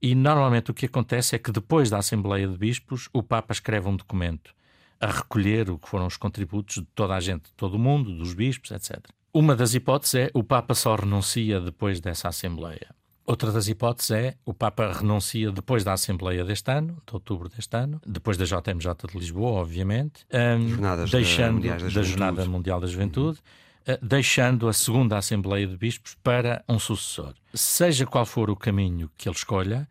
e 0.02 0.14
normalmente 0.14 0.70
o 0.70 0.74
que 0.74 0.86
acontece 0.86 1.36
é 1.36 1.38
que 1.38 1.52
depois 1.52 1.90
da 1.90 1.98
Assembleia 1.98 2.48
de 2.48 2.56
Bispos, 2.56 3.08
o 3.12 3.22
Papa 3.22 3.52
escreve 3.52 3.88
um 3.88 3.96
documento 3.96 4.54
a 5.00 5.06
recolher 5.06 5.70
o 5.70 5.78
que 5.78 5.88
foram 5.88 6.06
os 6.06 6.16
contributos 6.16 6.76
de 6.76 6.86
toda 6.94 7.14
a 7.14 7.20
gente, 7.20 7.44
de 7.44 7.52
todo 7.54 7.74
o 7.74 7.78
mundo, 7.78 8.14
dos 8.14 8.34
bispos, 8.34 8.70
etc. 8.70 8.98
Uma 9.32 9.56
das 9.56 9.74
hipóteses 9.74 10.14
é 10.14 10.30
o 10.34 10.44
Papa 10.44 10.74
só 10.74 10.94
renuncia 10.94 11.60
depois 11.60 12.00
dessa 12.00 12.28
Assembleia. 12.28 12.94
Outra 13.24 13.52
das 13.52 13.68
hipóteses 13.68 14.10
é 14.10 14.34
o 14.44 14.52
Papa 14.52 14.92
renuncia 14.92 15.52
depois 15.52 15.84
da 15.84 15.92
Assembleia 15.92 16.44
deste 16.44 16.70
ano, 16.70 17.00
de 17.06 17.14
outubro 17.14 17.48
deste 17.48 17.76
ano, 17.76 18.00
depois 18.04 18.36
da 18.36 18.44
JMJ 18.44 18.92
de 19.08 19.18
Lisboa, 19.18 19.60
obviamente, 19.60 20.26
um, 20.32 21.06
deixando 21.06 21.66
da, 21.66 21.76
da, 21.76 22.02
Jornada 22.02 22.44
Mundial 22.46 22.80
da 22.80 22.88
Juventude, 22.88 23.38
uhum. 23.38 23.44
Uh, 23.88 24.04
deixando 24.04 24.68
a 24.68 24.72
segunda 24.72 25.16
Assembleia 25.16 25.66
de 25.66 25.76
Bispos 25.76 26.16
para 26.22 26.64
um 26.68 26.78
sucessor. 26.78 27.34
Seja 27.54 28.06
qual 28.06 28.26
for 28.26 28.50
o 28.50 28.56
caminho 28.56 29.10
que 29.16 29.28
ele 29.28 29.36
escolha, 29.36 29.88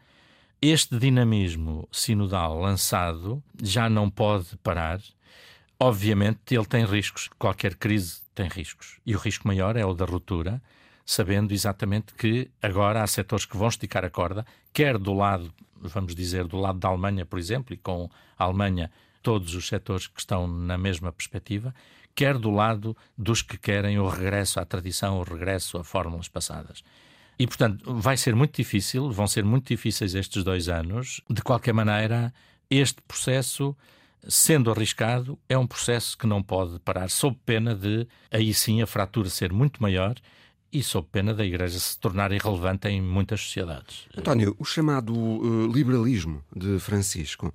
este 0.62 0.98
dinamismo 0.98 1.88
sinodal 1.90 2.60
lançado 2.60 3.42
já 3.62 3.90
não 3.90 4.10
pode 4.10 4.58
parar. 4.58 5.00
Obviamente, 5.80 6.54
ele 6.54 6.66
tem 6.66 6.84
riscos, 6.84 7.30
qualquer 7.40 7.76
crise 7.76 8.22
tem 8.36 8.50
riscos. 8.50 9.00
E 9.06 9.16
o 9.16 9.20
risco 9.20 9.48
maior 9.48 9.78
é 9.78 9.86
o 9.86 9.94
da 9.94 10.04
ruptura, 10.04 10.62
sabendo 11.06 11.54
exatamente 11.54 12.14
que 12.14 12.52
agora 12.62 13.02
há 13.02 13.08
setores 13.08 13.46
que 13.46 13.56
vão 13.56 13.70
esticar 13.70 14.04
a 14.04 14.10
corda, 14.10 14.46
quer 14.74 14.98
do 14.98 15.14
lado, 15.14 15.54
vamos 15.80 16.14
dizer, 16.14 16.46
do 16.46 16.58
lado 16.58 16.78
da 16.78 16.90
Alemanha, 16.90 17.26
por 17.26 17.40
exemplo, 17.40 17.74
e 17.74 17.78
com 17.78 18.10
a 18.38 18.44
Alemanha 18.44 18.92
todos 19.22 19.56
os 19.56 19.68
setores 19.68 20.08
que 20.08 20.20
estão 20.20 20.48
na 20.48 20.78
mesma 20.78 21.12
perspectiva, 21.12 21.74
quer 22.16 22.38
do 22.38 22.52
lado 22.52 22.96
dos 23.18 23.42
que 23.42 23.58
querem 23.58 24.00
o 24.00 24.08
regresso 24.08 24.60
à 24.60 24.66
tradição, 24.66 25.20
o 25.20 25.24
regresso 25.24 25.78
a 25.78 25.84
fórmulas 25.84 26.28
passadas. 26.28 26.84
E, 27.40 27.48
portanto, 27.48 27.96
vai 27.96 28.18
ser 28.18 28.36
muito 28.36 28.58
difícil, 28.58 29.10
vão 29.12 29.26
ser 29.26 29.46
muito 29.46 29.68
difíceis 29.68 30.14
estes 30.14 30.44
dois 30.44 30.68
anos. 30.68 31.22
De 31.30 31.42
qualquer 31.42 31.74
maneira, 31.74 32.34
este 32.70 33.02
processo, 33.04 33.76
sendo 34.28 34.70
arriscado, 34.70 35.40
é 35.48 35.58
um 35.58 35.66
processo 35.66 36.18
que 36.18 36.28
não 36.28 36.44
pode 36.44 36.78
parar, 36.80 37.10
sob 37.10 37.38
pena 37.46 37.74
de, 37.74 38.06
aí 38.30 38.54
sim, 38.54 38.82
a 38.82 38.88
fratura 38.88 39.30
ser 39.30 39.54
muito 39.54 39.82
maior 39.82 40.16
e 40.72 40.84
sob 40.84 41.08
pena 41.12 41.34
da 41.34 41.46
Igreja 41.46 41.80
se 41.80 41.98
tornar 41.98 42.32
irrelevante 42.32 42.88
em 42.90 43.02
muitas 43.02 43.42
sociedades. 43.42 44.08
António, 44.16 44.56
o 44.60 44.66
chamado 44.66 45.14
uh, 45.16 45.72
liberalismo 45.72 46.44
de 46.54 46.78
Francisco 46.80 47.54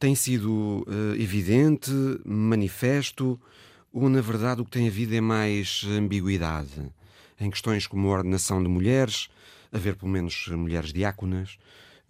tem 0.00 0.14
sido 0.14 0.84
uh, 0.88 1.14
evidente, 1.16 1.92
manifesto, 2.24 3.38
ou 3.92 4.08
na 4.08 4.20
verdade 4.20 4.60
o 4.60 4.64
que 4.64 4.70
tem 4.70 4.88
havido 4.88 5.14
é 5.14 5.20
mais 5.20 5.84
ambiguidade? 5.88 6.90
em 7.40 7.50
questões 7.50 7.86
como 7.86 8.06
a 8.08 8.18
ordenação 8.18 8.62
de 8.62 8.68
mulheres, 8.68 9.28
haver 9.72 9.96
pelo 9.96 10.10
menos 10.10 10.48
mulheres 10.48 10.92
diáconas, 10.92 11.56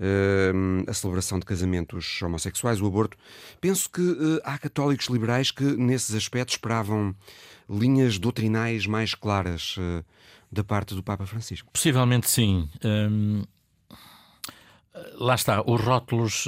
Uh, 0.03 0.83
a 0.89 0.95
celebração 0.95 1.39
de 1.39 1.45
casamentos 1.45 2.23
homossexuais, 2.23 2.81
o 2.81 2.87
aborto. 2.87 3.19
Penso 3.61 3.91
que 3.91 4.01
uh, 4.01 4.41
há 4.45 4.57
católicos 4.57 5.09
liberais 5.09 5.51
que, 5.51 5.63
nesses 5.63 6.15
aspectos, 6.15 6.55
esperavam 6.55 7.15
linhas 7.69 8.19
doutrinais 8.19 8.87
mais 8.87 9.15
claras 9.15 9.77
da 10.51 10.65
parte 10.65 10.95
do 10.95 11.03
Papa 11.03 11.27
Francisco. 11.27 11.71
Possivelmente 11.71 12.31
sim. 12.31 12.67
Um, 12.83 13.43
lá 15.15 15.35
está, 15.35 15.63
os 15.67 15.81
rótulos, 15.81 16.47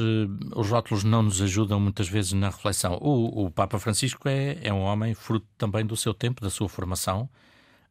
os 0.55 0.69
rótulos 0.69 1.05
não 1.05 1.23
nos 1.23 1.41
ajudam 1.41 1.79
muitas 1.81 2.09
vezes 2.09 2.33
na 2.33 2.49
reflexão. 2.49 2.99
O, 3.01 3.47
o 3.47 3.51
Papa 3.51 3.79
Francisco 3.79 4.29
é, 4.29 4.59
é 4.63 4.73
um 4.73 4.81
homem 4.81 5.15
fruto 5.15 5.47
também 5.57 5.85
do 5.87 5.97
seu 5.97 6.13
tempo, 6.13 6.41
da 6.41 6.51
sua 6.51 6.69
formação 6.69 7.29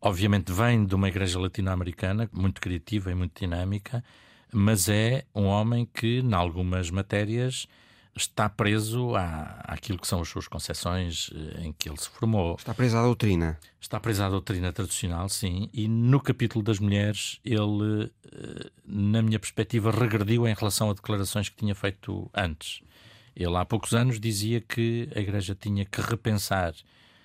obviamente 0.02 0.52
vem 0.52 0.84
de 0.84 0.96
uma 0.96 1.08
igreja 1.08 1.40
latino-americana 1.40 2.28
muito 2.34 2.60
criativa 2.60 3.12
e 3.12 3.16
muito 3.16 3.40
dinâmica, 3.40 4.04
mas 4.52 4.90
é 4.90 5.24
um 5.34 5.46
homem 5.46 5.88
que, 5.94 6.20
em 6.20 6.34
algumas 6.34 6.90
matérias, 6.90 7.68
está 8.16 8.50
preso 8.50 9.16
à, 9.16 9.62
àquilo 9.64 9.98
que 9.98 10.08
são 10.08 10.22
as 10.22 10.28
suas 10.28 10.48
concepções 10.48 11.30
eh, 11.34 11.66
em 11.66 11.74
que 11.74 11.90
ele 11.90 11.98
se 11.98 12.10
formou. 12.10 12.56
Está 12.56 12.74
preso 12.74 12.98
à 12.98 13.02
doutrina. 13.02 13.58
Está 13.80 14.00
preso 14.00 14.24
à 14.24 14.30
doutrina 14.30 14.72
tradicional, 14.74 15.30
sim. 15.30 15.70
E 15.74 15.88
no 15.88 16.20
capítulo 16.20 16.64
das 16.64 16.80
mulheres, 16.80 17.40
ele, 17.44 18.12
eh, 18.32 18.70
na 18.86 19.22
minha 19.22 19.40
perspectiva, 19.40 19.92
regrediu 19.92 20.48
em 20.48 20.54
relação 20.54 20.90
a 20.90 20.94
declarações 20.94 21.50
que 21.50 21.56
tinha 21.56 21.74
feito 21.74 22.30
antes. 22.34 22.82
Ele, 23.36 23.56
há 23.56 23.66
poucos 23.66 23.94
anos, 23.94 24.20
dizia 24.20 24.60
que 24.60 25.10
a 25.16 25.20
Igreja 25.20 25.56
tinha 25.56 25.86
que 25.86 26.02
repensar 26.02 26.74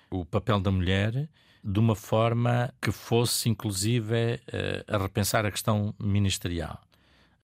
o 0.09 0.23
papel 0.23 0.59
da 0.59 0.71
mulher 0.71 1.27
de 1.63 1.79
uma 1.79 1.95
forma 1.95 2.73
que 2.81 2.91
fosse, 2.91 3.49
inclusive, 3.49 4.35
uh, 4.35 4.95
a 4.95 4.97
repensar 4.97 5.45
a 5.45 5.51
questão 5.51 5.93
ministerial. 5.99 6.79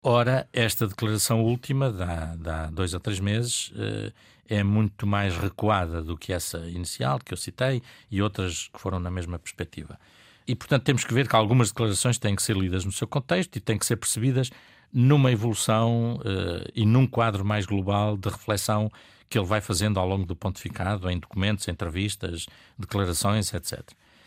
Ora, 0.05 0.49
esta 0.51 0.85
declaração 0.85 1.41
última, 1.41 1.89
dá, 1.89 2.35
dá 2.35 2.65
dois 2.67 2.93
ou 2.93 2.99
três 2.99 3.21
meses, 3.21 3.71
eh, 3.77 4.11
é 4.49 4.61
muito 4.61 5.07
mais 5.07 5.37
recuada 5.37 6.03
do 6.03 6.17
que 6.17 6.33
essa 6.33 6.57
inicial 6.67 7.19
que 7.19 7.33
eu 7.33 7.37
citei 7.37 7.81
e 8.11 8.21
outras 8.21 8.67
que 8.67 8.81
foram 8.81 8.99
na 8.99 9.09
mesma 9.09 9.39
perspectiva. 9.39 9.97
E, 10.45 10.53
portanto, 10.55 10.83
temos 10.83 11.05
que 11.05 11.13
ver 11.13 11.25
que 11.25 11.35
algumas 11.37 11.69
declarações 11.69 12.17
têm 12.17 12.35
que 12.35 12.43
ser 12.43 12.57
lidas 12.57 12.83
no 12.83 12.91
seu 12.91 13.07
contexto 13.07 13.55
e 13.55 13.61
têm 13.61 13.77
que 13.77 13.85
ser 13.85 13.95
percebidas 13.95 14.51
numa 14.91 15.31
evolução 15.31 16.15
uh, 16.17 16.69
e 16.75 16.85
num 16.85 17.07
quadro 17.07 17.45
mais 17.45 17.65
global 17.65 18.17
de 18.17 18.27
reflexão 18.27 18.91
que 19.29 19.39
ele 19.39 19.47
vai 19.47 19.61
fazendo 19.61 20.01
ao 20.01 20.07
longo 20.07 20.25
do 20.25 20.35
pontificado, 20.35 21.09
em 21.09 21.17
documentos, 21.17 21.67
entrevistas, 21.69 22.45
declarações, 22.77 23.53
etc. 23.53 23.79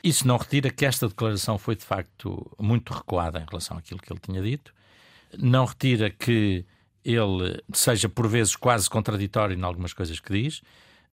Isso 0.02 0.26
não 0.26 0.38
retira 0.38 0.70
que 0.70 0.86
esta 0.86 1.06
declaração 1.06 1.58
foi, 1.58 1.76
de 1.76 1.84
facto, 1.84 2.50
muito 2.58 2.94
recuada 2.94 3.38
em 3.38 3.44
relação 3.46 3.76
àquilo 3.76 4.00
que 4.00 4.10
ele 4.10 4.20
tinha 4.20 4.40
dito. 4.40 4.74
Não 5.38 5.64
retira 5.64 6.10
que 6.10 6.64
ele 7.04 7.62
seja, 7.72 8.08
por 8.08 8.26
vezes, 8.26 8.56
quase 8.56 8.90
contraditório 8.90 9.56
em 9.56 9.62
algumas 9.62 9.92
coisas 9.92 10.18
que 10.18 10.32
diz. 10.32 10.62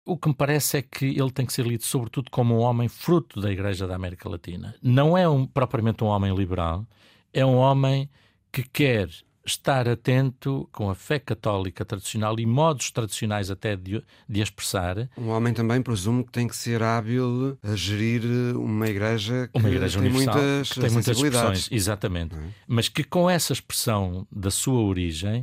O 0.06 0.18
que 0.18 0.28
me 0.28 0.34
parece 0.34 0.78
é 0.78 0.82
que 0.82 1.06
ele 1.06 1.32
tem 1.32 1.46
que 1.46 1.54
ser 1.54 1.66
lido, 1.66 1.84
sobretudo, 1.84 2.30
como 2.30 2.56
um 2.56 2.60
homem 2.60 2.90
fruto 2.90 3.40
da 3.40 3.52
Igreja 3.52 3.88
da 3.88 3.96
América 3.96 4.28
Latina. 4.28 4.76
Não 4.82 5.18
é 5.18 5.30
um, 5.30 5.46
propriamente 5.46 6.04
um 6.04 6.08
homem 6.08 6.36
liberal, 6.36 6.86
é 7.32 7.46
um 7.46 7.56
homem 7.56 8.10
que 8.52 8.64
quer 8.64 9.10
estar 9.46 9.90
atento 9.90 10.68
com 10.72 10.90
a 10.90 10.96
fé 10.96 11.20
católica 11.20 11.84
tradicional 11.84 12.40
e 12.40 12.46
modos 12.46 12.92
tradicionais 12.92 13.52
até 13.52 13.76
de, 13.76 14.02
de 14.28 14.42
expressar. 14.42 15.10
Um 15.18 15.30
homem 15.30 15.54
também 15.54 15.82
presumo 15.82 16.24
que 16.24 16.32
tem 16.32 16.48
que 16.48 16.56
ser 16.56 16.82
hábil 16.82 17.58
a 17.62 17.76
gerir 17.76 18.24
uma 18.56 18.88
igreja 18.88 19.50
que 19.52 19.60
uma 19.60 19.70
igreja 19.70 20.00
tem 20.00 20.10
muitas, 20.10 20.72
que 20.72 20.80
tem 20.80 20.90
muitas 20.90 21.18
expressões, 21.18 21.70
exatamente. 21.72 22.36
É? 22.36 22.40
Mas 22.68 22.88
que 22.88 23.04
com 23.04 23.30
essa 23.30 23.52
expressão 23.52 24.26
da 24.32 24.50
sua 24.50 24.80
origem 24.82 25.42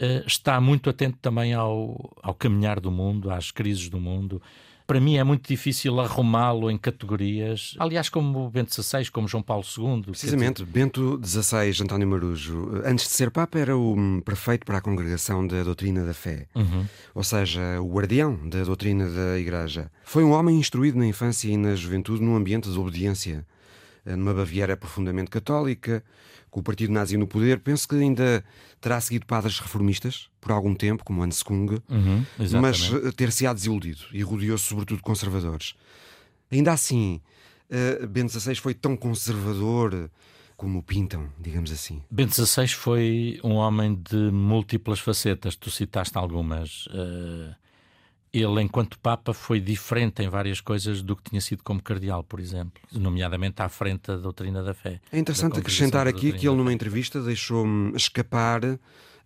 uh, 0.00 0.26
está 0.26 0.60
muito 0.60 0.90
atento 0.90 1.18
também 1.22 1.54
ao, 1.54 2.16
ao 2.22 2.34
caminhar 2.34 2.80
do 2.80 2.90
mundo, 2.90 3.30
às 3.30 3.52
crises 3.52 3.88
do 3.88 4.00
mundo, 4.00 4.42
para 4.88 5.00
mim 5.00 5.18
é 5.18 5.22
muito 5.22 5.46
difícil 5.46 6.00
arrumá-lo 6.00 6.70
em 6.70 6.78
categorias, 6.78 7.74
aliás, 7.78 8.08
como 8.08 8.48
Bento 8.48 8.72
XVI, 8.72 9.10
como 9.10 9.28
João 9.28 9.42
Paulo 9.42 9.62
II. 9.62 10.00
Precisamente, 10.00 10.64
dizer... 10.64 10.72
Bento 10.72 11.20
XVI, 11.22 11.82
António 11.82 12.08
Marujo, 12.08 12.80
antes 12.86 13.04
de 13.04 13.10
ser 13.10 13.30
Papa, 13.30 13.58
era 13.58 13.76
o 13.76 14.22
prefeito 14.24 14.64
para 14.64 14.78
a 14.78 14.80
congregação 14.80 15.46
da 15.46 15.62
doutrina 15.62 16.06
da 16.06 16.14
fé, 16.14 16.46
uhum. 16.54 16.86
ou 17.14 17.22
seja, 17.22 17.78
o 17.82 17.92
guardião 17.92 18.48
da 18.48 18.64
doutrina 18.64 19.06
da 19.10 19.38
Igreja. 19.38 19.90
Foi 20.04 20.24
um 20.24 20.32
homem 20.32 20.58
instruído 20.58 20.96
na 20.96 21.06
infância 21.06 21.48
e 21.48 21.56
na 21.58 21.74
juventude 21.74 22.22
num 22.22 22.34
ambiente 22.34 22.70
de 22.70 22.78
obediência, 22.78 23.46
numa 24.04 24.34
Baviera 24.34 24.76
profundamente 24.76 25.30
católica, 25.30 26.02
com 26.50 26.60
o 26.60 26.62
partido 26.62 26.92
nazi 26.92 27.16
no 27.16 27.26
poder, 27.26 27.60
penso 27.60 27.86
que 27.86 27.94
ainda 27.94 28.44
terá 28.80 29.00
seguido 29.00 29.26
padres 29.26 29.58
reformistas 29.58 30.28
por 30.40 30.52
algum 30.52 30.74
tempo, 30.74 31.04
como 31.04 31.22
Hans 31.22 31.42
Kung, 31.42 31.70
uhum, 31.88 32.24
mas 32.60 32.90
eh, 32.92 33.12
ter-se-á 33.12 33.52
desiludido 33.52 34.04
e 34.12 34.22
rodeou-se 34.22 34.64
sobretudo 34.64 34.98
de 34.98 35.02
conservadores. 35.02 35.74
Ainda 36.50 36.72
assim, 36.72 37.20
uh, 37.70 38.06
Bento 38.06 38.38
XVI 38.38 38.54
foi 38.54 38.72
tão 38.72 38.96
conservador 38.96 40.10
como 40.56 40.78
o 40.78 40.82
pintam, 40.82 41.28
digamos 41.38 41.70
assim. 41.70 42.02
Bento 42.10 42.34
XVI 42.34 42.68
foi 42.68 43.38
um 43.44 43.54
homem 43.54 43.94
de 43.94 44.30
múltiplas 44.32 44.98
facetas, 44.98 45.54
tu 45.54 45.70
citaste 45.70 46.16
algumas. 46.16 46.86
Uh 46.86 47.54
ele, 48.32 48.62
enquanto 48.62 48.98
Papa, 48.98 49.32
foi 49.32 49.60
diferente 49.60 50.22
em 50.22 50.28
várias 50.28 50.60
coisas 50.60 51.02
do 51.02 51.16
que 51.16 51.30
tinha 51.30 51.40
sido 51.40 51.62
como 51.62 51.82
cardeal, 51.82 52.22
por 52.22 52.40
exemplo, 52.40 52.80
nomeadamente 52.92 53.62
à 53.62 53.68
frente 53.68 54.08
da 54.08 54.16
doutrina 54.16 54.62
da 54.62 54.74
fé. 54.74 55.00
É 55.10 55.18
interessante 55.18 55.58
acrescentar 55.58 56.06
aqui 56.06 56.32
que 56.32 56.46
ele, 56.46 56.56
numa 56.56 56.72
entrevista, 56.72 57.22
deixou 57.22 57.66
escapar 57.94 58.62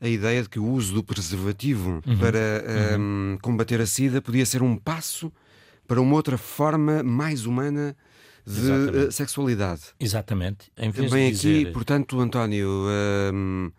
a 0.01 0.09
ideia 0.09 0.43
de 0.43 0.49
que 0.49 0.59
o 0.59 0.67
uso 0.67 0.95
do 0.95 1.03
preservativo 1.03 2.03
uhum. 2.05 2.19
para 2.19 2.99
uhum. 2.99 3.35
um, 3.35 3.39
combater 3.41 3.81
a 3.81 3.87
SIDA 3.87 4.21
podia 4.21 4.45
ser 4.45 4.63
um 4.63 4.77
passo 4.77 5.33
para 5.87 6.01
uma 6.01 6.15
outra 6.15 6.37
forma 6.37 7.03
mais 7.03 7.47
humana 7.47 7.97
de 8.45 8.61
Exatamente. 8.61 8.99
Uh, 8.99 9.13
sexualidade. 9.13 9.83
Exatamente. 10.01 10.73
Em 10.77 10.91
vez 10.91 11.09
Também 11.09 11.31
de 11.31 11.37
dizer... 11.37 11.63
aqui, 11.63 11.73
portanto, 11.73 12.21
António. 12.21 12.69
Um, 13.33 13.71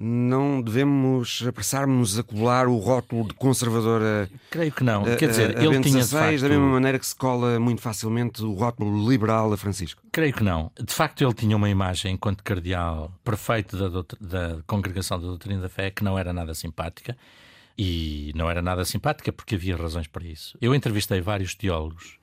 não 0.00 0.62
devemos 0.62 1.42
apressar-nos 1.44 2.20
a 2.20 2.22
colar 2.22 2.68
o 2.68 2.76
rótulo 2.78 3.26
de 3.26 3.34
conservadora. 3.34 4.30
Creio 4.48 4.70
que 4.70 4.84
não. 4.84 5.02
Quer 5.16 5.28
dizer, 5.28 5.56
a, 5.56 5.60
a 5.60 5.64
ele 5.64 5.80
tinha. 5.80 6.04
facto... 6.04 6.40
Da 6.40 6.48
mesma 6.48 6.68
maneira 6.68 7.00
que 7.00 7.06
se 7.06 7.16
cola 7.16 7.58
muito 7.58 7.82
facilmente 7.82 8.40
o 8.44 8.52
rótulo 8.52 9.10
liberal 9.10 9.52
a 9.52 9.56
Francisco. 9.56 10.00
Creio 10.12 10.32
que 10.32 10.44
não. 10.44 10.70
De 10.80 10.94
facto, 10.94 11.24
ele 11.24 11.34
tinha 11.34 11.56
uma 11.56 11.68
imagem, 11.68 12.14
enquanto 12.14 12.44
cardeal, 12.44 13.12
perfeito 13.24 13.76
da, 13.76 14.04
da 14.20 14.62
Congregação 14.68 15.18
da 15.18 15.26
Doutrina 15.26 15.62
da 15.62 15.68
Fé, 15.68 15.90
que 15.90 16.04
não 16.04 16.16
era 16.16 16.32
nada 16.32 16.54
simpática. 16.54 17.16
E 17.76 18.32
não 18.36 18.48
era 18.48 18.62
nada 18.62 18.84
simpática 18.84 19.32
porque 19.32 19.56
havia 19.56 19.76
razões 19.76 20.06
para 20.06 20.24
isso. 20.24 20.56
Eu 20.60 20.76
entrevistei 20.76 21.20
vários 21.20 21.56
teólogos 21.56 22.18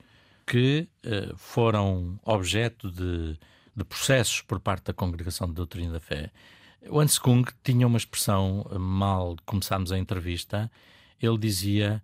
que 0.46 0.88
uh, 1.04 1.36
foram 1.36 2.18
objeto 2.24 2.90
de, 2.90 3.38
de 3.74 3.84
processos 3.84 4.40
por 4.40 4.60
parte 4.60 4.84
da 4.84 4.92
Congregação 4.94 5.46
da 5.46 5.52
Doutrina 5.52 5.92
da 5.92 6.00
Fé 6.00 6.30
o 6.88 7.00
Hans 7.00 7.18
Kung 7.18 7.44
tinha 7.62 7.86
uma 7.86 7.98
expressão, 7.98 8.66
mal 8.78 9.36
começámos 9.44 9.92
a 9.92 9.98
entrevista, 9.98 10.70
ele 11.20 11.38
dizia 11.38 12.02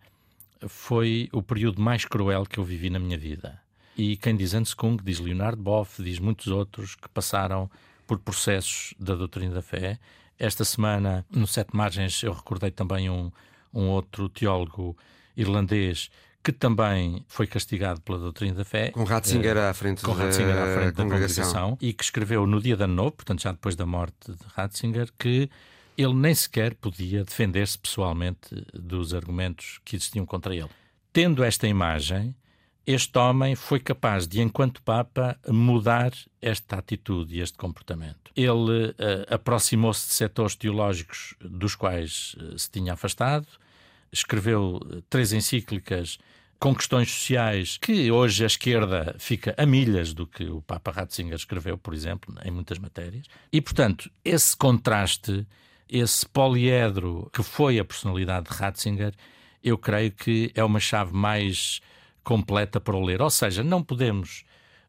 foi 0.69 1.29
o 1.33 1.43
período 1.43 1.81
mais 1.81 2.05
cruel 2.05 2.45
que 2.47 2.59
eu 2.59 2.65
vivi 2.65 2.89
na 2.89 2.99
minha 2.99 3.19
vida. 3.19 3.61
E 3.97 4.17
quem 4.17 4.37
diz 4.37 4.55
Hans 4.55 4.75
Kung, 4.75 4.97
diz 5.03 5.19
Leonardo 5.19 5.61
Boff, 5.61 6.03
diz 6.03 6.19
muitos 6.19 6.47
outros 6.47 6.95
que 6.95 7.09
passaram 7.09 7.71
por 8.07 8.19
processos 8.19 8.95
da 8.99 9.15
doutrina 9.15 9.55
da 9.55 9.63
fé. 9.63 9.99
Esta 10.39 10.65
semana, 10.65 11.27
no 11.31 11.47
Sete 11.47 11.77
Margens, 11.77 12.23
eu 12.23 12.33
recordei 12.33 12.71
também 12.71 13.11
um, 13.11 13.31
um 13.73 13.89
outro 13.89 14.29
teólogo 14.29 14.97
irlandês 15.37 16.11
que 16.43 16.53
também 16.53 17.25
foi 17.29 17.47
castigado 17.47 18.01
pela 18.01 18.19
doutrina 18.19 18.55
da 18.55 18.65
fé. 18.65 18.91
Com 18.91 19.05
Ratzinger 19.05 19.57
à 19.57 19.73
frente, 19.73 20.03
com 20.03 20.13
Ratzinger 20.13 20.59
à 20.59 20.75
frente 20.75 20.95
da 20.95 21.05
congregação. 21.05 21.79
E 21.81 21.93
que 21.93 22.03
escreveu 22.03 22.47
no 22.47 22.61
dia 22.61 22.77
da 22.77 22.87
novo, 22.87 23.13
portanto 23.13 23.43
já 23.43 23.53
depois 23.53 23.77
da 23.77 23.87
morte 23.87 24.33
de 24.33 24.45
Ratzinger, 24.55 25.09
que 25.19 25.49
ele 25.97 26.15
nem 26.15 26.35
sequer 26.35 26.75
podia 26.75 27.25
defender-se 27.25 27.79
pessoalmente 27.79 28.67
dos 28.73 29.15
argumentos 29.15 29.79
que 29.85 29.95
existiam 29.95 30.27
contra 30.27 30.55
ele. 30.55 30.71
Tendo 31.13 31.45
esta 31.45 31.69
imagem, 31.69 32.35
este 32.87 33.17
homem 33.19 33.55
foi 33.55 33.79
capaz 33.79 34.27
de, 34.27 34.41
enquanto 34.41 34.83
Papa, 34.83 35.39
mudar 35.47 36.13
esta 36.41 36.77
atitude 36.77 37.37
e 37.37 37.41
este 37.41 37.57
comportamento. 37.57 38.33
Ele 38.35 38.89
uh, 38.89 38.95
aproximou-se 39.35 40.09
de 40.09 40.15
setores 40.15 40.57
teológicos 40.57 41.35
dos 41.41 41.77
quais 41.77 42.35
uh, 42.41 42.59
se 42.59 42.71
tinha 42.71 42.95
afastado, 42.95 43.47
escreveu 44.13 44.81
eh, 44.91 45.03
três 45.09 45.33
encíclicas 45.33 46.19
com 46.59 46.75
questões 46.75 47.11
sociais 47.11 47.77
que 47.77 48.13
hoje 48.13 48.45
a 48.45 48.47
esquerda 48.47 49.17
fica 49.19 49.53
a 49.59 49.67
milhas 49.67 50.15
do 50.15 50.27
que 50.27 50.45
o 50.45 50.63
Papa 50.63 50.93
Ratzinger 50.93 51.35
escreveu, 51.35 51.77
por 51.77 51.93
exemplo, 51.93 52.33
em 52.45 52.53
muitas 52.53 52.79
matérias. 52.79 53.27
E, 53.53 53.61
portanto, 53.61 54.09
esse 54.25 54.57
contraste, 54.57 55.45
esse 55.89 56.25
poliedro 56.29 57.29
que 57.33 57.43
foi 57.43 57.81
a 57.81 57.85
personalidade 57.85 58.49
de 58.49 58.57
Ratzinger, 58.57 59.13
eu 59.65 59.77
creio 59.77 60.13
que 60.13 60.53
é 60.55 60.63
uma 60.63 60.79
chave 60.79 61.13
mais 61.13 61.81
completa 62.23 62.81
para 62.81 62.97
o 62.97 63.05
ler. 63.05 63.21
Ou 63.21 63.31
seja, 63.31 63.65
não 63.65 63.83
podemos 63.83 64.45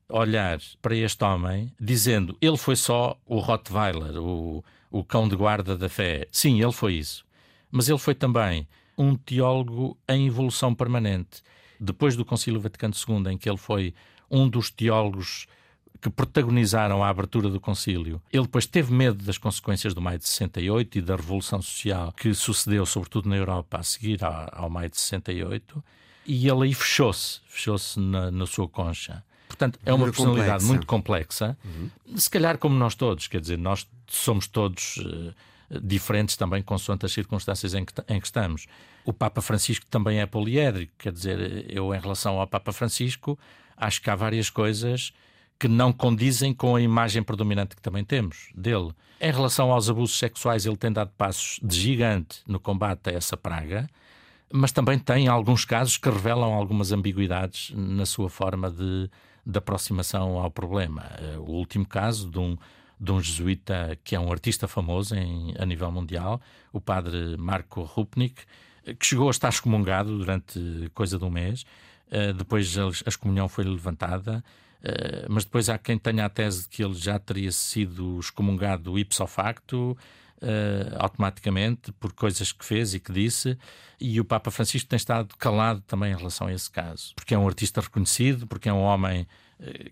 olhar 0.07 0.59
para 0.79 0.95
este 0.95 1.23
homem 1.23 1.73
dizendo 1.79 2.37
ele 2.39 2.57
foi 2.57 2.75
só 2.75 3.19
o 3.25 3.39
Rottweiler, 3.39 4.15
o, 4.21 4.63
o 4.91 5.03
cão 5.03 5.27
de 5.27 5.35
guarda 5.35 5.75
da 5.75 5.89
fé. 5.89 6.27
Sim, 6.31 6.61
ele 6.61 6.71
foi 6.71 6.93
isso. 6.93 7.25
Mas 7.71 7.89
ele 7.89 7.97
foi 7.97 8.13
também 8.13 8.67
um 8.97 9.15
teólogo 9.15 9.97
em 10.07 10.27
evolução 10.27 10.73
permanente. 10.73 11.41
Depois 11.79 12.15
do 12.15 12.23
Concílio 12.23 12.59
Vaticano 12.59 12.93
II, 12.93 13.33
em 13.33 13.37
que 13.37 13.49
ele 13.49 13.57
foi 13.57 13.93
um 14.29 14.47
dos 14.47 14.69
teólogos 14.69 15.47
que 16.03 16.09
protagonizaram 16.09 17.01
a 17.01 17.07
abertura 17.07 17.49
do 17.49 17.61
concílio. 17.61 18.21
Ele 18.31 18.43
depois 18.43 18.65
teve 18.65 18.93
medo 18.93 19.23
das 19.23 19.37
consequências 19.37 19.93
do 19.93 20.01
maio 20.01 20.19
de 20.19 20.27
68 20.27 20.97
e 20.97 21.01
da 21.01 21.15
revolução 21.15 21.61
social 21.61 22.11
que 22.11 22.33
sucedeu, 22.33 22.85
sobretudo 22.85 23.29
na 23.29 23.37
Europa, 23.37 23.77
a 23.77 23.83
seguir 23.83 24.19
ao, 24.21 24.69
maio 24.69 24.89
de 24.89 24.99
68, 24.99 25.81
e 26.25 26.49
ele 26.49 26.65
aí 26.65 26.73
fechou-se, 26.73 27.39
fechou-se 27.47 27.97
na, 27.97 28.29
na, 28.29 28.45
sua 28.45 28.67
concha. 28.67 29.23
Portanto, 29.47 29.79
é 29.85 29.93
uma 29.93 30.05
personalidade 30.05 30.47
complexa. 30.47 30.67
muito 30.67 30.87
complexa, 30.87 31.57
uhum. 31.63 32.17
se 32.17 32.29
calhar 32.29 32.57
como 32.57 32.75
nós 32.75 32.95
todos, 32.95 33.27
quer 33.27 33.39
dizer, 33.39 33.57
nós 33.57 33.87
somos 34.07 34.47
todos. 34.47 34.99
Diferentes 35.81 36.35
também 36.35 36.61
consoante 36.61 37.05
as 37.05 37.11
circunstâncias 37.11 37.73
em 37.73 37.85
que, 37.85 37.93
em 38.07 38.19
que 38.19 38.27
estamos. 38.27 38.67
O 39.05 39.13
Papa 39.13 39.41
Francisco 39.41 39.85
também 39.87 40.19
é 40.19 40.25
poliédrico, 40.25 40.93
quer 40.97 41.11
dizer, 41.11 41.65
eu 41.69 41.93
em 41.93 41.99
relação 41.99 42.39
ao 42.39 42.47
Papa 42.47 42.71
Francisco 42.71 43.37
acho 43.75 44.01
que 44.01 44.09
há 44.09 44.15
várias 44.15 44.49
coisas 44.49 45.13
que 45.59 45.67
não 45.67 45.93
condizem 45.93 46.53
com 46.53 46.75
a 46.75 46.81
imagem 46.81 47.23
predominante 47.23 47.75
que 47.75 47.81
também 47.81 48.03
temos 48.03 48.49
dele. 48.55 48.91
Em 49.21 49.31
relação 49.31 49.71
aos 49.71 49.89
abusos 49.89 50.17
sexuais, 50.17 50.65
ele 50.65 50.75
tem 50.75 50.91
dado 50.91 51.11
passos 51.17 51.59
de 51.63 51.79
gigante 51.79 52.41
no 52.45 52.59
combate 52.59 53.09
a 53.09 53.13
essa 53.13 53.37
praga, 53.37 53.89
mas 54.51 54.71
também 54.71 54.99
tem 54.99 55.27
alguns 55.27 55.63
casos 55.63 55.97
que 55.97 56.09
revelam 56.09 56.53
algumas 56.53 56.91
ambiguidades 56.91 57.71
na 57.75 58.05
sua 58.05 58.29
forma 58.29 58.69
de, 58.69 59.09
de 59.45 59.57
aproximação 59.57 60.37
ao 60.37 60.51
problema. 60.51 61.09
O 61.39 61.53
último 61.53 61.85
caso 61.85 62.29
de 62.29 62.39
um, 62.39 62.57
de 63.03 63.11
um 63.11 63.21
jesuíta 63.21 63.97
que 64.03 64.15
é 64.15 64.19
um 64.19 64.31
artista 64.31 64.67
famoso 64.67 65.13
em, 65.13 65.53
a 65.59 65.65
nível 65.65 65.91
mundial, 65.91 66.41
o 66.71 66.79
padre 66.79 67.35
Marco 67.37 67.81
Rupnik, 67.83 68.43
que 68.97 69.05
chegou 69.05 69.27
a 69.27 69.31
estar 69.31 69.49
excomungado 69.49 70.17
durante 70.17 70.89
coisa 70.93 71.17
de 71.17 71.25
um 71.25 71.29
mês. 71.29 71.65
Uh, 72.07 72.33
depois 72.33 72.77
a 72.77 72.87
excomunhão 73.07 73.49
foi 73.49 73.65
levantada, 73.65 74.43
uh, 74.81 75.25
mas 75.29 75.43
depois 75.43 75.67
há 75.67 75.77
quem 75.77 75.97
tenha 75.97 76.25
a 76.25 76.29
tese 76.29 76.63
de 76.63 76.69
que 76.69 76.83
ele 76.83 76.93
já 76.93 77.19
teria 77.19 77.51
sido 77.51 78.19
excomungado 78.19 78.97
ipso 78.97 79.25
facto, 79.27 79.97
uh, 80.41 80.95
automaticamente, 80.97 81.91
por 81.93 82.13
coisas 82.13 82.51
que 82.51 82.63
fez 82.63 82.93
e 82.93 82.99
que 82.99 83.11
disse, 83.11 83.57
e 83.99 84.19
o 84.19 84.25
Papa 84.25 84.51
Francisco 84.51 84.89
tem 84.89 84.97
estado 84.97 85.35
calado 85.37 85.81
também 85.87 86.13
em 86.13 86.15
relação 86.15 86.47
a 86.47 86.53
esse 86.53 86.69
caso, 86.69 87.13
porque 87.15 87.33
é 87.33 87.37
um 87.37 87.47
artista 87.47 87.81
reconhecido, 87.81 88.47
porque 88.47 88.69
é 88.69 88.73
um 88.73 88.81
homem 88.81 89.27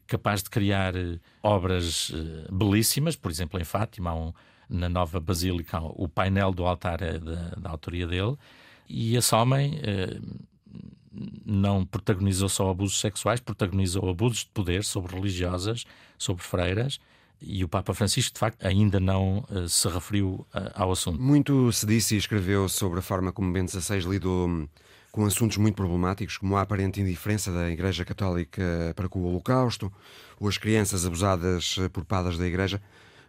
capaz 0.08 0.44
de 0.44 0.50
criar 0.50 0.94
obras 1.42 2.12
belíssimas, 2.52 3.16
por 3.16 3.32
exemplo, 3.32 3.60
em 3.60 3.64
Fátima, 3.64 4.14
um, 4.14 4.34
na 4.72 4.88
nova 4.88 5.20
Basílica, 5.20 5.80
o 5.82 6.08
painel 6.08 6.54
do 6.54 6.66
altar 6.66 7.02
é 7.02 7.20
da, 7.20 7.50
da 7.58 7.70
autoria 7.70 8.08
dele. 8.08 8.38
E 8.88 9.16
esse 9.16 9.36
homem 9.36 9.80
eh, 9.84 10.20
não 11.46 11.86
protagonizou 11.86 12.48
só 12.48 12.70
abusos 12.70 13.00
sexuais, 13.00 13.40
protagonizou 13.40 14.10
abusos 14.10 14.40
de 14.40 14.50
poder 14.54 14.84
sobre 14.84 15.16
religiosas, 15.16 15.86
sobre 16.18 16.44
freiras. 16.44 17.00
E 17.42 17.64
o 17.64 17.68
Papa 17.68 17.94
Francisco, 17.94 18.34
de 18.34 18.40
facto, 18.40 18.64
ainda 18.64 19.00
não 19.00 19.40
uh, 19.50 19.68
se 19.68 19.88
referiu 19.88 20.46
uh, 20.54 20.72
ao 20.76 20.92
assunto. 20.92 21.20
Muito 21.20 21.72
se 21.72 21.88
disse 21.88 22.14
e 22.14 22.18
escreveu 22.20 22.70
sobre 22.70 23.00
a 23.00 23.02
forma 23.02 23.32
como 23.32 23.52
Bento 23.52 23.72
XVI 23.72 24.00
lidou 24.08 24.48
hum, 24.48 24.68
com 25.12 25.26
assuntos 25.26 25.58
muito 25.58 25.76
problemáticos, 25.76 26.38
como 26.38 26.56
a 26.56 26.62
aparente 26.62 27.02
indiferença 27.02 27.52
da 27.52 27.70
Igreja 27.70 28.06
Católica 28.06 28.94
para 28.96 29.10
com 29.10 29.20
o 29.20 29.26
Holocausto, 29.26 29.92
ou 30.40 30.48
as 30.48 30.58
crianças 30.58 31.06
abusadas 31.06 31.78
por 31.92 32.06
padres 32.06 32.38
da 32.38 32.48
Igreja. 32.48 32.82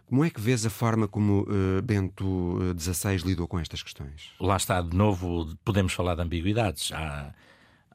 Como 0.05 0.23
é 0.23 0.29
que 0.29 0.39
vês 0.39 0.65
a 0.65 0.69
forma 0.69 1.07
como 1.07 1.41
uh, 1.41 1.81
Bento 1.81 2.59
XVI 2.77 3.17
lidou 3.25 3.47
com 3.47 3.59
estas 3.59 3.81
questões? 3.81 4.31
Lá 4.39 4.57
está, 4.57 4.81
de 4.81 4.95
novo, 4.95 5.55
podemos 5.63 5.93
falar 5.93 6.15
de 6.15 6.21
ambiguidades. 6.21 6.91
Há, 6.91 7.33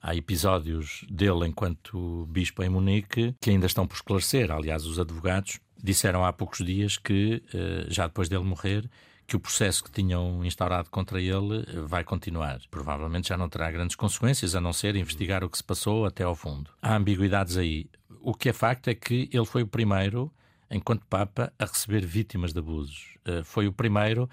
há 0.03 0.17
episódios 0.17 1.05
dele 1.11 1.47
enquanto 1.47 2.27
bispo 2.31 2.63
em 2.63 2.69
Munique 2.69 3.35
que 3.41 3.51
ainda 3.51 3.67
estão 3.67 3.87
por 3.87 3.95
esclarecer. 3.95 4.51
Aliás, 4.51 4.85
os 4.85 4.99
advogados 4.99 5.61
disseram 5.83 6.25
há 6.25 6.33
poucos 6.33 6.65
dias 6.65 6.97
que, 6.97 7.43
já 7.89 8.07
depois 8.07 8.29
dele 8.29 8.43
morrer, 8.45 8.91
que 9.29 9.37
o 9.37 9.41
processo 9.41 9.85
que 9.85 9.93
tinham 9.93 10.43
instaurado 10.45 10.91
contra 10.91 11.21
ele 11.21 11.65
vai 11.87 12.03
continuar. 12.03 12.59
Provavelmente 12.71 13.29
já 13.29 13.37
não 13.37 13.49
terá 13.49 13.71
grandes 13.71 13.95
consequências, 13.95 14.55
a 14.55 14.61
não 14.61 14.73
ser 14.73 14.97
investigar 14.97 15.45
o 15.45 15.51
que 15.51 15.59
se 15.59 15.63
passou 15.63 16.07
até 16.07 16.25
ao 16.25 16.35
fundo. 16.35 16.71
Há 16.81 16.97
ambiguidades 16.97 17.59
aí. 17.59 17.91
O 18.23 18.33
que 18.33 18.49
é 18.49 18.53
facto 18.55 18.89
é 18.89 18.95
que 18.95 19.29
ele 19.31 19.45
foi 19.45 19.63
o 19.63 19.67
primeiro 19.67 20.33
enquanto 20.71 21.07
Papa, 21.07 21.53
a 21.59 21.65
receber 21.65 22.05
vítimas 22.05 22.53
de 22.53 22.59
abusos. 22.59 23.17
Eh, 23.25 23.43
foi 23.45 23.67
o 23.67 23.73
primeiro 23.73 24.29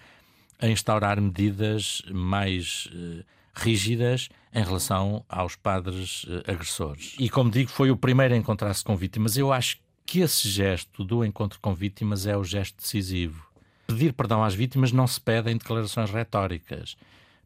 a 0.60 0.68
instaurar 0.68 1.20
medidas 1.20 2.02
mais 2.12 2.90
eh, 2.94 3.24
rígidas 3.54 4.30
em 4.54 4.64
relação 4.64 5.26
aos 5.30 5.56
padres 5.56 6.26
eh, 6.28 6.52
agressores. 6.52 7.16
E, 7.20 7.30
como 7.30 7.50
digo, 7.50 7.70
foi 7.70 7.92
o 7.92 7.98
primeiro 7.98 8.34
a 8.34 8.38
encontrar-se 8.38 8.84
com 8.84 8.96
vítimas. 8.96 9.38
Eu 9.38 9.52
acho 9.52 9.78
que 10.06 10.20
esse 10.20 10.48
gesto 10.48 11.04
do 11.04 11.26
encontro 11.26 11.60
com 11.60 11.74
vítimas 11.74 12.28
é 12.28 12.38
o 12.38 12.44
gesto 12.44 12.78
decisivo. 12.78 13.45
Pedir 13.88 14.14
perdão 14.14 14.44
às 14.44 14.54
vítimas 14.56 14.92
não 14.92 15.08
se 15.08 15.20
pede 15.20 15.52
em 15.52 15.58
declarações 15.58 16.10
retóricas. 16.10 16.96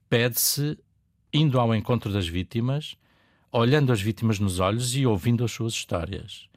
Pede-se 0.10 0.78
indo 1.34 1.60
ao 1.60 1.76
encontro 1.76 2.12
das 2.12 2.28
vítimas, 2.28 2.96
olhando 3.52 3.92
as 3.92 4.02
vítimas 4.02 4.40
nos 4.40 4.60
olhos 4.60 4.96
e 4.96 5.06
ouvindo 5.06 5.44
as 5.44 5.52
suas 5.52 5.74
histórias 5.74 6.50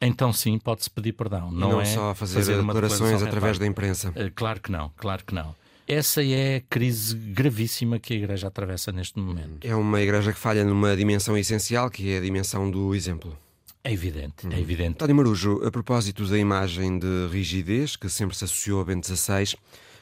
então 0.00 0.32
sim 0.32 0.58
pode-se 0.58 0.90
pedir 0.90 1.12
perdão. 1.12 1.50
Não, 1.50 1.72
não 1.72 1.80
é 1.80 1.84
só 1.84 2.14
fazer, 2.14 2.34
fazer 2.34 2.62
declarações 2.62 3.22
através 3.22 3.58
da 3.58 3.66
imprensa. 3.66 4.12
Eh, 4.14 4.30
claro 4.34 4.60
que 4.60 4.70
não, 4.70 4.90
claro 4.96 5.24
que 5.24 5.34
não. 5.34 5.54
Essa 5.88 6.24
é 6.24 6.56
a 6.56 6.60
crise 6.62 7.14
gravíssima 7.14 7.98
que 7.98 8.12
a 8.12 8.16
Igreja 8.16 8.48
atravessa 8.48 8.90
neste 8.90 9.18
momento. 9.18 9.64
É 9.64 9.74
uma 9.74 10.00
Igreja 10.00 10.32
que 10.32 10.38
falha 10.38 10.64
numa 10.64 10.96
dimensão 10.96 11.38
essencial, 11.38 11.88
que 11.88 12.12
é 12.12 12.18
a 12.18 12.20
dimensão 12.20 12.68
do 12.70 12.94
exemplo. 12.94 13.36
É 13.86 13.92
evidente, 13.92 14.48
é 14.50 14.58
evidente. 14.58 14.96
Tony 14.96 15.12
Marujo, 15.12 15.64
a 15.64 15.70
propósito 15.70 16.26
da 16.26 16.36
imagem 16.36 16.98
de 16.98 17.28
rigidez 17.30 17.94
que 17.94 18.08
sempre 18.08 18.36
se 18.36 18.42
associou 18.42 18.80
a 18.80 18.84
Bento 18.84 19.06
XVI, 19.06 19.56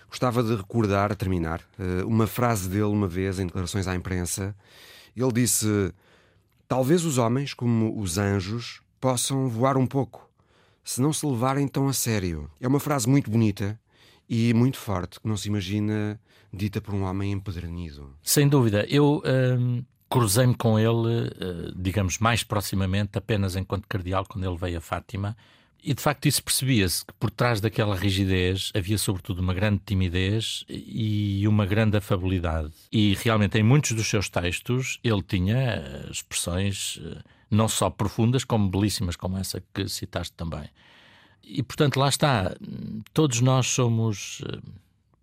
gostava 0.08 0.42
de 0.42 0.56
recordar, 0.56 1.12
a 1.12 1.14
terminar, 1.14 1.60
eh, 1.78 2.02
uma 2.02 2.26
frase 2.26 2.66
dele 2.66 2.84
uma 2.84 3.06
vez 3.06 3.38
em 3.38 3.44
declarações 3.44 3.86
à 3.86 3.94
imprensa. 3.94 4.56
Ele 5.14 5.30
disse: 5.32 5.92
Talvez 6.66 7.04
os 7.04 7.18
homens, 7.18 7.52
como 7.52 8.00
os 8.00 8.16
anjos, 8.16 8.80
possam 8.98 9.50
voar 9.50 9.76
um 9.76 9.86
pouco, 9.86 10.30
se 10.82 11.02
não 11.02 11.12
se 11.12 11.26
levarem 11.26 11.68
tão 11.68 11.86
a 11.86 11.92
sério. 11.92 12.50
É 12.58 12.66
uma 12.66 12.80
frase 12.80 13.06
muito 13.06 13.30
bonita 13.30 13.78
e 14.26 14.54
muito 14.54 14.78
forte, 14.78 15.20
que 15.20 15.28
não 15.28 15.36
se 15.36 15.48
imagina 15.48 16.18
dita 16.50 16.80
por 16.80 16.94
um 16.94 17.02
homem 17.02 17.32
empedernido. 17.32 18.16
Sem 18.22 18.48
dúvida. 18.48 18.86
Eu 18.88 19.22
hum, 19.26 19.84
cruzei-me 20.08 20.54
com 20.54 20.78
ele, 20.78 21.28
uh, 21.28 21.72
digamos, 21.76 22.18
mais 22.18 22.42
proximamente, 22.42 23.18
apenas 23.18 23.56
enquanto 23.56 23.86
cardeal, 23.88 24.24
quando 24.26 24.44
ele 24.44 24.56
veio 24.56 24.78
a 24.78 24.80
Fátima. 24.80 25.36
E 25.86 25.92
de 25.92 26.00
facto 26.00 26.24
isso 26.26 26.42
percebia-se 26.42 27.04
que 27.04 27.12
por 27.14 27.30
trás 27.30 27.60
daquela 27.60 27.94
rigidez 27.94 28.72
havia 28.74 28.96
sobretudo 28.96 29.40
uma 29.40 29.52
grande 29.52 29.82
timidez 29.84 30.64
e 30.66 31.46
uma 31.46 31.66
grande 31.66 31.98
afabilidade. 31.98 32.72
E 32.90 33.14
realmente 33.22 33.58
em 33.58 33.62
muitos 33.62 33.92
dos 33.92 34.08
seus 34.08 34.30
textos 34.30 34.98
ele 35.04 35.22
tinha 35.22 35.56
eh, 35.56 36.08
expressões 36.10 36.96
uh, 36.96 37.22
não 37.50 37.68
só 37.68 37.90
profundas, 37.90 38.44
como 38.44 38.70
belíssimas, 38.70 39.14
como 39.14 39.36
essa 39.36 39.62
que 39.74 39.86
citaste 39.86 40.32
também. 40.34 40.70
E 41.42 41.62
portanto, 41.62 41.98
lá 41.98 42.08
está, 42.08 42.56
todos 43.12 43.42
nós 43.42 43.66
somos 43.66 44.40
eh, 44.46 44.58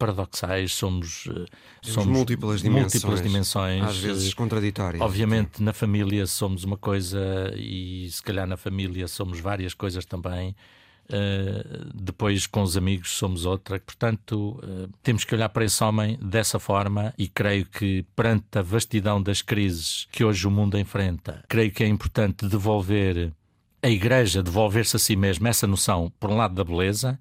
paradoxais, 0.01 0.73
somos, 0.73 1.27
eh, 1.27 1.45
somos 1.83 2.17
múltiplas 2.17 2.63
dimensões, 2.63 2.93
múltiplas 2.93 3.21
dimensões, 3.21 3.83
às 3.83 3.97
vezes 3.99 4.33
contraditórias. 4.33 4.99
Obviamente, 4.99 5.61
na 5.61 5.73
família 5.73 6.25
somos 6.25 6.63
uma 6.63 6.75
coisa 6.75 7.53
e 7.55 8.09
se 8.09 8.23
calhar 8.23 8.47
na 8.47 8.57
família 8.57 9.07
somos 9.07 9.39
várias 9.39 9.75
coisas 9.75 10.03
também. 10.03 10.55
Uh, 11.09 11.89
depois 11.93 12.47
com 12.47 12.61
os 12.61 12.77
amigos 12.77 13.11
somos 13.11 13.45
outra. 13.45 13.77
Portanto, 13.79 14.57
uh, 14.63 14.89
temos 15.03 15.25
que 15.25 15.35
olhar 15.35 15.49
para 15.49 15.65
esse 15.65 15.83
homem 15.83 16.17
dessa 16.21 16.57
forma 16.57 17.13
e 17.17 17.27
creio 17.27 17.65
que, 17.65 18.05
perante 18.15 18.57
a 18.57 18.61
vastidão 18.61 19.21
das 19.21 19.41
crises 19.41 20.07
que 20.09 20.23
hoje 20.23 20.47
o 20.47 20.51
mundo 20.51 20.79
enfrenta, 20.79 21.43
creio 21.49 21.69
que 21.69 21.83
é 21.83 21.87
importante 21.87 22.47
devolver 22.47 23.33
a 23.83 23.89
Igreja, 23.89 24.41
devolver-se 24.41 24.95
a 24.95 24.99
si 24.99 25.15
mesma 25.17 25.49
essa 25.49 25.67
noção, 25.67 26.11
por 26.17 26.29
um 26.29 26.37
lado, 26.37 26.55
da 26.55 26.63
beleza. 26.63 27.19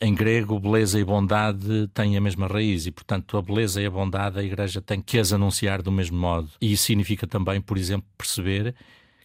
Em 0.00 0.14
grego, 0.14 0.58
beleza 0.58 0.98
e 0.98 1.04
bondade 1.04 1.88
têm 1.94 2.16
a 2.16 2.20
mesma 2.20 2.46
raiz 2.46 2.86
e, 2.86 2.90
portanto, 2.90 3.36
a 3.38 3.42
beleza 3.42 3.80
e 3.80 3.86
a 3.86 3.90
bondade 3.90 4.38
a 4.38 4.42
Igreja 4.42 4.80
tem 4.80 5.00
que 5.00 5.18
as 5.18 5.32
anunciar 5.32 5.80
do 5.80 5.92
mesmo 5.92 6.18
modo. 6.18 6.50
E 6.60 6.72
isso 6.72 6.84
significa 6.84 7.26
também, 7.26 7.60
por 7.60 7.78
exemplo, 7.78 8.06
perceber 8.18 8.74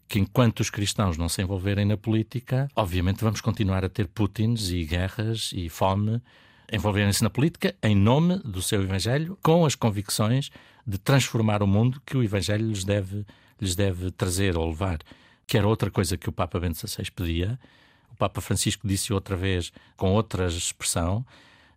que 0.08 0.20
enquanto 0.20 0.60
os 0.60 0.70
cristãos 0.70 1.18
não 1.18 1.30
se 1.30 1.42
envolverem 1.42 1.86
na 1.86 1.98
política, 1.98 2.68
obviamente 2.76 3.24
vamos 3.24 3.42
continuar 3.42 3.86
a 3.86 3.90
ter 3.90 4.08
Putins 4.08 4.70
e 4.70 4.84
guerras 4.84 5.52
e 5.54 5.70
fome 5.70 6.22
envolverem-se 6.72 7.24
na 7.24 7.30
política 7.30 7.76
em 7.82 7.96
nome 7.96 8.38
do 8.40 8.62
seu 8.62 8.82
Evangelho, 8.82 9.38
com 9.42 9.66
as 9.66 9.76
convicções 9.76 10.50
de 10.86 10.98
transformar 10.98 11.62
o 11.62 11.68
mundo 11.68 12.02
que 12.06 12.18
o 12.18 12.24
Evangelho 12.24 12.68
lhes 12.68 12.84
deve, 12.84 13.26
lhes 13.60 13.76
deve 13.76 14.12
trazer 14.12 14.58
ou 14.58 14.68
levar. 14.68 15.00
Que 15.46 15.58
era 15.58 15.68
outra 15.68 15.90
coisa 15.90 16.18
que 16.18 16.30
o 16.30 16.32
Papa 16.32 16.60
Bento 16.60 16.78
XVI 16.78 17.10
pedia. 17.12 17.60
Papa 18.20 18.42
Francisco 18.42 18.86
disse 18.86 19.14
outra 19.14 19.36
vez, 19.36 19.72
com 19.96 20.12
outra 20.12 20.46
expressão, 20.46 21.26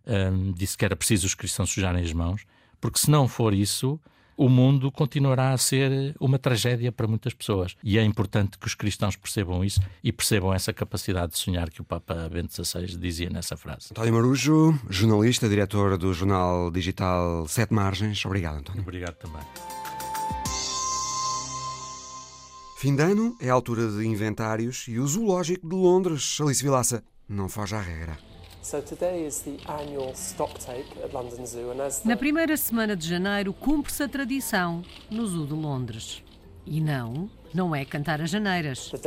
um, 0.05 0.51
disse 0.51 0.77
que 0.77 0.83
era 0.83 0.95
preciso 0.95 1.25
os 1.25 1.33
cristãos 1.33 1.71
sujarem 1.71 2.03
as 2.03 2.11
mãos, 2.11 2.45
porque 2.81 2.99
se 2.99 3.09
não 3.09 3.29
for 3.29 3.53
isso, 3.53 3.97
o 4.35 4.49
mundo 4.49 4.91
continuará 4.91 5.53
a 5.53 5.57
ser 5.57 6.13
uma 6.19 6.37
tragédia 6.37 6.91
para 6.91 7.07
muitas 7.07 7.33
pessoas. 7.33 7.75
E 7.81 7.97
é 7.97 8.03
importante 8.03 8.57
que 8.57 8.67
os 8.67 8.75
cristãos 8.75 9.15
percebam 9.15 9.63
isso 9.63 9.79
e 10.03 10.11
percebam 10.11 10.53
essa 10.53 10.73
capacidade 10.73 11.31
de 11.31 11.37
sonhar 11.37 11.69
que 11.69 11.79
o 11.79 11.83
Papa 11.85 12.27
Bento 12.29 12.53
XVI 12.53 12.85
dizia 12.97 13.29
nessa 13.29 13.55
frase. 13.55 13.87
António 13.91 14.13
Marujo, 14.13 14.77
jornalista, 14.89 15.47
diretor 15.47 15.97
do 15.97 16.13
jornal 16.13 16.69
digital 16.71 17.47
Sete 17.47 17.73
Margens. 17.73 18.25
Obrigado, 18.25 18.57
António. 18.57 18.81
Obrigado 18.81 19.15
também. 19.15 19.82
Fim 22.83 22.97
de 22.97 23.01
ano 23.01 23.37
é 23.39 23.49
a 23.49 23.53
altura 23.53 23.87
de 23.87 24.05
inventários 24.05 24.89
e 24.89 24.99
o 24.99 25.07
Zoológico 25.07 25.65
de 25.65 25.73
Londres, 25.73 26.37
Alice 26.41 26.61
Vilaça, 26.61 27.01
não 27.29 27.47
foge 27.47 27.73
à 27.73 27.79
regra. 27.79 28.17
Na 32.03 32.17
primeira 32.17 32.57
semana 32.57 32.93
de 32.93 33.07
janeiro 33.07 33.53
cumpre-se 33.53 34.03
a 34.03 34.09
tradição 34.09 34.83
no 35.09 35.25
Zoo 35.25 35.47
de 35.47 35.53
Londres. 35.53 36.21
E 36.65 36.81
não, 36.81 37.29
não 37.53 37.73
é 37.73 37.85
cantar 37.85 38.19
as 38.19 38.29
janeiras. 38.29 38.91
Uh, 38.91 38.97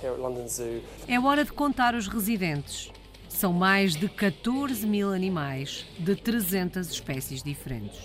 here 0.00 0.12
at 0.12 0.20
London 0.20 0.46
Zoo. 0.46 0.82
É 1.08 1.18
hora 1.18 1.44
de 1.44 1.52
contar 1.52 1.94
os 1.94 2.06
residentes. 2.06 2.92
São 3.34 3.52
mais 3.52 3.96
de 3.96 4.08
14 4.08 4.86
mil 4.86 5.12
animais 5.12 5.84
de 5.98 6.14
300 6.14 6.88
espécies 6.88 7.42
diferentes. 7.42 7.98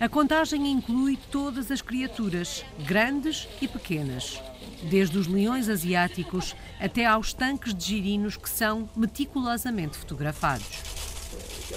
A 0.00 0.08
contagem 0.08 0.70
inclui 0.70 1.16
todas 1.30 1.70
as 1.70 1.80
criaturas, 1.80 2.64
grandes 2.84 3.48
e 3.62 3.68
pequenas, 3.68 4.42
desde 4.82 5.16
os 5.18 5.28
leões 5.28 5.68
asiáticos 5.68 6.56
até 6.80 7.06
aos 7.06 7.32
tanques 7.32 7.72
de 7.72 7.84
girinos 7.84 8.36
que 8.36 8.50
são 8.50 8.90
meticulosamente 8.96 9.96
fotografados. 9.96 10.66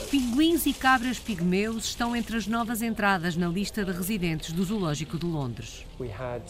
Pinguins 0.10 0.66
e 0.66 0.74
cabras 0.74 1.20
pigmeus 1.20 1.86
estão 1.86 2.16
entre 2.16 2.38
as 2.38 2.48
novas 2.48 2.82
entradas 2.82 3.36
na 3.36 3.48
lista 3.48 3.86
de 3.86 3.92
residentes 3.92 4.52
do 4.52 4.64
Zoológico 4.64 5.20
de 5.20 5.28
Londres. 5.28 5.86
We 6.00 6.10
had 6.10 6.42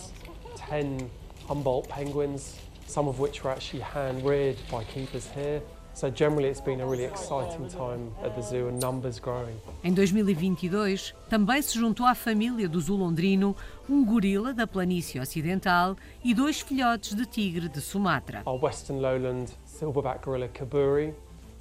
10 0.70 1.10
Humboldt 1.50 1.90
penguins, 1.90 2.56
some 2.88 3.08
of 3.08 3.20
which 3.20 3.44
were 3.44 3.52
actually 3.52 3.82
hand-reared 3.82 4.58
by 4.72 4.84
keepers 4.84 5.28
here. 5.34 5.62
So 5.96 6.10
generally 6.10 6.50
it's 6.50 6.60
been 6.60 6.82
a 6.82 6.88
really 6.88 7.06
exciting 7.06 7.68
time 7.70 8.12
at 8.24 8.36
the 8.36 8.42
zoo 8.42 8.68
and 8.68 8.80
numbers 8.80 9.20
growing. 9.20 9.56
Em 9.84 9.94
2022, 9.94 11.14
também 11.30 11.62
se 11.62 11.78
juntou 11.78 12.04
à 12.06 12.16
família 12.16 12.68
do 12.68 12.82
zoo 12.82 12.98
londrino 12.98 13.56
um 13.88 14.04
gorila 14.04 14.54
da 14.54 14.66
planície 14.66 15.20
ocidental 15.20 15.96
e 16.24 16.34
dois 16.34 16.62
filhotes 16.62 17.14
de 17.14 17.28
tigre 17.28 17.70
de 17.70 17.80
Sumatra. 17.80 18.42
Our 18.46 18.60
Western 18.60 19.02
Lowland 19.02 19.52
silverback 19.66 20.24
gorilla 20.24 20.48
Kaburi, 20.48 21.14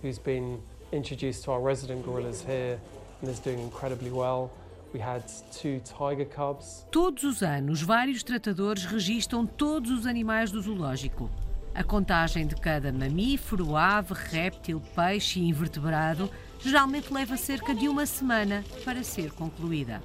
who's 0.02 0.18
been 0.18 0.58
introduced 0.92 1.44
to 1.44 1.50
our 1.50 1.62
resident 1.62 2.02
gorillas 2.02 2.42
here 2.42 2.78
and 3.20 3.30
is 3.30 3.38
doing 3.38 3.60
incredibly 3.60 4.10
well. 4.10 4.50
We 4.94 5.00
had 5.00 5.22
two 5.50 5.80
tiger 5.80 6.26
cubs. 6.26 6.86
Todos 6.90 7.24
os 7.24 7.42
anos, 7.42 7.80
vários 7.80 8.22
tratadores 8.22 8.84
registram 8.84 9.46
todos 9.46 9.90
os 9.90 10.06
animais 10.06 10.50
do 10.50 10.60
zoológico. 10.60 11.30
A 11.74 11.82
contagem 11.82 12.46
de 12.46 12.54
cada 12.54 12.92
mamífero, 12.92 13.74
ave, 13.74 14.12
réptil, 14.12 14.82
peixe 14.94 15.40
e 15.40 15.48
invertebrado 15.48 16.30
geralmente 16.60 17.12
leva 17.12 17.36
cerca 17.38 17.74
de 17.74 17.88
uma 17.88 18.04
semana 18.04 18.62
para 18.84 19.02
ser 19.02 19.32
concluída. 19.32 20.02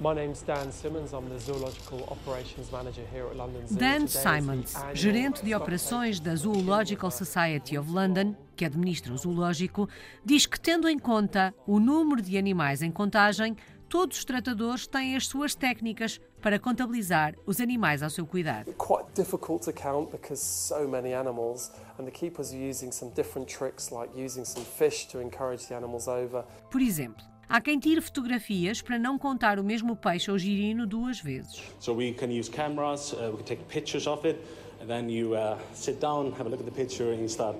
Dan 3.70 4.06
Simons, 4.06 4.74
gerente 4.94 5.44
de 5.44 5.54
operações 5.54 6.18
da 6.18 6.34
Zoological 6.34 7.10
Society 7.10 7.76
of 7.76 7.90
London, 7.90 8.34
que 8.56 8.64
administra 8.64 9.12
o 9.12 9.18
zoológico, 9.18 9.88
diz 10.24 10.46
que 10.46 10.58
tendo 10.58 10.88
em 10.88 10.98
conta 10.98 11.54
o 11.66 11.78
número 11.78 12.22
de 12.22 12.38
animais 12.38 12.82
em 12.82 12.90
contagem, 12.90 13.54
todos 13.88 14.18
os 14.18 14.24
tratadores 14.24 14.86
têm 14.86 15.16
as 15.16 15.26
suas 15.26 15.54
técnicas 15.54 16.20
para 16.42 16.58
contabilizar 16.58 17.34
os 17.46 17.60
animais 17.60 18.02
ao 18.02 18.10
seu 18.10 18.26
cuidado. 18.26 18.72
Quite 18.74 19.08
difficult 19.14 19.64
to 19.64 19.72
count 19.72 20.10
because 20.10 20.40
so 20.40 20.86
many 20.86 21.14
animals 21.14 21.72
and 21.98 22.04
the 22.04 22.10
keepers 22.10 22.52
are 22.52 22.70
using 22.70 22.92
some 22.92 23.10
different 23.14 23.52
tricks 23.52 23.90
like 23.90 24.10
using 24.16 24.44
some 24.44 24.64
fish 24.64 25.06
to 25.06 25.20
encourage 25.20 25.66
the 25.66 25.74
animals 25.74 26.06
over. 26.06 26.44
Por 26.70 26.80
exemplo, 26.80 27.24
Há 27.50 27.62
quem 27.62 27.78
tire 27.78 28.02
fotografias 28.02 28.82
para 28.82 28.98
não 28.98 29.18
contar 29.18 29.58
o 29.58 29.64
mesmo 29.64 29.96
peixe 29.96 30.30
ou 30.30 30.36
girino 30.36 30.86
duas 30.86 31.18
vezes. 31.18 31.62
So 31.80 31.94
we 31.94 32.12
can 32.12 32.26
use 32.26 32.50
cameras, 32.50 33.14
uh, 33.14 33.30
we 33.30 33.38
can 33.38 33.44
take 33.44 33.64
pictures 33.64 34.06
of 34.06 34.28
it, 34.28 34.38
and 34.82 34.86
then 34.86 35.08
you 35.10 35.32
uh, 35.32 35.56
sit 35.72 35.98
down, 35.98 36.32
have 36.32 36.44
a 36.44 36.50
look 36.50 36.60
at 36.60 36.66
the 36.66 36.70
picture 36.70 37.10
and 37.10 37.20
you 37.20 37.28
start 37.28 37.56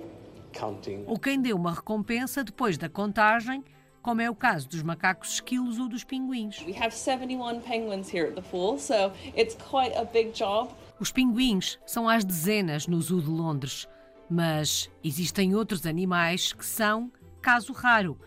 counting. 0.53 1.03
Ou 1.07 1.17
quem 1.17 1.41
dê 1.41 1.53
uma 1.53 1.73
recompensa 1.73 2.43
depois 2.43 2.77
da 2.77 2.87
contagem 2.87 3.63
como 4.09 4.21
é 4.21 4.27
o 4.29 4.33
caso 4.33 4.67
dos 4.67 4.81
macacos 4.81 5.33
esquilos 5.33 5.77
ou 5.77 5.87
dos 5.87 6.03
pinguins. 6.03 6.65
We 6.65 6.75
have 6.75 6.95
71 6.95 7.61
penguins 7.61 8.11
here 8.11 8.29
at 8.29 8.33
the 8.33 8.41
pool, 8.41 8.79
so 8.79 9.11
it's 9.37 9.55
quite 9.55 9.95
a 9.95 10.03
big 10.03 10.31
job. 10.31 10.73
Os 10.99 11.11
pinguins 11.11 11.77
são 11.85 12.09
às 12.09 12.25
dezenas 12.25 12.87
no 12.87 12.99
Zoo 12.99 13.21
de 13.21 13.29
Londres, 13.29 13.87
mas 14.27 14.89
existem 15.03 15.53
outros 15.53 15.85
animais 15.85 16.51
que 16.53 16.65
são 16.65 17.11
caso 17.39 17.71
raro. 17.71 18.17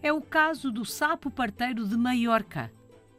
É 0.00 0.12
o 0.12 0.22
caso 0.22 0.70
do 0.70 0.84
sapo 0.84 1.28
parteiro 1.28 1.88
de 1.88 1.96
Maiorca. 1.96 2.72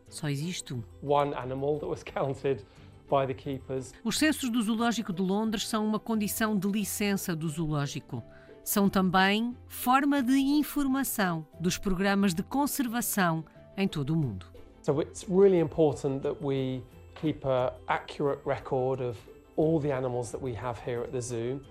Só 0.07 0.30
existe 0.30 0.74
um. 0.74 0.82
One 1.03 1.34
animal 1.34 1.74
that 1.80 1.88
was 1.88 2.03
counted 2.03 2.65
by 3.09 3.28
the 3.28 3.34
keepers. 3.34 3.91
Os 4.01 4.17
censos 4.17 4.49
do 4.49 4.61
Zoológico 4.61 5.11
de 5.11 5.21
Londres 5.21 5.67
são 5.67 5.86
uma 5.86 5.99
condição 5.99 6.57
de 6.57 6.69
licença 6.69 7.36
do 7.36 7.49
zoológico 7.49 8.24
são 8.64 8.89
também 8.89 9.55
forma 9.68 10.22
de 10.22 10.38
informação 10.38 11.45
dos 11.59 11.78
programas 11.78 12.34
de 12.34 12.43
conservação 12.43 13.43
em 13.78 13.88
todo 13.88 14.14
o 14.14 14.16
mundo. 14.16 14.45
So 14.84 15.01
it's 15.01 15.26
really 15.30 15.59
important 15.59 16.24
that 16.24 16.38
we 16.41 16.82
keep 17.22 17.45
a 17.45 17.74
accurate 17.88 18.41
record 18.45 19.01
of 19.01 19.18
all 19.57 19.80
the 19.80 19.91
animals 19.91 20.32
that 20.32 20.43
we 20.43 20.53
have 20.55 20.80
here 20.86 21.03
at 21.03 21.11
the 21.11 21.22
zoo, 21.22 21.61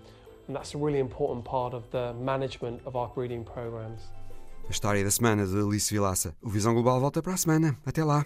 and 0.48 0.54
that's 0.54 0.74
a 0.74 0.78
really 0.78 0.98
important 0.98 1.44
part 1.44 1.74
of 1.74 1.84
the 1.90 2.12
management 2.14 2.80
of 2.86 2.96
our 2.96 3.10
breeding 3.14 3.44
programs. 3.44 4.02
A 4.66 4.70
história 4.70 5.02
da 5.04 5.10
semana 5.10 5.44
de 5.44 5.58
Alice 5.58 5.92
Vilaça. 5.92 6.34
O 6.40 6.48
Visão 6.48 6.72
Global 6.72 7.00
volta 7.00 7.22
para 7.22 7.34
a 7.34 7.36
semana. 7.36 7.76
Até 7.84 8.04
lá. 8.04 8.24